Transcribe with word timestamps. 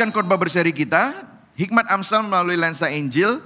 meneruskan 0.00 0.16
khotbah 0.16 0.40
berseri 0.40 0.72
kita, 0.72 1.12
Hikmat 1.60 1.84
Amsal 1.92 2.24
melalui 2.24 2.56
lensa 2.56 2.88
Injil. 2.88 3.36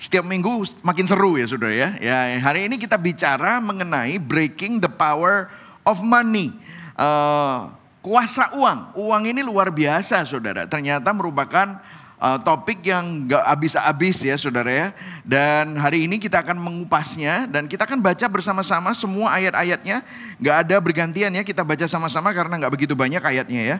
Setiap 0.00 0.24
minggu 0.24 0.64
makin 0.80 1.04
seru 1.04 1.36
ya 1.36 1.44
saudara 1.44 1.76
ya. 1.76 1.88
ya 2.00 2.40
hari 2.40 2.64
ini 2.64 2.80
kita 2.80 2.96
bicara 2.96 3.60
mengenai 3.60 4.16
breaking 4.16 4.80
the 4.80 4.88
power 4.88 5.52
of 5.84 6.00
money. 6.00 6.56
Uh, 6.96 7.68
kuasa 8.00 8.56
uang. 8.56 8.96
Uang 8.96 9.22
ini 9.28 9.44
luar 9.44 9.68
biasa 9.68 10.24
saudara. 10.24 10.64
Ternyata 10.64 11.12
merupakan 11.12 11.76
uh, 12.16 12.40
topik 12.40 12.88
yang 12.88 13.28
gak 13.28 13.44
habis-habis 13.44 14.24
ya 14.24 14.40
saudara 14.40 14.72
ya. 14.72 14.88
Dan 15.28 15.76
hari 15.76 16.08
ini 16.08 16.16
kita 16.16 16.40
akan 16.40 16.56
mengupasnya 16.56 17.44
dan 17.52 17.68
kita 17.68 17.84
akan 17.84 18.00
baca 18.00 18.24
bersama-sama 18.32 18.96
semua 18.96 19.36
ayat-ayatnya. 19.36 20.00
Gak 20.40 20.56
ada 20.64 20.80
bergantian 20.80 21.36
ya 21.36 21.44
kita 21.44 21.60
baca 21.60 21.84
sama-sama 21.84 22.32
karena 22.32 22.56
gak 22.64 22.72
begitu 22.72 22.96
banyak 22.96 23.20
ayatnya 23.20 23.76
ya. 23.76 23.78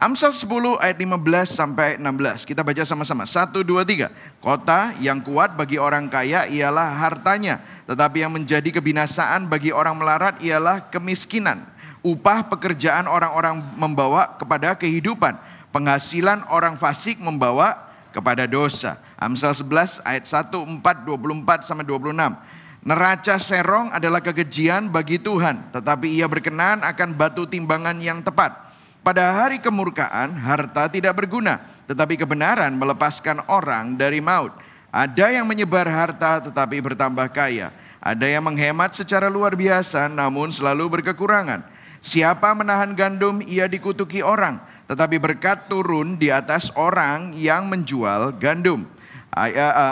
Amsal 0.00 0.32
10 0.32 0.80
ayat 0.80 0.96
15 0.96 1.20
sampai 1.44 2.00
16. 2.00 2.48
Kita 2.48 2.64
baca 2.64 2.88
sama-sama. 2.88 3.28
1, 3.28 3.60
2, 3.60 3.84
3. 3.84 4.08
Kota 4.40 4.96
yang 4.96 5.20
kuat 5.20 5.52
bagi 5.60 5.76
orang 5.76 6.08
kaya 6.08 6.48
ialah 6.48 6.96
hartanya. 7.04 7.60
Tetapi 7.84 8.24
yang 8.24 8.32
menjadi 8.32 8.80
kebinasaan 8.80 9.44
bagi 9.52 9.76
orang 9.76 10.00
melarat 10.00 10.40
ialah 10.40 10.88
kemiskinan. 10.88 11.68
Upah 12.00 12.48
pekerjaan 12.48 13.04
orang-orang 13.12 13.60
membawa 13.76 14.40
kepada 14.40 14.72
kehidupan. 14.72 15.36
Penghasilan 15.68 16.48
orang 16.48 16.80
fasik 16.80 17.20
membawa 17.20 17.92
kepada 18.16 18.48
dosa. 18.48 18.96
Amsal 19.20 19.52
11 19.52 20.00
ayat 20.08 20.24
1, 20.24 20.80
4, 20.80 20.80
24 20.80 21.68
sampai 21.68 21.84
26. 21.84 22.40
Neraca 22.88 23.36
serong 23.36 23.92
adalah 23.92 24.24
kekejian 24.24 24.88
bagi 24.88 25.20
Tuhan. 25.20 25.76
Tetapi 25.76 26.08
ia 26.08 26.24
berkenan 26.24 26.80
akan 26.88 27.12
batu 27.12 27.44
timbangan 27.44 28.00
yang 28.00 28.24
tepat. 28.24 28.69
Pada 29.00 29.32
hari 29.32 29.56
kemurkaan, 29.56 30.36
harta 30.36 30.84
tidak 30.92 31.24
berguna, 31.24 31.56
tetapi 31.88 32.20
kebenaran 32.20 32.76
melepaskan 32.76 33.40
orang 33.48 33.96
dari 33.96 34.20
maut. 34.20 34.52
Ada 34.92 35.40
yang 35.40 35.48
menyebar 35.48 35.88
harta 35.88 36.44
tetapi 36.44 36.84
bertambah 36.84 37.32
kaya. 37.32 37.72
Ada 37.96 38.28
yang 38.28 38.44
menghemat 38.44 38.92
secara 38.92 39.32
luar 39.32 39.56
biasa 39.56 40.04
namun 40.12 40.52
selalu 40.52 41.00
berkekurangan. 41.00 41.64
Siapa 42.00 42.52
menahan 42.52 42.92
gandum 42.96 43.40
ia 43.44 43.68
dikutuki 43.68 44.20
orang, 44.20 44.60
tetapi 44.88 45.16
berkat 45.16 45.68
turun 45.68 46.20
di 46.20 46.28
atas 46.28 46.72
orang 46.76 47.32
yang 47.36 47.68
menjual 47.68 48.36
gandum. 48.36 48.84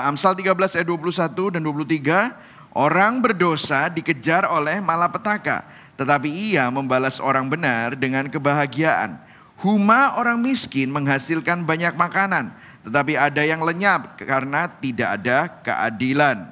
Amsal 0.05 0.37
13 0.37 0.53
ayat 0.77 0.89
21 0.89 1.57
dan 1.57 1.63
23, 1.65 2.77
orang 2.77 3.25
berdosa 3.25 3.89
dikejar 3.89 4.49
oleh 4.49 4.81
malapetaka 4.85 5.65
tetapi 5.99 6.31
ia 6.31 6.71
membalas 6.71 7.19
orang 7.19 7.51
benar 7.51 7.99
dengan 7.99 8.31
kebahagiaan. 8.31 9.19
Huma 9.59 10.15
orang 10.15 10.39
miskin 10.39 10.95
menghasilkan 10.95 11.67
banyak 11.67 11.99
makanan, 11.99 12.55
tetapi 12.87 13.19
ada 13.19 13.43
yang 13.43 13.59
lenyap 13.59 14.15
karena 14.23 14.71
tidak 14.79 15.19
ada 15.19 15.51
keadilan. 15.67 16.47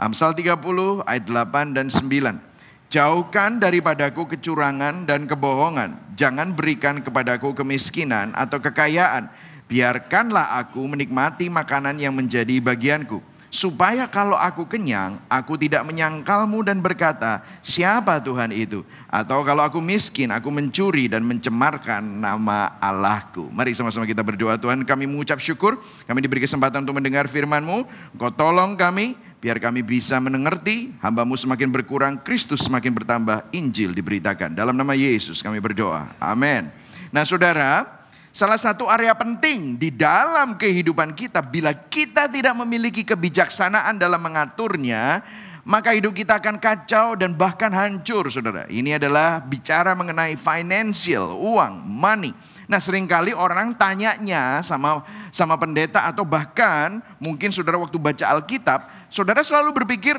Amsal 0.00 0.32
30 0.32 1.04
ayat 1.04 1.24
8 1.28 1.76
dan 1.76 1.92
9. 1.92 2.40
Jauhkan 2.88 3.60
daripadaku 3.60 4.24
kecurangan 4.34 5.04
dan 5.04 5.28
kebohongan. 5.28 6.16
Jangan 6.16 6.56
berikan 6.56 7.04
kepadaku 7.04 7.52
kemiskinan 7.52 8.32
atau 8.32 8.58
kekayaan. 8.64 9.28
Biarkanlah 9.68 10.58
aku 10.58 10.82
menikmati 10.88 11.52
makanan 11.52 12.00
yang 12.00 12.16
menjadi 12.16 12.58
bagianku 12.58 13.29
supaya 13.50 14.06
kalau 14.06 14.38
aku 14.38 14.64
kenyang, 14.64 15.18
aku 15.26 15.58
tidak 15.58 15.82
menyangkalmu 15.82 16.62
dan 16.62 16.78
berkata, 16.78 17.42
siapa 17.60 18.22
Tuhan 18.22 18.54
itu? 18.54 18.86
Atau 19.10 19.42
kalau 19.42 19.66
aku 19.66 19.82
miskin, 19.82 20.30
aku 20.30 20.48
mencuri 20.54 21.10
dan 21.10 21.26
mencemarkan 21.26 22.00
nama 22.00 22.78
Allahku. 22.78 23.50
Mari 23.50 23.74
sama-sama 23.74 24.06
kita 24.06 24.22
berdoa, 24.22 24.54
Tuhan 24.56 24.86
kami 24.86 25.10
mengucap 25.10 25.42
syukur, 25.42 25.82
kami 26.06 26.22
diberi 26.22 26.46
kesempatan 26.46 26.86
untuk 26.86 26.96
mendengar 26.96 27.26
firman-Mu, 27.26 27.84
Engkau 28.14 28.30
tolong 28.30 28.78
kami, 28.78 29.18
biar 29.42 29.58
kami 29.58 29.82
bisa 29.82 30.22
mengerti, 30.22 30.94
hambamu 31.02 31.34
semakin 31.34 31.68
berkurang, 31.74 32.14
Kristus 32.22 32.62
semakin 32.62 32.94
bertambah, 32.94 33.50
Injil 33.50 33.90
diberitakan. 33.90 34.54
Dalam 34.54 34.78
nama 34.78 34.94
Yesus 34.94 35.42
kami 35.42 35.58
berdoa, 35.58 36.14
amin. 36.22 36.70
Nah 37.10 37.26
saudara, 37.26 37.99
Salah 38.30 38.62
satu 38.62 38.86
area 38.86 39.10
penting 39.18 39.74
di 39.74 39.90
dalam 39.90 40.54
kehidupan 40.54 41.18
kita, 41.18 41.42
bila 41.42 41.74
kita 41.74 42.30
tidak 42.30 42.54
memiliki 42.62 43.02
kebijaksanaan 43.02 43.98
dalam 43.98 44.22
mengaturnya, 44.22 45.18
maka 45.66 45.90
hidup 45.90 46.14
kita 46.14 46.38
akan 46.38 46.62
kacau 46.62 47.18
dan 47.18 47.34
bahkan 47.34 47.74
hancur, 47.74 48.30
saudara. 48.30 48.70
Ini 48.70 49.02
adalah 49.02 49.42
bicara 49.42 49.98
mengenai 49.98 50.38
financial, 50.38 51.42
uang, 51.42 51.82
money. 51.82 52.30
Nah, 52.70 52.78
sering 52.78 53.10
kali 53.10 53.34
orang 53.34 53.74
tanyanya 53.74 54.62
sama 54.62 55.02
sama 55.34 55.58
pendeta 55.58 56.06
atau 56.06 56.22
bahkan 56.22 57.02
mungkin 57.18 57.50
saudara 57.50 57.82
waktu 57.82 57.98
baca 57.98 58.30
Alkitab, 58.30 59.10
saudara 59.10 59.42
selalu 59.42 59.74
berpikir 59.74 60.14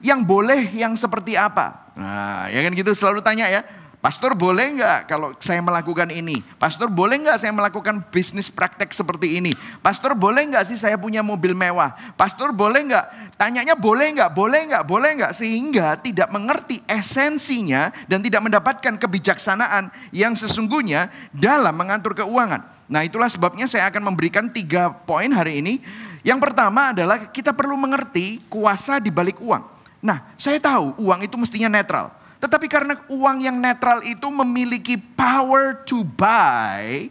yang 0.00 0.24
boleh 0.24 0.72
yang 0.72 0.96
seperti 0.96 1.36
apa. 1.36 1.92
Nah, 1.92 2.48
ya 2.48 2.64
kan 2.64 2.72
gitu 2.72 2.96
selalu 2.96 3.20
tanya 3.20 3.44
ya 3.52 3.60
Pastor 4.02 4.34
boleh 4.34 4.82
nggak 4.82 5.06
kalau 5.06 5.30
saya 5.38 5.62
melakukan 5.62 6.10
ini? 6.10 6.42
Pastor 6.58 6.90
boleh 6.90 7.22
nggak 7.22 7.38
saya 7.38 7.54
melakukan 7.54 8.02
bisnis 8.10 8.50
praktek 8.50 8.90
seperti 8.90 9.38
ini? 9.38 9.54
Pastor 9.78 10.18
boleh 10.18 10.42
nggak 10.50 10.66
sih 10.66 10.74
saya 10.74 10.98
punya 10.98 11.22
mobil 11.22 11.54
mewah? 11.54 11.94
Pastor 12.18 12.50
boleh 12.50 12.82
nggak? 12.82 13.38
Tanyanya 13.38 13.78
boleh 13.78 14.10
nggak? 14.10 14.34
Boleh 14.34 14.60
nggak? 14.66 14.82
Boleh 14.90 15.10
nggak? 15.22 15.32
Sehingga 15.38 16.02
tidak 16.02 16.34
mengerti 16.34 16.82
esensinya 16.90 17.94
dan 18.10 18.18
tidak 18.26 18.42
mendapatkan 18.42 18.98
kebijaksanaan 18.98 19.94
yang 20.10 20.34
sesungguhnya 20.34 21.06
dalam 21.30 21.70
mengatur 21.70 22.18
keuangan. 22.18 22.90
Nah 22.90 23.06
itulah 23.06 23.30
sebabnya 23.30 23.70
saya 23.70 23.86
akan 23.86 24.02
memberikan 24.02 24.50
tiga 24.50 24.90
poin 24.90 25.30
hari 25.30 25.62
ini. 25.62 25.78
Yang 26.26 26.50
pertama 26.50 26.90
adalah 26.90 27.30
kita 27.30 27.54
perlu 27.54 27.78
mengerti 27.78 28.42
kuasa 28.50 28.98
di 28.98 29.14
balik 29.14 29.38
uang. 29.38 29.62
Nah 30.02 30.34
saya 30.34 30.58
tahu 30.58 30.98
uang 31.06 31.22
itu 31.22 31.38
mestinya 31.38 31.70
netral. 31.70 32.21
Tetapi 32.42 32.66
karena 32.66 32.98
uang 33.06 33.38
yang 33.38 33.54
netral 33.62 34.02
itu 34.02 34.26
memiliki 34.26 34.98
power 34.98 35.78
to 35.86 36.02
buy, 36.02 37.06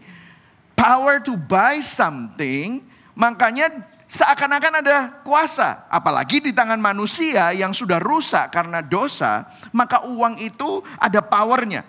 power 0.76 1.24
to 1.24 1.40
buy 1.40 1.80
something, 1.80 2.84
makanya 3.16 3.72
seakan-akan 4.12 4.84
ada 4.84 5.24
kuasa. 5.24 5.88
Apalagi 5.88 6.44
di 6.44 6.52
tangan 6.52 6.76
manusia 6.84 7.56
yang 7.56 7.72
sudah 7.72 8.04
rusak 8.04 8.52
karena 8.52 8.84
dosa, 8.84 9.48
maka 9.72 10.04
uang 10.04 10.36
itu 10.44 10.84
ada 11.00 11.24
powernya. 11.24 11.88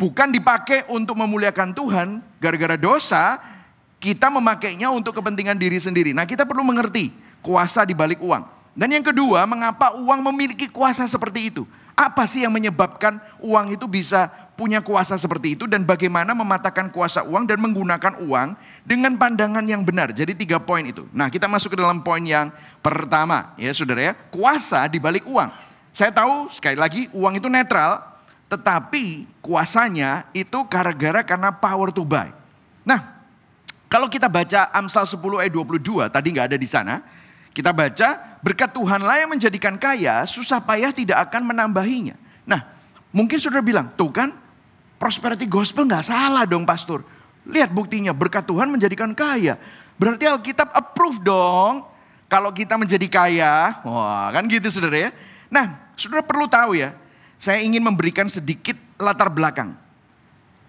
Bukan 0.00 0.32
dipakai 0.32 0.88
untuk 0.88 1.20
memuliakan 1.20 1.76
Tuhan, 1.76 2.24
gara-gara 2.40 2.80
dosa, 2.80 3.36
kita 4.00 4.32
memakainya 4.32 4.88
untuk 4.88 5.12
kepentingan 5.12 5.60
diri 5.60 5.76
sendiri. 5.76 6.16
Nah 6.16 6.24
kita 6.24 6.48
perlu 6.48 6.64
mengerti 6.64 7.12
kuasa 7.44 7.84
di 7.84 7.92
balik 7.92 8.24
uang. 8.24 8.48
Dan 8.72 8.94
yang 8.94 9.04
kedua, 9.04 9.44
mengapa 9.44 9.92
uang 9.98 10.24
memiliki 10.32 10.70
kuasa 10.70 11.04
seperti 11.04 11.52
itu? 11.52 11.68
Apa 11.98 12.30
sih 12.30 12.46
yang 12.46 12.54
menyebabkan 12.54 13.18
uang 13.42 13.74
itu 13.74 13.90
bisa 13.90 14.30
punya 14.54 14.78
kuasa 14.78 15.18
seperti 15.18 15.58
itu 15.58 15.66
dan 15.66 15.82
bagaimana 15.82 16.30
mematahkan 16.30 16.94
kuasa 16.94 17.26
uang 17.26 17.46
dan 17.46 17.58
menggunakan 17.58 18.22
uang 18.22 18.54
dengan 18.86 19.18
pandangan 19.18 19.66
yang 19.66 19.82
benar. 19.82 20.14
Jadi 20.14 20.38
tiga 20.38 20.62
poin 20.62 20.86
itu. 20.86 21.06
Nah 21.10 21.26
kita 21.26 21.50
masuk 21.50 21.74
ke 21.74 21.78
dalam 21.78 22.02
poin 22.02 22.22
yang 22.22 22.54
pertama 22.78 23.54
ya 23.58 23.74
saudara 23.74 24.10
ya. 24.10 24.12
Kuasa 24.14 24.86
di 24.86 25.02
balik 25.02 25.26
uang. 25.26 25.50
Saya 25.90 26.14
tahu 26.14 26.46
sekali 26.54 26.78
lagi 26.78 27.10
uang 27.14 27.38
itu 27.38 27.50
netral 27.50 27.98
tetapi 28.46 29.26
kuasanya 29.42 30.26
itu 30.34 30.58
gara-gara 30.70 31.26
karena 31.26 31.50
power 31.50 31.90
to 31.90 32.06
buy. 32.06 32.30
Nah 32.86 33.18
kalau 33.90 34.06
kita 34.06 34.30
baca 34.30 34.70
Amsal 34.70 35.02
10 35.02 35.18
ayat 35.38 35.50
22 35.50 36.06
tadi 36.14 36.28
nggak 36.30 36.54
ada 36.54 36.58
di 36.58 36.68
sana. 36.70 37.02
Kita 37.58 37.74
baca, 37.74 38.38
berkat 38.38 38.70
Tuhanlah 38.70 39.26
yang 39.26 39.34
menjadikan 39.34 39.74
kaya, 39.74 40.22
susah 40.30 40.62
payah 40.62 40.94
tidak 40.94 41.26
akan 41.26 41.50
menambahinya. 41.50 42.14
Nah, 42.46 42.62
mungkin 43.10 43.34
sudah 43.34 43.58
bilang, 43.58 43.90
tuh 43.98 44.14
kan, 44.14 44.30
prosperity 44.94 45.42
gospel 45.50 45.82
nggak 45.82 46.06
salah 46.06 46.46
dong 46.46 46.62
pastor. 46.62 47.02
Lihat 47.50 47.74
buktinya, 47.74 48.14
berkat 48.14 48.46
Tuhan 48.46 48.70
menjadikan 48.70 49.10
kaya. 49.10 49.58
Berarti 49.98 50.30
Alkitab 50.30 50.70
approve 50.70 51.18
dong. 51.18 51.82
Kalau 52.30 52.54
kita 52.54 52.78
menjadi 52.78 53.10
kaya, 53.10 53.82
wah 53.82 54.30
kan 54.30 54.46
gitu 54.46 54.70
saudara 54.70 55.08
ya. 55.08 55.10
Nah, 55.50 55.90
saudara 55.98 56.22
perlu 56.22 56.46
tahu 56.46 56.78
ya, 56.78 56.94
saya 57.42 57.58
ingin 57.58 57.82
memberikan 57.82 58.30
sedikit 58.30 58.78
latar 59.02 59.34
belakang. 59.34 59.74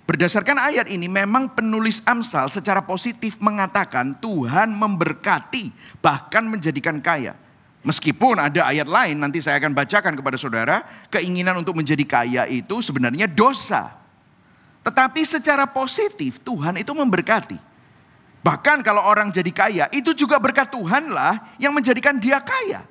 Berdasarkan 0.09 0.57
ayat 0.57 0.89
ini 0.89 1.05
memang 1.05 1.53
penulis 1.53 2.01
Amsal 2.01 2.49
secara 2.49 2.81
positif 2.81 3.37
mengatakan 3.37 4.17
Tuhan 4.17 4.73
memberkati 4.73 5.69
bahkan 6.01 6.49
menjadikan 6.49 6.97
kaya. 6.97 7.37
Meskipun 7.85 8.41
ada 8.41 8.65
ayat 8.65 8.89
lain 8.89 9.21
nanti 9.21 9.37
saya 9.37 9.61
akan 9.61 9.77
bacakan 9.77 10.17
kepada 10.17 10.33
saudara, 10.33 10.81
keinginan 11.13 11.61
untuk 11.61 11.77
menjadi 11.77 12.01
kaya 12.09 12.49
itu 12.49 12.81
sebenarnya 12.81 13.29
dosa. 13.29 14.01
Tetapi 14.81 15.21
secara 15.29 15.69
positif 15.69 16.41
Tuhan 16.41 16.81
itu 16.81 16.89
memberkati. 16.89 17.61
Bahkan 18.41 18.81
kalau 18.81 19.05
orang 19.05 19.29
jadi 19.29 19.53
kaya 19.53 19.85
itu 19.93 20.17
juga 20.17 20.41
berkat 20.41 20.73
Tuhanlah 20.73 21.61
yang 21.61 21.69
menjadikan 21.69 22.17
dia 22.17 22.41
kaya. 22.41 22.81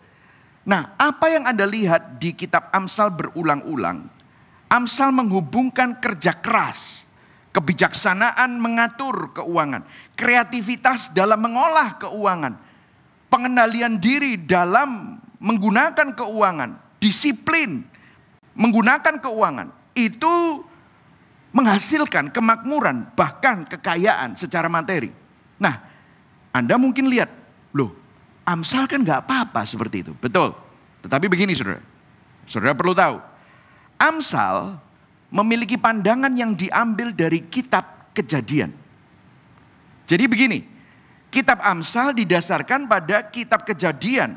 Nah 0.62 0.94
apa 0.94 1.34
yang 1.34 1.50
Anda 1.50 1.66
lihat 1.66 2.22
di 2.22 2.30
kitab 2.30 2.70
Amsal 2.70 3.10
berulang-ulang. 3.10 4.06
Amsal 4.70 5.10
menghubungkan 5.10 5.98
kerja 5.98 6.30
keras 6.38 7.07
kebijaksanaan 7.58 8.62
mengatur 8.62 9.34
keuangan, 9.34 9.82
kreativitas 10.14 11.10
dalam 11.10 11.42
mengolah 11.42 11.98
keuangan, 11.98 12.54
pengendalian 13.26 13.98
diri 13.98 14.38
dalam 14.38 15.18
menggunakan 15.42 16.14
keuangan, 16.14 16.78
disiplin 17.02 17.82
menggunakan 18.54 19.18
keuangan. 19.18 19.74
Itu 19.98 20.62
menghasilkan 21.50 22.30
kemakmuran 22.30 23.10
bahkan 23.18 23.66
kekayaan 23.66 24.38
secara 24.38 24.70
materi. 24.70 25.10
Nah, 25.58 25.82
Anda 26.54 26.78
mungkin 26.78 27.10
lihat, 27.10 27.34
loh, 27.74 27.90
Amsal 28.46 28.86
kan 28.86 29.02
nggak 29.02 29.26
apa-apa 29.26 29.66
seperti 29.66 30.06
itu, 30.06 30.14
betul. 30.14 30.54
Tetapi 31.02 31.26
begini, 31.26 31.58
saudara, 31.58 31.82
saudara 32.46 32.78
perlu 32.78 32.94
tahu, 32.94 33.18
Amsal 33.98 34.78
memiliki 35.28 35.76
pandangan 35.76 36.32
yang 36.32 36.56
diambil 36.56 37.12
dari 37.12 37.44
kitab 37.46 37.96
Kejadian. 38.16 38.74
Jadi 40.10 40.24
begini, 40.26 40.66
kitab 41.30 41.62
Amsal 41.62 42.10
didasarkan 42.18 42.90
pada 42.90 43.22
kitab 43.30 43.62
Kejadian 43.62 44.34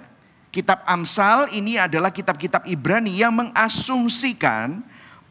Kitab 0.51 0.83
Amsal 0.83 1.47
ini 1.55 1.79
adalah 1.79 2.11
kitab-kitab 2.11 2.67
Ibrani 2.67 3.15
yang 3.15 3.31
mengasumsikan 3.31 4.83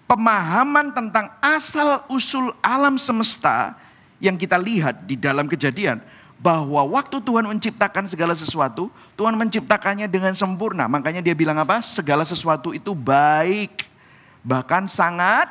pemahaman 0.09 0.97
tentang 0.97 1.29
asal 1.45 2.09
usul 2.09 2.57
alam 2.65 2.97
semesta 2.97 3.77
yang 4.17 4.41
kita 4.41 4.57
lihat 4.57 5.05
di 5.05 5.21
dalam 5.21 5.45
kejadian 5.45 6.01
bahwa 6.41 6.81
waktu 6.97 7.21
Tuhan 7.21 7.45
menciptakan 7.45 8.09
segala 8.09 8.33
sesuatu, 8.33 8.89
Tuhan 9.13 9.37
menciptakannya 9.37 10.09
dengan 10.09 10.33
sempurna. 10.33 10.89
Makanya 10.89 11.21
dia 11.21 11.37
bilang 11.37 11.61
apa? 11.61 11.85
Segala 11.85 12.25
sesuatu 12.25 12.73
itu 12.73 12.97
baik. 12.97 13.90
Bahkan 14.41 14.89
sangat 14.89 15.49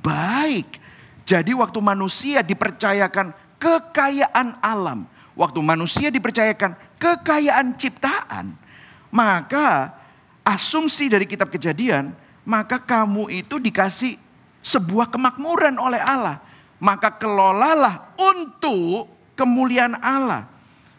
baik. 0.00 0.80
Jadi 1.24 1.56
waktu 1.56 1.80
manusia 1.80 2.44
dipercayakan 2.44 3.32
kekayaan 3.56 4.60
alam, 4.60 5.08
waktu 5.32 5.60
manusia 5.64 6.12
dipercayakan 6.12 6.76
kekayaan 7.00 7.72
ciptaan, 7.80 8.52
maka 9.08 9.96
asumsi 10.44 11.08
dari 11.08 11.24
kitab 11.24 11.48
kejadian, 11.48 12.12
maka 12.44 12.76
kamu 12.76 13.32
itu 13.32 13.56
dikasih 13.56 14.20
sebuah 14.60 15.08
kemakmuran 15.08 15.80
oleh 15.80 16.00
Allah. 16.00 16.44
Maka 16.76 17.08
kelolalah 17.16 18.12
untuk 18.20 19.08
kemuliaan 19.32 19.96
Allah. 20.04 20.44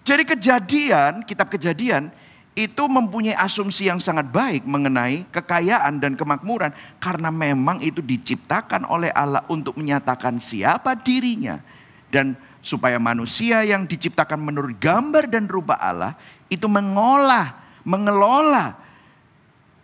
Jadi 0.02 0.26
kejadian, 0.26 1.22
kitab 1.22 1.54
kejadian 1.54 2.10
itu 2.56 2.88
mempunyai 2.88 3.36
asumsi 3.36 3.92
yang 3.92 4.00
sangat 4.00 4.32
baik 4.32 4.64
mengenai 4.64 5.28
kekayaan 5.28 6.00
dan 6.00 6.16
kemakmuran. 6.16 6.72
Karena 7.04 7.28
memang 7.28 7.84
itu 7.84 8.00
diciptakan 8.00 8.88
oleh 8.88 9.12
Allah 9.12 9.44
untuk 9.52 9.76
menyatakan 9.76 10.40
siapa 10.40 10.96
dirinya. 10.96 11.60
Dan 12.08 12.40
supaya 12.64 12.96
manusia 12.96 13.62
yang 13.68 13.84
diciptakan 13.84 14.40
menurut 14.40 14.80
gambar 14.80 15.28
dan 15.28 15.52
rupa 15.52 15.76
Allah 15.76 16.16
itu 16.48 16.66
mengolah 16.72 17.60
mengelola 17.86 18.74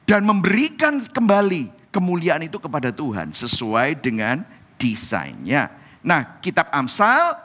dan 0.08 0.26
memberikan 0.26 1.04
kembali 1.06 1.92
kemuliaan 1.92 2.48
itu 2.48 2.58
kepada 2.58 2.90
Tuhan 2.90 3.36
sesuai 3.36 4.00
dengan 4.00 4.48
desainnya. 4.80 5.70
Nah, 6.02 6.42
kitab 6.42 6.72
Amsal 6.74 7.38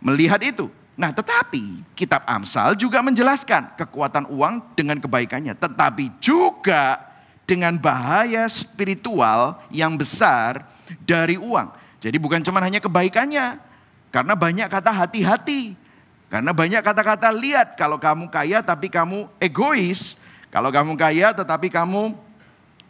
melihat 0.00 0.40
itu. 0.40 0.72
Nah, 0.96 1.12
tetapi 1.12 1.84
kitab 1.92 2.24
Amsal 2.24 2.72
juga 2.72 3.04
menjelaskan 3.04 3.76
kekuatan 3.76 4.32
uang 4.32 4.72
dengan 4.72 4.96
kebaikannya, 4.96 5.52
tetapi 5.52 6.16
juga 6.24 7.04
dengan 7.44 7.76
bahaya 7.76 8.48
spiritual 8.48 9.60
yang 9.68 9.92
besar 9.94 10.64
dari 11.04 11.36
uang. 11.36 11.68
Jadi 12.00 12.16
bukan 12.16 12.40
cuma 12.40 12.64
hanya 12.64 12.80
kebaikannya, 12.80 13.60
karena 14.08 14.32
banyak 14.32 14.68
kata 14.72 14.90
hati-hati. 14.90 15.76
Karena 16.26 16.50
banyak 16.50 16.82
kata-kata 16.82 17.30
lihat 17.30 17.78
kalau 17.78 18.02
kamu 18.02 18.26
kaya 18.26 18.58
tapi 18.58 18.90
kamu 18.90 19.30
egois, 19.38 20.18
kalau 20.50 20.74
kamu 20.74 20.98
kaya 20.98 21.30
tetapi 21.30 21.70
kamu 21.70 22.18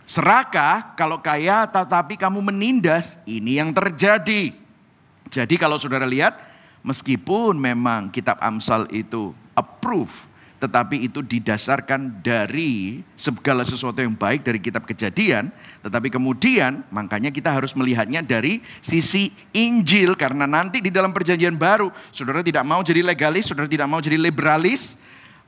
serakah, 0.09 0.95
kalau 0.97 1.19
kaya 1.21 1.69
tetapi 1.69 2.17
kamu 2.17 2.39
menindas, 2.41 3.21
ini 3.29 3.61
yang 3.61 3.75
terjadi. 3.75 4.57
Jadi 5.29 5.55
kalau 5.59 5.77
saudara 5.77 6.07
lihat, 6.07 6.39
meskipun 6.87 7.59
memang 7.59 8.15
kitab 8.15 8.39
Amsal 8.39 8.87
itu 8.95 9.35
approve 9.59 10.31
tetapi 10.57 11.05
itu 11.05 11.21
didasarkan 11.21 12.25
dari 12.25 13.05
segala 13.13 13.61
sesuatu 13.61 14.01
yang 14.01 14.17
baik 14.17 14.41
dari 14.41 14.57
kitab 14.57 14.89
kejadian, 14.89 15.53
tetapi 15.85 16.09
kemudian 16.09 16.81
makanya 16.89 17.29
kita 17.29 17.53
harus 17.53 17.77
melihatnya 17.77 18.25
dari 18.25 18.65
sisi 18.81 19.29
Injil 19.53 20.17
karena 20.17 20.49
nanti 20.49 20.81
di 20.81 20.89
dalam 20.89 21.13
perjanjian 21.13 21.61
baru 21.61 21.93
saudara 22.09 22.41
tidak 22.41 22.65
mau 22.65 22.81
jadi 22.81 23.05
legalis, 23.05 23.53
saudara 23.53 23.69
tidak 23.69 23.85
mau 23.85 24.01
jadi 24.01 24.17
liberalis, 24.17 24.97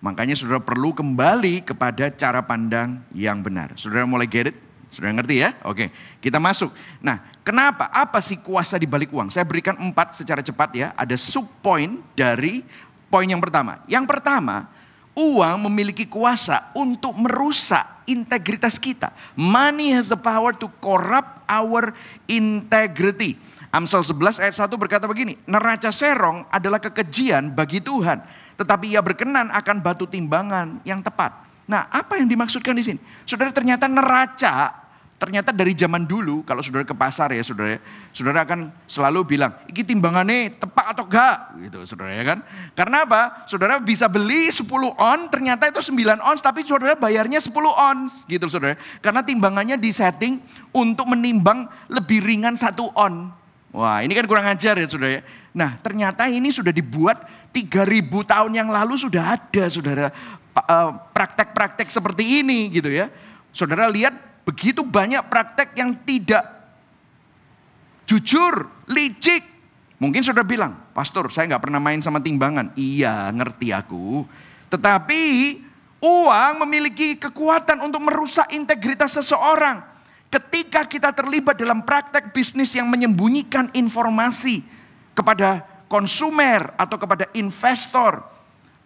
makanya 0.05 0.37
saudara 0.37 0.61
perlu 0.61 0.93
kembali 0.93 1.65
kepada 1.65 2.13
cara 2.13 2.45
pandang 2.45 3.01
yang 3.17 3.41
benar. 3.41 3.73
Saudara 3.81 4.05
mulai 4.05 4.29
get 4.29 4.53
it? 4.53 4.68
Sudah 4.89 5.13
ngerti 5.13 5.45
ya? 5.45 5.53
Oke, 5.69 5.93
kita 6.19 6.41
masuk. 6.41 6.73
Nah, 7.05 7.21
kenapa? 7.45 7.93
Apa 7.93 8.25
sih 8.25 8.41
kuasa 8.41 8.81
di 8.81 8.89
balik 8.89 9.13
uang? 9.13 9.29
Saya 9.29 9.45
berikan 9.45 9.77
empat 9.77 10.17
secara 10.17 10.41
cepat 10.41 10.71
ya. 10.73 10.89
Ada 10.97 11.15
sub 11.21 11.45
point 11.61 12.01
dari 12.17 12.65
poin 13.13 13.29
yang 13.29 13.41
pertama. 13.41 13.85
Yang 13.85 14.09
pertama, 14.09 14.69
uang 15.13 15.69
memiliki 15.69 16.09
kuasa 16.09 16.73
untuk 16.73 17.13
merusak 17.21 18.07
integritas 18.09 18.81
kita. 18.81 19.13
Money 19.37 19.93
has 19.93 20.09
the 20.09 20.17
power 20.17 20.57
to 20.57 20.73
corrupt 20.81 21.45
our 21.45 21.93
integrity. 22.25 23.37
Amsal 23.69 24.01
11 24.01 24.41
ayat 24.41 24.57
1 24.57 24.81
berkata 24.81 25.05
begini, 25.05 25.37
neraca 25.45 25.93
serong 25.93 26.49
adalah 26.49 26.81
kekejian 26.81 27.53
bagi 27.53 27.85
Tuhan, 27.85 28.25
tetapi 28.57 28.97
ia 28.97 29.05
berkenan 29.05 29.53
akan 29.53 29.85
batu 29.85 30.09
timbangan 30.09 30.81
yang 30.89 31.05
tepat. 31.05 31.48
Nah, 31.69 31.87
apa 31.93 32.17
yang 32.17 32.27
dimaksudkan 32.27 32.73
di 32.73 32.83
sini? 32.83 33.01
Saudara 33.29 33.53
ternyata 33.53 33.85
neraca 33.85 34.89
Ternyata 35.19 35.51
dari 35.51 35.75
zaman 35.75 36.07
dulu 36.07 36.47
kalau 36.47 36.63
saudara 36.63 36.87
ke 36.87 36.95
pasar 36.95 37.35
ya 37.35 37.43
saudara, 37.43 37.83
saudara 38.15 38.47
akan 38.47 38.71
selalu 38.87 39.35
bilang, 39.35 39.51
iki 39.67 39.83
timbangannya 39.83 40.55
tepat 40.55 40.95
atau 40.95 41.11
enggak 41.11 41.59
gitu 41.59 41.79
saudara 41.91 42.15
ya 42.15 42.23
kan. 42.23 42.39
Karena 42.79 43.03
apa? 43.03 43.43
Saudara 43.51 43.83
bisa 43.83 44.07
beli 44.07 44.47
10 44.47 44.63
on, 44.95 45.19
ternyata 45.27 45.67
itu 45.67 45.83
9 45.83 46.23
ons 46.23 46.39
tapi 46.39 46.63
saudara 46.63 46.95
bayarnya 46.95 47.43
10 47.43 47.51
ons 47.67 48.23
gitu 48.31 48.47
saudara. 48.47 48.79
Karena 49.03 49.27
timbangannya 49.27 49.75
disetting 49.75 50.39
untuk 50.71 51.11
menimbang 51.11 51.67
lebih 51.91 52.23
ringan 52.23 52.55
satu 52.55 52.87
on. 52.95 53.35
Wah 53.75 53.99
ini 54.07 54.15
kan 54.15 54.23
kurang 54.31 54.47
ajar 54.47 54.79
ya 54.79 54.87
saudara 54.87 55.19
ya. 55.19 55.23
Nah 55.51 55.83
ternyata 55.83 56.31
ini 56.31 56.55
sudah 56.55 56.71
dibuat 56.71 57.27
3000 57.51 58.07
tahun 58.23 58.55
yang 58.55 58.71
lalu 58.71 58.95
sudah 58.95 59.35
ada 59.35 59.67
saudara 59.67 60.15
praktek-praktek 61.13 61.89
seperti 61.93 62.43
ini 62.43 62.73
gitu 62.73 62.91
ya. 62.91 63.11
Saudara 63.53 63.87
lihat 63.91 64.15
begitu 64.47 64.87
banyak 64.87 65.27
praktek 65.29 65.77
yang 65.77 65.93
tidak 66.07 66.45
jujur, 68.09 68.67
licik. 68.89 69.45
Mungkin 69.99 70.23
sudah 70.23 70.47
bilang, 70.47 70.79
pastor 70.95 71.29
saya 71.29 71.51
nggak 71.55 71.69
pernah 71.69 71.83
main 71.83 72.01
sama 72.01 72.23
timbangan. 72.23 72.73
Iya 72.79 73.29
ngerti 73.35 73.75
aku. 73.75 74.23
Tetapi 74.71 75.23
uang 75.99 76.53
memiliki 76.65 77.19
kekuatan 77.19 77.83
untuk 77.83 78.07
merusak 78.07 78.49
integritas 78.55 79.19
seseorang. 79.19 79.83
Ketika 80.29 80.85
kita 80.85 81.11
terlibat 81.11 81.57
dalam 81.57 81.83
praktek 81.83 82.31
bisnis 82.37 82.77
yang 82.77 82.87
menyembunyikan 82.87 83.73
informasi 83.73 84.61
kepada 85.17 85.67
konsumer 85.91 86.71
atau 86.79 86.95
kepada 87.01 87.27
investor. 87.35 88.23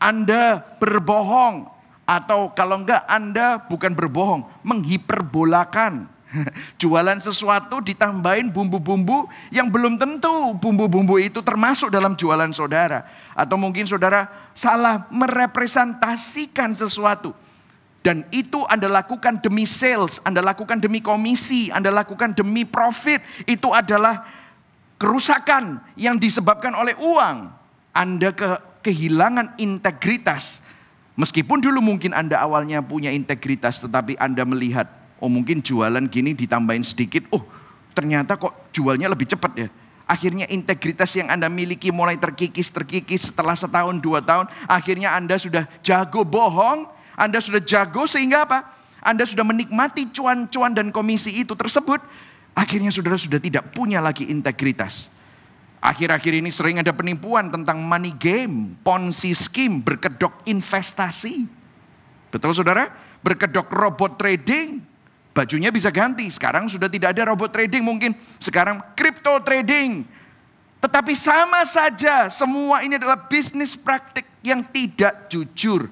Anda 0.02 0.58
berbohong, 0.82 1.70
atau 2.02 2.50
kalau 2.50 2.82
enggak 2.82 3.06
Anda 3.06 3.62
bukan 3.62 3.94
berbohong, 3.94 4.42
menghiperbolakan. 4.66 6.10
Jualan 6.80 7.20
sesuatu 7.20 7.84
ditambahin 7.84 8.50
bumbu-bumbu 8.50 9.28
yang 9.52 9.68
belum 9.68 10.00
tentu 10.00 10.56
bumbu-bumbu 10.56 11.20
itu 11.20 11.44
termasuk 11.44 11.92
dalam 11.92 12.16
jualan 12.16 12.50
saudara. 12.56 13.04
Atau 13.36 13.60
mungkin 13.60 13.84
saudara 13.84 14.26
salah 14.56 15.06
merepresentasikan 15.12 16.72
sesuatu. 16.74 17.36
Dan 18.02 18.26
itu 18.34 18.66
Anda 18.66 18.90
lakukan 18.90 19.38
demi 19.38 19.62
sales, 19.62 20.18
Anda 20.26 20.42
lakukan 20.42 20.82
demi 20.82 20.98
komisi, 20.98 21.70
Anda 21.70 21.94
lakukan 21.94 22.34
demi 22.34 22.66
profit. 22.66 23.22
Itu 23.46 23.70
adalah 23.70 24.26
kerusakan 24.98 25.78
yang 25.94 26.18
disebabkan 26.18 26.74
oleh 26.74 26.98
uang. 26.98 27.46
Anda 27.94 28.34
ke, 28.34 28.71
kehilangan 28.82 29.56
integritas 29.56 30.60
Meskipun 31.12 31.60
dulu 31.60 31.84
mungkin 31.84 32.16
Anda 32.16 32.40
awalnya 32.40 32.80
punya 32.80 33.12
integritas, 33.12 33.84
tetapi 33.84 34.16
Anda 34.16 34.48
melihat, 34.48 34.88
oh 35.20 35.28
mungkin 35.28 35.60
jualan 35.60 36.08
gini 36.08 36.32
ditambahin 36.32 36.88
sedikit, 36.88 37.28
oh 37.36 37.44
ternyata 37.92 38.40
kok 38.40 38.72
jualnya 38.72 39.12
lebih 39.12 39.28
cepat 39.28 39.52
ya. 39.52 39.68
Akhirnya 40.08 40.48
integritas 40.48 41.12
yang 41.12 41.28
Anda 41.28 41.52
miliki 41.52 41.92
mulai 41.92 42.16
terkikis-terkikis 42.16 43.32
setelah 43.32 43.52
setahun, 43.52 44.00
dua 44.00 44.24
tahun. 44.24 44.48
Akhirnya 44.64 45.12
Anda 45.12 45.36
sudah 45.36 45.68
jago 45.84 46.24
bohong, 46.24 46.88
Anda 47.12 47.44
sudah 47.44 47.60
jago 47.60 48.08
sehingga 48.08 48.48
apa? 48.48 48.72
Anda 49.04 49.28
sudah 49.28 49.44
menikmati 49.44 50.08
cuan-cuan 50.16 50.72
dan 50.72 50.88
komisi 50.88 51.44
itu 51.44 51.52
tersebut. 51.52 52.00
Akhirnya 52.56 52.88
saudara 52.88 53.20
sudah 53.20 53.40
tidak 53.40 53.72
punya 53.76 54.00
lagi 54.00 54.28
integritas. 54.32 55.12
Akhir-akhir 55.82 56.38
ini 56.38 56.54
sering 56.54 56.78
ada 56.78 56.94
penipuan 56.94 57.50
tentang 57.50 57.82
money 57.82 58.14
game, 58.14 58.78
ponzi 58.86 59.34
scheme, 59.34 59.82
berkedok 59.82 60.46
investasi. 60.46 61.42
Betul 62.30 62.54
saudara? 62.54 62.86
Berkedok 63.18 63.66
robot 63.66 64.14
trading. 64.14 64.78
Bajunya 65.34 65.74
bisa 65.74 65.90
ganti. 65.90 66.30
Sekarang 66.30 66.70
sudah 66.70 66.86
tidak 66.86 67.18
ada 67.18 67.34
robot 67.34 67.50
trading 67.50 67.82
mungkin. 67.82 68.14
Sekarang 68.38 68.78
crypto 68.94 69.42
trading. 69.42 70.06
Tetapi 70.78 71.18
sama 71.18 71.66
saja 71.66 72.30
semua 72.30 72.86
ini 72.86 72.94
adalah 72.94 73.26
bisnis 73.26 73.74
praktik 73.74 74.26
yang 74.46 74.62
tidak 74.70 75.26
jujur. 75.34 75.90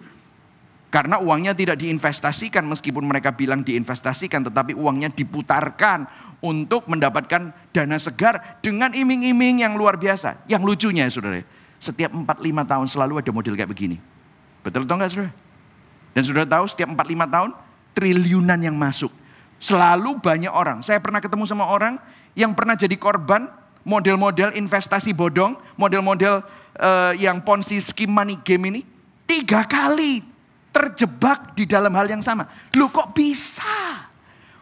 Karena 0.91 1.19
uangnya 1.19 1.51
tidak 1.51 1.83
diinvestasikan 1.83 2.63
meskipun 2.63 3.07
mereka 3.07 3.35
bilang 3.35 3.63
diinvestasikan 3.63 4.47
tetapi 4.51 4.75
uangnya 4.75 5.11
diputarkan 5.15 6.30
untuk 6.41 6.89
mendapatkan 6.89 7.53
dana 7.73 7.97
segar 8.01 8.61
dengan 8.65 8.91
iming-iming 8.93 9.65
yang 9.65 9.77
luar 9.77 10.01
biasa. 10.01 10.45
Yang 10.49 10.63
lucunya 10.65 11.05
ya 11.07 11.13
saudara, 11.13 11.45
setiap 11.77 12.11
4-5 12.13 12.27
tahun 12.65 12.87
selalu 12.89 13.15
ada 13.21 13.31
model 13.33 13.55
kayak 13.57 13.71
begini. 13.71 13.97
Betul 14.65 14.85
atau 14.85 14.97
enggak 14.97 15.11
saudara? 15.13 15.33
Dan 16.17 16.23
sudah 16.27 16.45
tahu 16.49 16.65
setiap 16.67 16.89
4-5 16.93 17.29
tahun 17.29 17.51
triliunan 17.95 18.61
yang 18.61 18.77
masuk. 18.77 19.13
Selalu 19.61 20.17
banyak 20.21 20.51
orang. 20.51 20.81
Saya 20.81 20.99
pernah 20.99 21.21
ketemu 21.21 21.45
sama 21.45 21.69
orang 21.69 22.01
yang 22.33 22.57
pernah 22.57 22.73
jadi 22.73 22.97
korban 22.97 23.49
model-model 23.85 24.57
investasi 24.57 25.13
bodong, 25.13 25.57
model-model 25.77 26.45
uh, 26.81 27.13
yang 27.17 27.41
ponzi 27.45 27.81
scheme 27.81 28.13
money 28.13 28.41
game 28.41 28.73
ini. 28.73 28.81
Tiga 29.29 29.63
kali 29.69 30.25
terjebak 30.75 31.55
di 31.55 31.69
dalam 31.69 31.93
hal 31.95 32.09
yang 32.09 32.25
sama. 32.25 32.49
Loh 32.75 32.91
kok 32.91 33.15
bisa? 33.15 34.09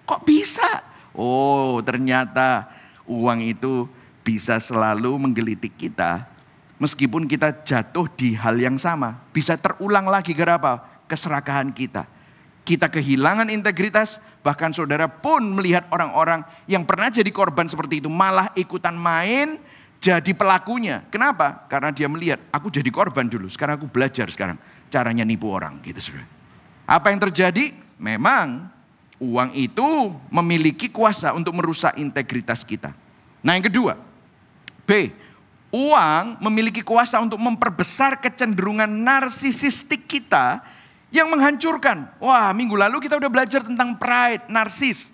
Kok 0.04 0.22
bisa? 0.24 0.87
Oh, 1.18 1.82
ternyata 1.82 2.70
uang 3.10 3.42
itu 3.42 3.90
bisa 4.22 4.62
selalu 4.62 5.18
menggelitik 5.18 5.74
kita. 5.74 6.30
Meskipun 6.78 7.26
kita 7.26 7.50
jatuh 7.66 8.06
di 8.14 8.38
hal 8.38 8.54
yang 8.54 8.78
sama. 8.78 9.18
Bisa 9.34 9.58
terulang 9.58 10.06
lagi 10.06 10.30
gara 10.30 10.54
apa? 10.54 11.02
Keserakahan 11.10 11.74
kita. 11.74 12.06
Kita 12.62 12.86
kehilangan 12.86 13.50
integritas, 13.50 14.22
bahkan 14.46 14.70
saudara 14.70 15.10
pun 15.10 15.42
melihat 15.58 15.90
orang-orang 15.90 16.46
yang 16.70 16.86
pernah 16.86 17.10
jadi 17.10 17.26
korban 17.34 17.66
seperti 17.66 17.98
itu. 17.98 18.06
Malah 18.06 18.54
ikutan 18.54 18.94
main 18.94 19.58
jadi 19.98 20.30
pelakunya. 20.38 21.02
Kenapa? 21.10 21.66
Karena 21.66 21.90
dia 21.90 22.06
melihat, 22.06 22.38
aku 22.54 22.70
jadi 22.70 22.86
korban 22.94 23.26
dulu, 23.26 23.50
sekarang 23.50 23.82
aku 23.82 23.90
belajar 23.90 24.30
sekarang. 24.30 24.54
Caranya 24.86 25.26
nipu 25.26 25.50
orang 25.50 25.82
gitu 25.82 25.98
saudara. 25.98 26.30
Apa 26.86 27.10
yang 27.10 27.18
terjadi? 27.18 27.74
Memang 27.98 28.70
Uang 29.18 29.50
itu 29.54 30.14
memiliki 30.30 30.86
kuasa 30.86 31.34
untuk 31.34 31.58
merusak 31.58 31.98
integritas 31.98 32.62
kita. 32.62 32.94
Nah 33.42 33.58
yang 33.58 33.66
kedua, 33.66 33.98
B. 34.86 35.10
Uang 35.68 36.40
memiliki 36.40 36.80
kuasa 36.80 37.20
untuk 37.20 37.36
memperbesar 37.36 38.16
kecenderungan 38.24 38.88
narsisistik 38.88 40.08
kita 40.08 40.64
yang 41.12 41.28
menghancurkan. 41.28 42.08
Wah 42.22 42.56
minggu 42.56 42.72
lalu 42.72 43.04
kita 43.04 43.20
udah 43.20 43.28
belajar 43.28 43.60
tentang 43.60 43.92
pride, 44.00 44.48
narsis. 44.48 45.12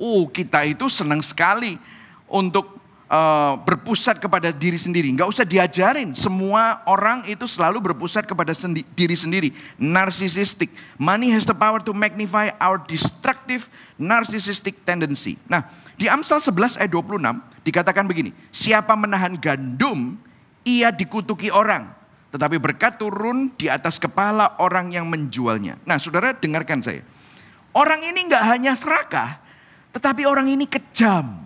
Oh 0.00 0.24
kita 0.24 0.64
itu 0.64 0.88
senang 0.88 1.20
sekali 1.20 1.76
untuk 2.24 2.79
uh, 3.10 3.58
berpusat 3.66 4.22
kepada 4.22 4.54
diri 4.54 4.78
sendiri. 4.78 5.10
Nggak 5.10 5.28
usah 5.28 5.44
diajarin. 5.44 6.14
Semua 6.14 6.80
orang 6.86 7.26
itu 7.26 7.44
selalu 7.44 7.92
berpusat 7.92 8.24
kepada 8.24 8.54
sendi 8.54 8.86
diri 8.94 9.18
sendiri. 9.18 9.50
Narcissistic. 9.76 10.70
Money 10.96 11.34
has 11.34 11.44
the 11.44 11.56
power 11.56 11.82
to 11.82 11.90
magnify 11.90 12.54
our 12.62 12.78
destructive 12.86 13.66
narcissistic 13.98 14.86
tendency. 14.86 15.36
Nah, 15.50 15.66
di 15.98 16.06
Amsal 16.06 16.38
11 16.40 16.80
ayat 16.80 16.90
26 16.94 17.66
dikatakan 17.66 18.06
begini. 18.06 18.30
Siapa 18.54 18.94
menahan 18.94 19.34
gandum, 19.36 20.16
ia 20.62 20.94
dikutuki 20.94 21.50
orang. 21.50 21.98
Tetapi 22.30 22.62
berkat 22.62 22.94
turun 23.02 23.50
di 23.58 23.66
atas 23.66 23.98
kepala 23.98 24.54
orang 24.62 24.94
yang 24.94 25.10
menjualnya. 25.10 25.82
Nah 25.82 25.98
saudara 25.98 26.30
dengarkan 26.30 26.78
saya. 26.78 27.02
Orang 27.74 28.06
ini 28.06 28.30
nggak 28.30 28.44
hanya 28.54 28.72
serakah, 28.78 29.42
tetapi 29.90 30.26
orang 30.26 30.46
ini 30.46 30.66
kejam. 30.66 31.39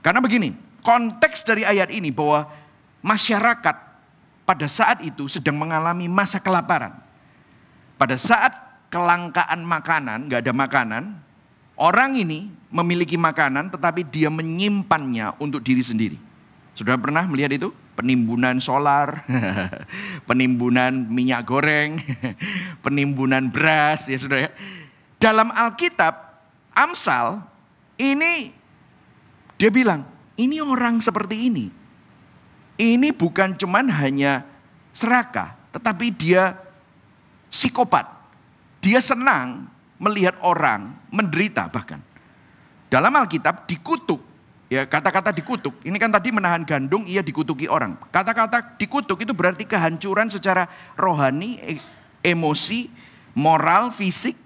Karena 0.00 0.22
begini, 0.22 0.54
konteks 0.82 1.42
dari 1.44 1.66
ayat 1.66 1.90
ini 1.90 2.08
bahwa 2.14 2.48
masyarakat 3.02 3.76
pada 4.48 4.66
saat 4.66 5.04
itu 5.04 5.28
sedang 5.28 5.60
mengalami 5.60 6.08
masa 6.08 6.40
kelaparan. 6.40 6.96
Pada 8.00 8.16
saat 8.16 8.54
kelangkaan 8.88 9.60
makanan, 9.66 10.30
nggak 10.30 10.40
ada 10.48 10.54
makanan, 10.54 11.04
orang 11.76 12.16
ini 12.16 12.48
memiliki 12.72 13.20
makanan 13.20 13.68
tetapi 13.68 14.06
dia 14.08 14.32
menyimpannya 14.32 15.36
untuk 15.36 15.60
diri 15.60 15.84
sendiri. 15.84 16.18
Sudah 16.72 16.94
pernah 16.94 17.26
melihat 17.26 17.52
itu? 17.52 17.68
Penimbunan 17.98 18.62
solar, 18.62 19.26
penimbunan 20.30 20.94
minyak 21.10 21.42
goreng, 21.42 21.98
penimbunan 22.86 23.50
beras, 23.50 24.06
ya 24.06 24.14
sudah 24.14 24.46
ya. 24.46 24.50
Dalam 25.18 25.50
Alkitab, 25.50 26.14
Amsal 26.70 27.42
ini 27.98 28.54
dia 29.58 29.74
bilang, 29.74 30.06
ini 30.38 30.62
orang 30.62 31.02
seperti 31.02 31.50
ini. 31.50 31.66
Ini 32.78 33.10
bukan 33.10 33.58
cuman 33.58 33.90
hanya 33.90 34.46
serakah, 34.94 35.58
tetapi 35.74 36.14
dia 36.14 36.54
psikopat. 37.50 38.06
Dia 38.78 39.02
senang 39.02 39.66
melihat 39.98 40.38
orang 40.46 40.94
menderita 41.10 41.66
bahkan. 41.66 41.98
Dalam 42.86 43.10
Alkitab 43.18 43.66
dikutuk, 43.66 44.22
ya 44.70 44.86
kata-kata 44.86 45.34
dikutuk. 45.34 45.74
Ini 45.82 45.98
kan 45.98 46.14
tadi 46.14 46.30
menahan 46.30 46.62
gandum, 46.62 47.02
ia 47.02 47.20
dikutuki 47.20 47.66
orang. 47.66 47.98
Kata-kata 48.14 48.78
dikutuk 48.78 49.18
itu 49.26 49.34
berarti 49.34 49.66
kehancuran 49.66 50.30
secara 50.30 50.70
rohani, 50.94 51.58
e, 51.58 51.82
emosi, 52.22 52.86
moral, 53.34 53.90
fisik, 53.90 54.38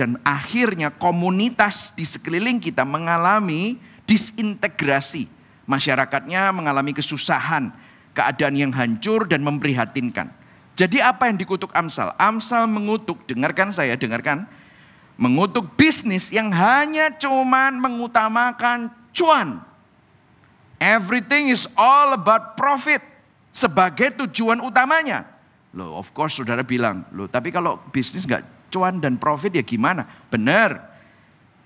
dan 0.00 0.16
akhirnya 0.24 0.88
komunitas 0.88 1.92
di 1.92 2.08
sekeliling 2.08 2.56
kita 2.56 2.88
mengalami 2.88 3.76
disintegrasi. 4.06 5.28
Masyarakatnya 5.66 6.54
mengalami 6.54 6.94
kesusahan, 6.94 7.74
keadaan 8.14 8.54
yang 8.54 8.72
hancur 8.72 9.26
dan 9.26 9.42
memprihatinkan. 9.42 10.30
Jadi 10.78 11.02
apa 11.02 11.26
yang 11.26 11.36
dikutuk 11.36 11.74
Amsal? 11.74 12.14
Amsal 12.16 12.70
mengutuk, 12.70 13.26
dengarkan 13.26 13.74
saya, 13.74 13.98
dengarkan. 13.98 14.46
Mengutuk 15.16 15.74
bisnis 15.80 16.28
yang 16.28 16.52
hanya 16.52 17.08
cuman 17.16 17.80
mengutamakan 17.80 18.92
cuan. 19.16 19.64
Everything 20.76 21.48
is 21.48 21.64
all 21.72 22.12
about 22.12 22.52
profit 22.52 23.00
sebagai 23.48 24.12
tujuan 24.24 24.60
utamanya. 24.60 25.24
Loh, 25.72 25.96
of 25.96 26.12
course 26.12 26.36
saudara 26.36 26.60
bilang, 26.60 27.08
loh 27.16 27.24
tapi 27.24 27.48
kalau 27.48 27.80
bisnis 27.88 28.28
nggak 28.28 28.68
cuan 28.68 29.00
dan 29.00 29.16
profit 29.16 29.56
ya 29.56 29.64
gimana? 29.64 30.04
Benar, 30.28 30.95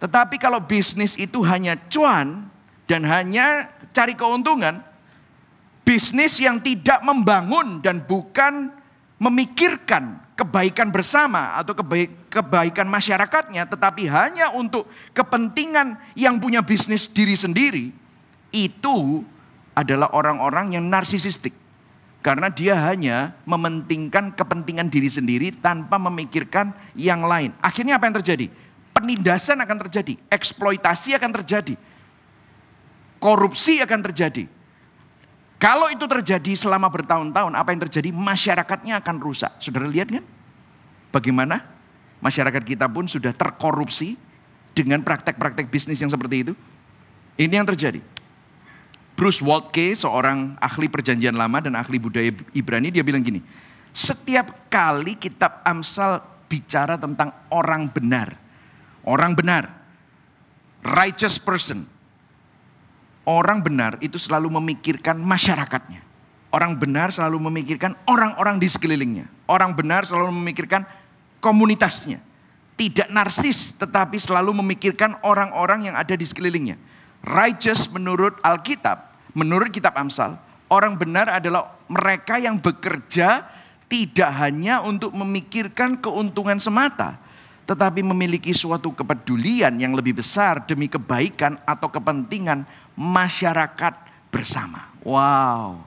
tetapi 0.00 0.40
kalau 0.40 0.64
bisnis 0.64 1.12
itu 1.20 1.44
hanya 1.44 1.76
cuan 1.92 2.48
dan 2.88 3.04
hanya 3.04 3.68
cari 3.92 4.16
keuntungan, 4.16 4.80
bisnis 5.84 6.40
yang 6.40 6.56
tidak 6.56 7.04
membangun 7.04 7.84
dan 7.84 8.00
bukan 8.00 8.72
memikirkan 9.20 10.16
kebaikan 10.40 10.88
bersama 10.88 11.52
atau 11.60 11.76
kebaikan 12.32 12.88
masyarakatnya, 12.88 13.68
tetapi 13.68 14.08
hanya 14.08 14.48
untuk 14.56 14.88
kepentingan 15.12 16.00
yang 16.16 16.40
punya 16.40 16.64
bisnis 16.64 17.04
diri 17.04 17.36
sendiri, 17.36 17.92
itu 18.48 19.20
adalah 19.76 20.08
orang-orang 20.16 20.80
yang 20.80 20.88
narsisistik. 20.88 21.52
Karena 22.20 22.52
dia 22.52 22.76
hanya 22.76 23.32
mementingkan 23.48 24.32
kepentingan 24.32 24.92
diri 24.92 25.08
sendiri 25.08 25.56
tanpa 25.56 25.96
memikirkan 25.96 26.72
yang 26.92 27.24
lain. 27.24 27.52
Akhirnya 27.64 27.96
apa 27.96 28.08
yang 28.08 28.16
terjadi? 28.20 28.52
Penindasan 29.00 29.56
akan 29.64 29.88
terjadi, 29.88 30.20
eksploitasi 30.28 31.16
akan 31.16 31.30
terjadi, 31.40 31.74
korupsi 33.16 33.80
akan 33.80 34.00
terjadi. 34.12 34.44
Kalau 35.60 35.88
itu 35.92 36.04
terjadi 36.08 36.52
selama 36.56 36.88
bertahun-tahun, 36.88 37.52
apa 37.52 37.68
yang 37.72 37.80
terjadi? 37.88 38.08
Masyarakatnya 38.12 39.00
akan 39.00 39.16
rusak. 39.20 39.52
Saudara 39.60 39.84
lihat 39.88 40.08
kan? 40.08 40.24
Bagaimana 41.12 41.60
masyarakat 42.20 42.64
kita 42.64 42.88
pun 42.88 43.04
sudah 43.04 43.32
terkorupsi 43.36 44.16
dengan 44.72 45.04
praktek-praktek 45.04 45.68
bisnis 45.68 46.00
yang 46.00 46.08
seperti 46.08 46.48
itu. 46.48 46.52
Ini 47.36 47.60
yang 47.60 47.68
terjadi. 47.68 48.00
Bruce 49.20 49.44
Waltke, 49.44 49.92
seorang 49.92 50.56
ahli 50.56 50.88
perjanjian 50.88 51.36
lama 51.36 51.60
dan 51.60 51.76
ahli 51.76 52.00
budaya 52.00 52.32
Ibrani, 52.56 52.88
dia 52.88 53.04
bilang 53.04 53.20
gini, 53.20 53.44
setiap 53.92 54.72
kali 54.72 55.20
kitab 55.20 55.60
Amsal 55.60 56.24
bicara 56.48 56.96
tentang 56.96 57.28
orang 57.52 57.92
benar, 57.92 58.32
Orang 59.04 59.32
benar, 59.32 59.70
righteous 60.84 61.40
person. 61.40 61.88
Orang 63.24 63.60
benar 63.60 64.00
itu 64.00 64.16
selalu 64.16 64.48
memikirkan 64.60 65.14
masyarakatnya. 65.20 66.02
Orang 66.50 66.74
benar 66.74 67.14
selalu 67.14 67.38
memikirkan 67.46 67.94
orang-orang 68.10 68.58
di 68.58 68.66
sekelilingnya. 68.66 69.30
Orang 69.46 69.78
benar 69.78 70.02
selalu 70.02 70.34
memikirkan 70.34 70.82
komunitasnya. 71.38 72.18
Tidak 72.74 73.12
narsis 73.12 73.76
tetapi 73.78 74.18
selalu 74.18 74.56
memikirkan 74.64 75.14
orang-orang 75.22 75.92
yang 75.92 75.96
ada 76.00 76.16
di 76.16 76.26
sekelilingnya. 76.26 76.74
Righteous 77.22 77.92
menurut 77.92 78.40
Alkitab, 78.40 79.12
menurut 79.36 79.68
kitab 79.68 79.94
Amsal, 79.94 80.40
orang 80.72 80.96
benar 80.96 81.28
adalah 81.28 81.76
mereka 81.86 82.40
yang 82.40 82.56
bekerja 82.56 83.44
tidak 83.90 84.30
hanya 84.40 84.80
untuk 84.80 85.12
memikirkan 85.12 86.00
keuntungan 86.00 86.56
semata, 86.56 87.20
tetapi 87.68 88.02
memiliki 88.02 88.50
suatu 88.50 88.90
kepedulian 88.94 89.74
yang 89.78 89.94
lebih 89.94 90.18
besar 90.18 90.64
demi 90.66 90.90
kebaikan 90.90 91.58
atau 91.64 91.88
kepentingan 91.88 92.66
masyarakat 92.98 93.94
bersama. 94.30 94.90
Wow. 95.02 95.82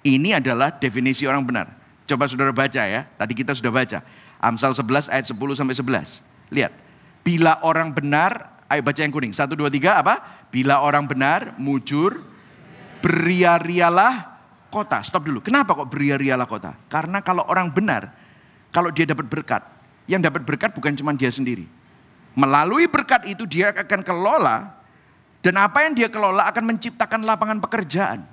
Ini 0.00 0.40
adalah 0.40 0.72
definisi 0.72 1.28
orang 1.28 1.44
benar. 1.44 1.66
Coba 2.08 2.26
saudara 2.26 2.50
baca 2.50 2.82
ya. 2.88 3.04
Tadi 3.04 3.32
kita 3.36 3.52
sudah 3.52 3.70
baca. 3.70 4.00
Amsal 4.40 4.72
11 4.72 5.12
ayat 5.12 5.26
10 5.28 5.36
sampai 5.52 5.76
11. 5.76 6.24
Lihat. 6.50 6.72
Bila 7.20 7.60
orang 7.62 7.92
benar, 7.92 8.64
ayo 8.72 8.80
baca 8.80 9.00
yang 9.04 9.12
kuning. 9.12 9.36
Satu, 9.36 9.52
dua, 9.52 9.68
tiga 9.68 10.00
apa? 10.00 10.18
Bila 10.48 10.80
orang 10.80 11.04
benar, 11.04 11.54
mujur, 11.60 12.24
beria-rialah 13.04 14.40
kota. 14.72 15.04
Stop 15.04 15.28
dulu. 15.28 15.44
Kenapa 15.44 15.76
kok 15.76 15.92
beria-rialah 15.92 16.48
kota? 16.48 16.72
Karena 16.88 17.20
kalau 17.20 17.44
orang 17.44 17.68
benar, 17.68 18.08
kalau 18.72 18.88
dia 18.88 19.04
dapat 19.04 19.28
berkat, 19.28 19.62
yang 20.10 20.18
dapat 20.18 20.42
berkat 20.42 20.74
bukan 20.74 20.90
cuma 20.98 21.14
dia 21.14 21.30
sendiri. 21.30 21.70
Melalui 22.34 22.90
berkat 22.90 23.30
itu 23.30 23.46
dia 23.46 23.70
akan 23.70 24.02
kelola 24.02 24.74
dan 25.38 25.54
apa 25.62 25.86
yang 25.86 25.94
dia 25.94 26.08
kelola 26.10 26.50
akan 26.50 26.74
menciptakan 26.74 27.22
lapangan 27.22 27.62
pekerjaan. 27.62 28.26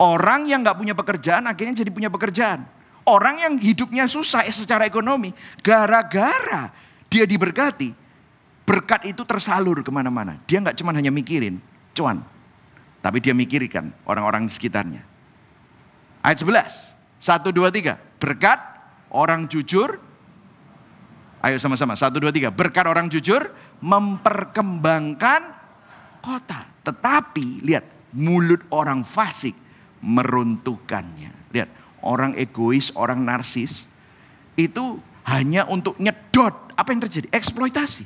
Orang 0.00 0.46
yang 0.46 0.62
nggak 0.62 0.78
punya 0.78 0.94
pekerjaan 0.94 1.44
akhirnya 1.50 1.82
jadi 1.82 1.90
punya 1.90 2.08
pekerjaan. 2.08 2.64
Orang 3.04 3.42
yang 3.42 3.58
hidupnya 3.58 4.06
susah 4.06 4.46
secara 4.48 4.86
ekonomi, 4.86 5.34
gara-gara 5.60 6.70
dia 7.10 7.26
diberkati, 7.26 7.90
berkat 8.62 9.10
itu 9.10 9.26
tersalur 9.26 9.82
ke 9.82 9.90
mana-mana. 9.90 10.38
Dia 10.46 10.62
nggak 10.62 10.78
cuma 10.78 10.94
hanya 10.94 11.10
mikirin 11.10 11.58
cuan, 11.92 12.22
tapi 13.02 13.18
dia 13.18 13.34
mikirkan 13.34 13.90
orang-orang 14.06 14.46
di 14.46 14.52
sekitarnya. 14.54 15.02
Ayat 16.20 16.38
11, 16.44 16.94
1, 17.18 17.50
2, 17.50 17.68
3. 17.72 18.20
Berkat 18.20 18.60
orang 19.12 19.48
jujur, 19.48 20.00
ayo 21.40 21.56
sama-sama, 21.56 21.96
1, 21.96 22.12
2, 22.16 22.30
3. 22.30 22.52
Berkat 22.52 22.84
orang 22.86 23.08
jujur 23.08 23.48
memperkembangkan 23.80 25.40
kota. 26.20 26.68
Tetapi 26.84 27.64
lihat, 27.64 27.84
mulut 28.12 28.64
orang 28.72 29.04
fasik 29.04 29.56
meruntuhkannya. 30.04 31.52
Lihat, 31.52 31.68
orang 32.04 32.36
egois, 32.36 32.92
orang 32.96 33.20
narsis, 33.20 33.88
itu 34.56 35.00
hanya 35.28 35.68
untuk 35.68 35.96
nyedot. 36.00 36.72
Apa 36.76 36.92
yang 36.92 37.00
terjadi? 37.04 37.28
Eksploitasi. 37.32 38.04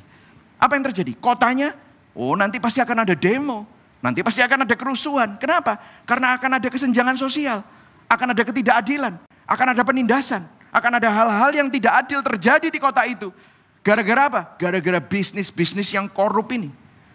Apa 0.59 0.75
yang 0.79 0.85
terjadi? 0.91 1.11
Kotanya, 1.19 1.75
oh 2.15 2.35
nanti 2.35 2.59
pasti 2.59 2.79
akan 2.79 3.03
ada 3.03 3.15
demo. 3.15 3.67
Nanti 4.03 4.21
pasti 4.21 4.43
akan 4.45 4.69
ada 4.69 4.75
kerusuhan. 4.77 5.39
Kenapa? 5.41 5.81
Karena 6.05 6.37
akan 6.37 6.61
ada 6.61 6.67
kesenjangan 6.69 7.17
sosial. 7.17 7.65
Akan 8.05 8.29
ada 8.29 8.43
ketidakadilan. 8.45 9.17
Akan 9.49 9.73
ada 9.73 9.81
penindasan. 9.81 10.45
Akan 10.75 10.91
ada 10.91 11.07
hal-hal 11.07 11.55
yang 11.55 11.71
tidak 11.71 12.03
adil 12.03 12.19
terjadi 12.19 12.67
di 12.67 12.79
kota 12.83 13.07
itu. 13.07 13.31
Gara-gara 13.79 14.27
apa? 14.27 14.41
Gara-gara 14.59 14.99
bisnis-bisnis 14.99 15.95
yang 15.95 16.11
korup 16.11 16.51
ini. 16.51 16.67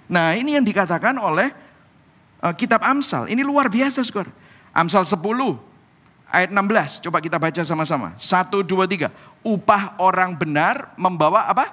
Nah 0.08 0.32
ini 0.32 0.56
yang 0.56 0.64
dikatakan 0.64 1.12
oleh 1.20 1.52
uh, 2.40 2.56
kitab 2.56 2.80
Amsal. 2.80 3.28
Ini 3.28 3.44
luar 3.44 3.68
biasa, 3.68 4.00
skor. 4.00 4.32
Amsal 4.72 5.04
10 5.04 5.20
ayat 6.32 6.48
16. 6.48 7.04
Coba 7.04 7.20
kita 7.20 7.36
baca 7.36 7.60
sama-sama. 7.60 8.16
Satu, 8.16 8.64
dua, 8.64 8.88
tiga. 8.88 9.12
Upah 9.44 10.00
orang 10.00 10.32
benar 10.40 10.94
membawa 10.96 11.44
apa? 11.50 11.68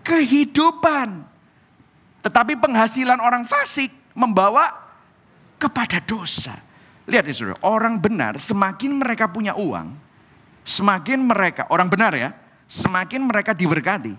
Kehidupan. 0.00 1.28
Tetapi 2.24 2.56
penghasilan 2.56 3.20
orang 3.20 3.44
fasik 3.44 3.92
membawa 4.16 4.70
kepada 5.60 6.00
dosa. 6.00 6.56
Lihat 7.04 7.26
ya 7.26 7.34
saudara, 7.34 7.58
orang 7.66 7.98
benar 7.98 8.38
semakin 8.38 8.96
mereka 8.96 9.26
punya 9.26 9.56
uang, 9.56 9.92
semakin 10.64 11.24
mereka, 11.24 11.66
orang 11.70 11.88
benar 11.90 12.12
ya, 12.16 12.32
semakin 12.70 13.26
mereka 13.26 13.56
diberkati. 13.56 14.14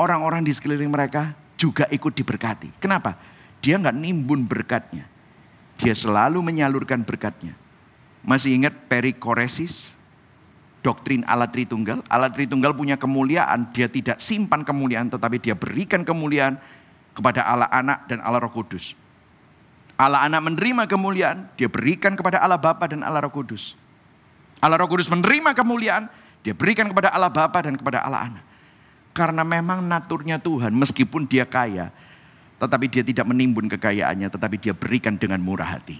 Orang-orang 0.00 0.40
di 0.40 0.52
sekeliling 0.56 0.88
mereka 0.88 1.36
juga 1.60 1.84
ikut 1.92 2.16
diberkati. 2.16 2.72
Kenapa? 2.80 3.20
Dia 3.60 3.76
nggak 3.76 3.92
nimbun 3.92 4.48
berkatnya. 4.48 5.04
Dia 5.76 5.92
selalu 5.92 6.40
menyalurkan 6.40 7.04
berkatnya. 7.04 7.52
Masih 8.24 8.56
ingat 8.56 8.72
perikoresis? 8.88 9.96
Doktrin 10.80 11.20
Allah 11.28 11.48
Tritunggal. 11.52 12.00
Allah 12.08 12.32
Tritunggal 12.32 12.72
punya 12.72 12.96
kemuliaan. 12.96 13.68
Dia 13.76 13.92
tidak 13.92 14.20
simpan 14.24 14.64
kemuliaan 14.64 15.12
tetapi 15.12 15.36
dia 15.36 15.52
berikan 15.52 16.00
kemuliaan 16.00 16.56
kepada 17.12 17.44
Allah 17.44 17.68
Anak 17.68 18.08
dan 18.08 18.24
Allah 18.24 18.40
Roh 18.40 18.52
Kudus. 18.52 18.96
Allah 20.00 20.24
Anak 20.24 20.40
menerima 20.48 20.88
kemuliaan, 20.88 21.52
dia 21.60 21.68
berikan 21.68 22.16
kepada 22.16 22.40
Allah 22.40 22.56
Bapa 22.56 22.88
dan 22.88 23.04
Allah 23.04 23.28
Roh 23.28 23.32
Kudus. 23.32 23.76
Allah 24.60 24.76
Roh 24.76 24.88
Kudus 24.92 25.08
menerima 25.08 25.56
kemuliaan, 25.56 26.06
dia 26.44 26.52
berikan 26.52 26.88
kepada 26.92 27.12
Allah 27.12 27.32
Bapa 27.32 27.64
dan 27.64 27.80
kepada 27.80 28.04
Allah 28.04 28.28
Anak. 28.28 28.44
Karena 29.16 29.42
memang 29.42 29.82
naturnya 29.82 30.38
Tuhan, 30.38 30.70
meskipun 30.76 31.26
dia 31.26 31.48
kaya, 31.48 31.90
tetapi 32.60 32.86
dia 32.92 33.02
tidak 33.02 33.26
menimbun 33.26 33.66
kekayaannya, 33.72 34.28
tetapi 34.28 34.56
dia 34.60 34.76
berikan 34.76 35.16
dengan 35.16 35.40
murah 35.40 35.80
hati. 35.80 35.98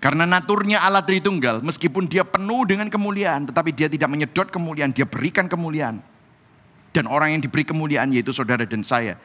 Karena 0.00 0.24
naturnya 0.24 0.80
Allah 0.80 1.04
Tritunggal, 1.04 1.60
meskipun 1.60 2.08
dia 2.08 2.24
penuh 2.24 2.64
dengan 2.64 2.88
kemuliaan, 2.88 3.52
tetapi 3.52 3.76
dia 3.76 3.90
tidak 3.90 4.08
menyedot 4.08 4.48
kemuliaan, 4.48 4.96
dia 4.96 5.04
berikan 5.04 5.44
kemuliaan. 5.44 6.00
Dan 6.90 7.04
orang 7.04 7.36
yang 7.36 7.42
diberi 7.44 7.68
kemuliaan 7.68 8.08
yaitu 8.10 8.32
saudara 8.32 8.64
dan 8.64 8.80
saya. 8.80 9.20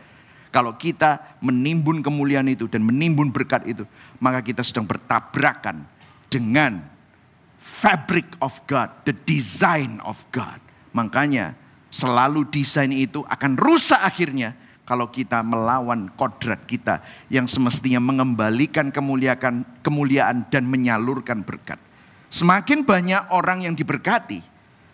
Kalau 0.51 0.75
kita 0.75 1.39
menimbun 1.39 2.03
kemuliaan 2.03 2.51
itu 2.51 2.67
dan 2.67 2.83
menimbun 2.83 3.31
berkat 3.31 3.63
itu, 3.65 3.87
maka 4.19 4.43
kita 4.43 4.61
sedang 4.67 4.83
bertabrakan 4.83 5.87
dengan 6.27 6.94
fabric 7.65 8.29
of 8.45 8.53
God, 8.69 8.93
the 9.09 9.15
design 9.25 9.97
of 10.05 10.21
God. 10.29 10.61
Makanya 10.93 11.57
selalu 11.89 12.45
desain 12.53 12.93
itu 12.93 13.25
akan 13.25 13.57
rusak 13.57 13.97
akhirnya 13.97 14.53
kalau 14.85 15.09
kita 15.09 15.41
melawan 15.41 16.13
kodrat 16.13 16.61
kita 16.69 17.01
yang 17.33 17.49
semestinya 17.49 17.97
mengembalikan 17.97 18.93
kemuliaan, 18.93 19.65
kemuliaan 19.81 20.45
dan 20.53 20.69
menyalurkan 20.69 21.41
berkat. 21.41 21.81
Semakin 22.29 22.85
banyak 22.85 23.33
orang 23.33 23.65
yang 23.65 23.73
diberkati, 23.73 24.45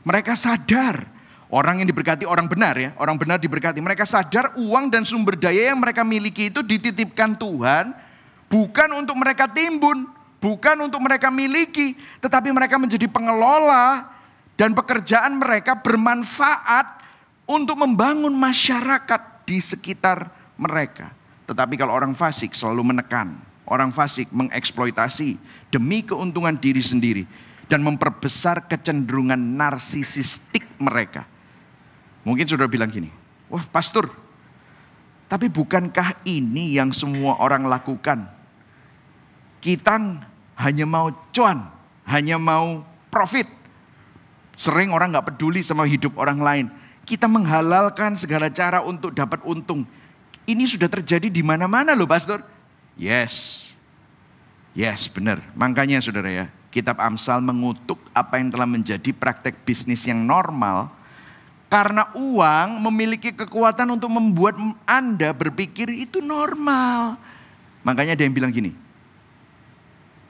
mereka 0.07 0.39
sadar 0.39 1.03
orang 1.51 1.83
yang 1.83 1.87
diberkati 1.91 2.23
orang 2.23 2.47
benar 2.47 2.79
ya, 2.79 2.95
orang 2.95 3.19
benar 3.19 3.37
diberkati. 3.43 3.83
Mereka 3.83 4.07
sadar 4.07 4.55
uang 4.55 4.87
dan 4.87 5.03
sumber 5.03 5.35
daya 5.35 5.75
yang 5.75 5.79
mereka 5.83 6.07
miliki 6.07 6.47
itu 6.47 6.63
dititipkan 6.63 7.35
Tuhan 7.35 7.91
bukan 8.47 8.89
untuk 8.95 9.19
mereka 9.19 9.51
timbun, 9.51 10.07
bukan 10.41 10.89
untuk 10.89 10.99
mereka 10.99 11.29
miliki, 11.29 11.93
tetapi 12.19 12.49
mereka 12.49 12.81
menjadi 12.81 13.05
pengelola 13.05 14.09
dan 14.57 14.73
pekerjaan 14.73 15.37
mereka 15.37 15.77
bermanfaat 15.77 16.99
untuk 17.45 17.77
membangun 17.79 18.33
masyarakat 18.33 19.45
di 19.45 19.61
sekitar 19.61 20.27
mereka. 20.57 21.13
Tetapi 21.45 21.77
kalau 21.77 21.93
orang 21.93 22.17
fasik 22.17 22.57
selalu 22.57 22.91
menekan, 22.91 23.37
orang 23.69 23.93
fasik 23.93 24.27
mengeksploitasi 24.33 25.37
demi 25.69 26.01
keuntungan 26.01 26.57
diri 26.57 26.81
sendiri 26.81 27.23
dan 27.69 27.85
memperbesar 27.85 28.67
kecenderungan 28.67 29.39
narsisistik 29.39 30.65
mereka. 30.81 31.23
Mungkin 32.27 32.45
sudah 32.45 32.67
bilang 32.67 32.91
gini, 32.91 33.09
wah 33.49 33.63
pastor, 33.65 34.11
tapi 35.31 35.47
bukankah 35.47 36.21
ini 36.27 36.75
yang 36.75 36.91
semua 36.91 37.39
orang 37.39 37.65
lakukan? 37.65 38.27
Kita 39.61 39.95
hanya 40.61 40.85
mau 40.85 41.09
cuan, 41.33 41.65
hanya 42.05 42.37
mau 42.37 42.85
profit. 43.09 43.49
Sering 44.53 44.93
orang 44.93 45.09
nggak 45.09 45.33
peduli 45.33 45.65
sama 45.65 45.89
hidup 45.89 46.21
orang 46.21 46.37
lain 46.37 46.65
kita 47.05 47.25
menghalalkan 47.25 48.15
segala 48.17 48.47
cara 48.47 48.85
untuk 48.85 49.13
dapat 49.13 49.41
untung. 49.43 49.85
Ini 50.45 50.63
sudah 50.65 50.89
terjadi 50.89 51.29
di 51.29 51.41
mana-mana 51.43 51.91
loh 51.91 52.09
pastor. 52.09 52.41
Yes. 52.97 53.67
Yes 54.71 55.11
benar. 55.11 55.41
Makanya 55.57 56.01
saudara 56.01 56.29
ya. 56.29 56.45
Kitab 56.71 57.03
Amsal 57.03 57.43
mengutuk 57.43 57.99
apa 58.15 58.39
yang 58.39 58.47
telah 58.47 58.63
menjadi 58.63 59.11
praktek 59.11 59.59
bisnis 59.67 60.07
yang 60.07 60.23
normal. 60.23 60.87
Karena 61.67 62.07
uang 62.15 62.83
memiliki 62.83 63.31
kekuatan 63.35 63.95
untuk 63.95 64.11
membuat 64.11 64.55
Anda 64.87 65.35
berpikir 65.35 65.91
itu 65.91 66.23
normal. 66.23 67.19
Makanya 67.83 68.15
ada 68.15 68.23
yang 68.23 68.35
bilang 68.35 68.51
gini, 68.51 68.75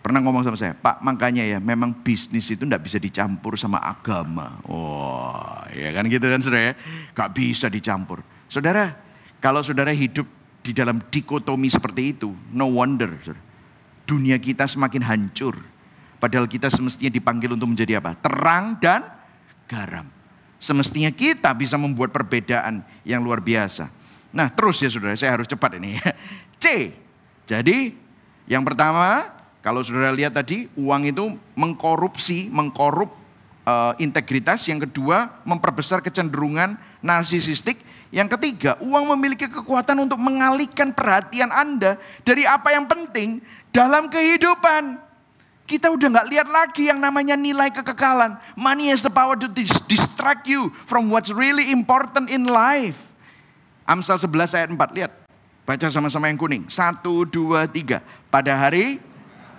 pernah 0.02 0.20
ngomong 0.26 0.42
sama 0.42 0.58
saya, 0.58 0.74
Pak 0.74 1.06
makanya 1.06 1.46
ya 1.46 1.62
memang 1.62 1.94
bisnis 2.02 2.50
itu 2.50 2.66
tidak 2.66 2.82
bisa 2.82 2.98
dicampur 2.98 3.54
sama 3.54 3.78
agama. 3.78 4.58
Oh, 4.66 5.62
ya 5.72 5.94
kan 5.94 6.10
gitu 6.10 6.26
kan 6.26 6.42
saudara 6.42 6.74
ya. 6.74 6.76
Gak 7.14 7.30
bisa 7.38 7.70
dicampur. 7.70 8.26
Saudara, 8.50 8.98
kalau 9.38 9.62
saudara 9.62 9.94
hidup 9.94 10.26
di 10.66 10.74
dalam 10.74 11.00
dikotomi 11.00 11.70
seperti 11.70 12.18
itu, 12.18 12.34
no 12.52 12.74
wonder. 12.74 13.14
Saudara. 13.22 13.42
Dunia 14.10 14.42
kita 14.42 14.66
semakin 14.66 15.06
hancur. 15.06 15.56
Padahal 16.18 16.46
kita 16.46 16.70
semestinya 16.70 17.10
dipanggil 17.10 17.54
untuk 17.54 17.70
menjadi 17.74 18.02
apa? 18.02 18.18
Terang 18.18 18.78
dan 18.78 19.06
garam. 19.66 20.06
Semestinya 20.62 21.10
kita 21.10 21.50
bisa 21.58 21.78
membuat 21.78 22.14
perbedaan 22.14 22.86
yang 23.02 23.26
luar 23.26 23.42
biasa. 23.42 23.90
Nah 24.30 24.50
terus 24.54 24.82
ya 24.82 24.90
saudara, 24.90 25.18
saya 25.18 25.34
harus 25.34 25.50
cepat 25.50 25.78
ini. 25.82 25.98
C. 26.62 26.94
Jadi 27.50 27.94
yang 28.46 28.62
pertama, 28.62 29.41
kalau 29.62 29.86
saudara 29.86 30.10
lihat 30.10 30.34
tadi, 30.34 30.66
uang 30.74 31.06
itu 31.06 31.38
mengkorupsi, 31.54 32.50
mengkorup 32.50 33.14
uh, 33.62 33.94
integritas. 34.02 34.66
Yang 34.66 34.90
kedua, 34.90 35.38
memperbesar 35.46 36.02
kecenderungan 36.02 36.82
narsisistik. 37.06 37.78
Yang 38.10 38.36
ketiga, 38.36 38.76
uang 38.82 39.14
memiliki 39.16 39.48
kekuatan 39.48 40.02
untuk 40.04 40.18
mengalihkan 40.18 40.92
perhatian 40.92 41.54
Anda 41.54 41.96
dari 42.26 42.44
apa 42.44 42.74
yang 42.74 42.90
penting 42.90 43.40
dalam 43.70 44.10
kehidupan. 44.10 45.00
Kita 45.70 45.88
udah 45.88 46.20
nggak 46.20 46.28
lihat 46.28 46.48
lagi 46.52 46.92
yang 46.92 47.00
namanya 47.00 47.40
nilai 47.40 47.72
kekekalan. 47.72 48.36
Money 48.60 48.92
has 48.92 49.06
the 49.06 49.14
power 49.14 49.40
to 49.40 49.48
distract 49.88 50.44
you 50.50 50.74
from 50.90 51.08
what's 51.08 51.32
really 51.32 51.72
important 51.72 52.28
in 52.28 52.50
life. 52.50 53.14
Amsal 53.88 54.20
11 54.20 54.58
ayat 54.58 54.70
4, 54.74 54.98
lihat. 54.98 55.12
Baca 55.64 55.88
sama-sama 55.88 56.28
yang 56.28 56.36
kuning. 56.36 56.68
Satu, 56.68 57.24
dua, 57.24 57.70
tiga. 57.70 58.04
Pada 58.28 58.52
hari 58.58 59.00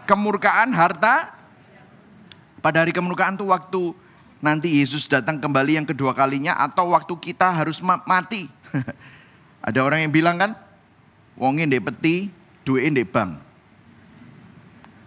kemurkaan 0.05 0.75
harta. 0.75 1.35
Pada 2.63 2.87
hari 2.87 2.95
kemurkaan 2.95 3.35
itu 3.35 3.47
waktu 3.51 3.83
nanti 4.39 4.83
Yesus 4.83 5.11
datang 5.11 5.43
kembali 5.43 5.83
yang 5.83 5.87
kedua 5.87 6.15
kalinya. 6.15 6.55
Atau 6.59 6.95
waktu 6.95 7.15
kita 7.19 7.51
harus 7.51 7.83
mati. 7.83 8.47
Ada 9.67 9.83
orang 9.87 10.03
yang 10.03 10.13
bilang 10.15 10.37
kan, 10.39 10.59
wongin 11.39 11.71
dek 11.71 11.87
peti, 11.87 12.31
duit 12.67 12.91
dek 12.91 13.11
bank. 13.11 13.39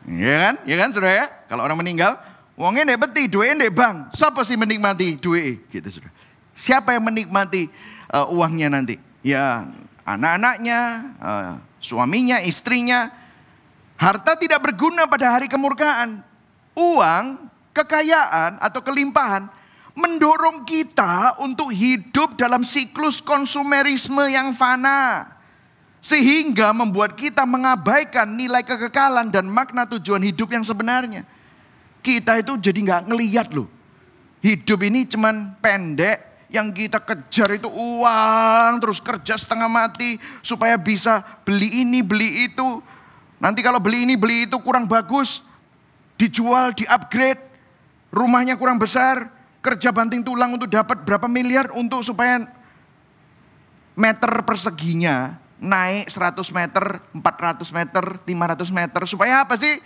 Ya 0.07 0.35
kan? 0.49 0.55
Ya 0.63 0.75
kan 0.79 0.89
saudara 0.93 1.25
ya? 1.25 1.27
Kalau 1.51 1.65
orang 1.65 1.79
meninggal, 1.79 2.15
wongnya 2.55 2.87
ndek 2.93 2.99
peti, 3.09 3.27
duitnya 3.27 3.67
ndek 3.67 3.73
bank. 3.75 3.95
Siapa 4.15 4.43
sih 4.47 4.55
menikmati 4.55 5.19
duit? 5.19 5.67
Gitu 5.67 5.87
saudara. 5.91 6.13
Siapa 6.55 6.95
yang 6.95 7.03
menikmati 7.03 7.67
uh, 8.15 8.31
uangnya 8.31 8.71
nanti? 8.71 8.95
Ya 9.19 9.67
anak-anaknya, 10.07 10.79
uh, 11.19 11.51
suaminya, 11.83 12.39
istrinya. 12.39 13.11
Harta 13.95 14.35
tidak 14.35 14.59
berguna 14.59 15.07
pada 15.07 15.31
hari 15.31 15.47
kemurkaan. 15.47 16.19
Uang, 16.75 17.47
kekayaan 17.71 18.59
atau 18.59 18.83
kelimpahan 18.83 19.47
mendorong 19.95 20.67
kita 20.67 21.39
untuk 21.39 21.71
hidup 21.71 22.35
dalam 22.35 22.67
siklus 22.67 23.23
konsumerisme 23.23 24.27
yang 24.27 24.51
fana. 24.51 25.31
Sehingga 26.03 26.69
membuat 26.75 27.17
kita 27.17 27.47
mengabaikan 27.49 28.29
nilai 28.29 28.61
kekekalan 28.61 29.33
dan 29.33 29.49
makna 29.49 29.89
tujuan 29.89 30.21
hidup 30.21 30.53
yang 30.53 30.61
sebenarnya. 30.61 31.25
Kita 32.05 32.37
itu 32.37 32.61
jadi 32.61 32.77
nggak 32.77 33.03
ngeliat 33.09 33.47
loh. 33.57 33.65
Hidup 34.45 34.85
ini 34.85 35.09
cuman 35.09 35.57
pendek, 35.57 36.35
yang 36.53 36.69
kita 36.69 37.01
kejar 37.01 37.57
itu 37.57 37.65
uang, 37.65 38.77
terus 38.77 39.01
kerja 39.01 39.33
setengah 39.33 39.65
mati 39.65 40.21
supaya 40.45 40.77
bisa 40.77 41.25
beli 41.41 41.81
ini, 41.81 42.05
beli 42.05 42.45
itu. 42.45 42.79
Nanti 43.39 43.59
kalau 43.59 43.83
beli 43.83 44.07
ini, 44.07 44.15
beli 44.15 44.47
itu 44.47 44.55
kurang 44.63 44.87
bagus, 44.87 45.43
dijual, 46.15 46.71
di-upgrade, 46.71 47.39
rumahnya 48.11 48.55
kurang 48.55 48.79
besar, 48.79 49.27
kerja 49.59 49.91
banting 49.91 50.23
tulang 50.23 50.55
untuk 50.55 50.71
dapat 50.71 51.03
berapa 51.03 51.27
miliar 51.27 51.73
untuk 51.75 51.99
supaya 52.05 52.47
meter 53.95 54.31
perseginya 54.43 55.39
naik 55.59 56.11
100 56.11 56.45
meter, 56.51 56.85
400 57.11 57.65
meter, 57.71 58.03
500 58.21 58.69
meter. 58.71 59.01
Supaya 59.07 59.41
apa 59.41 59.55
sih? 59.57 59.79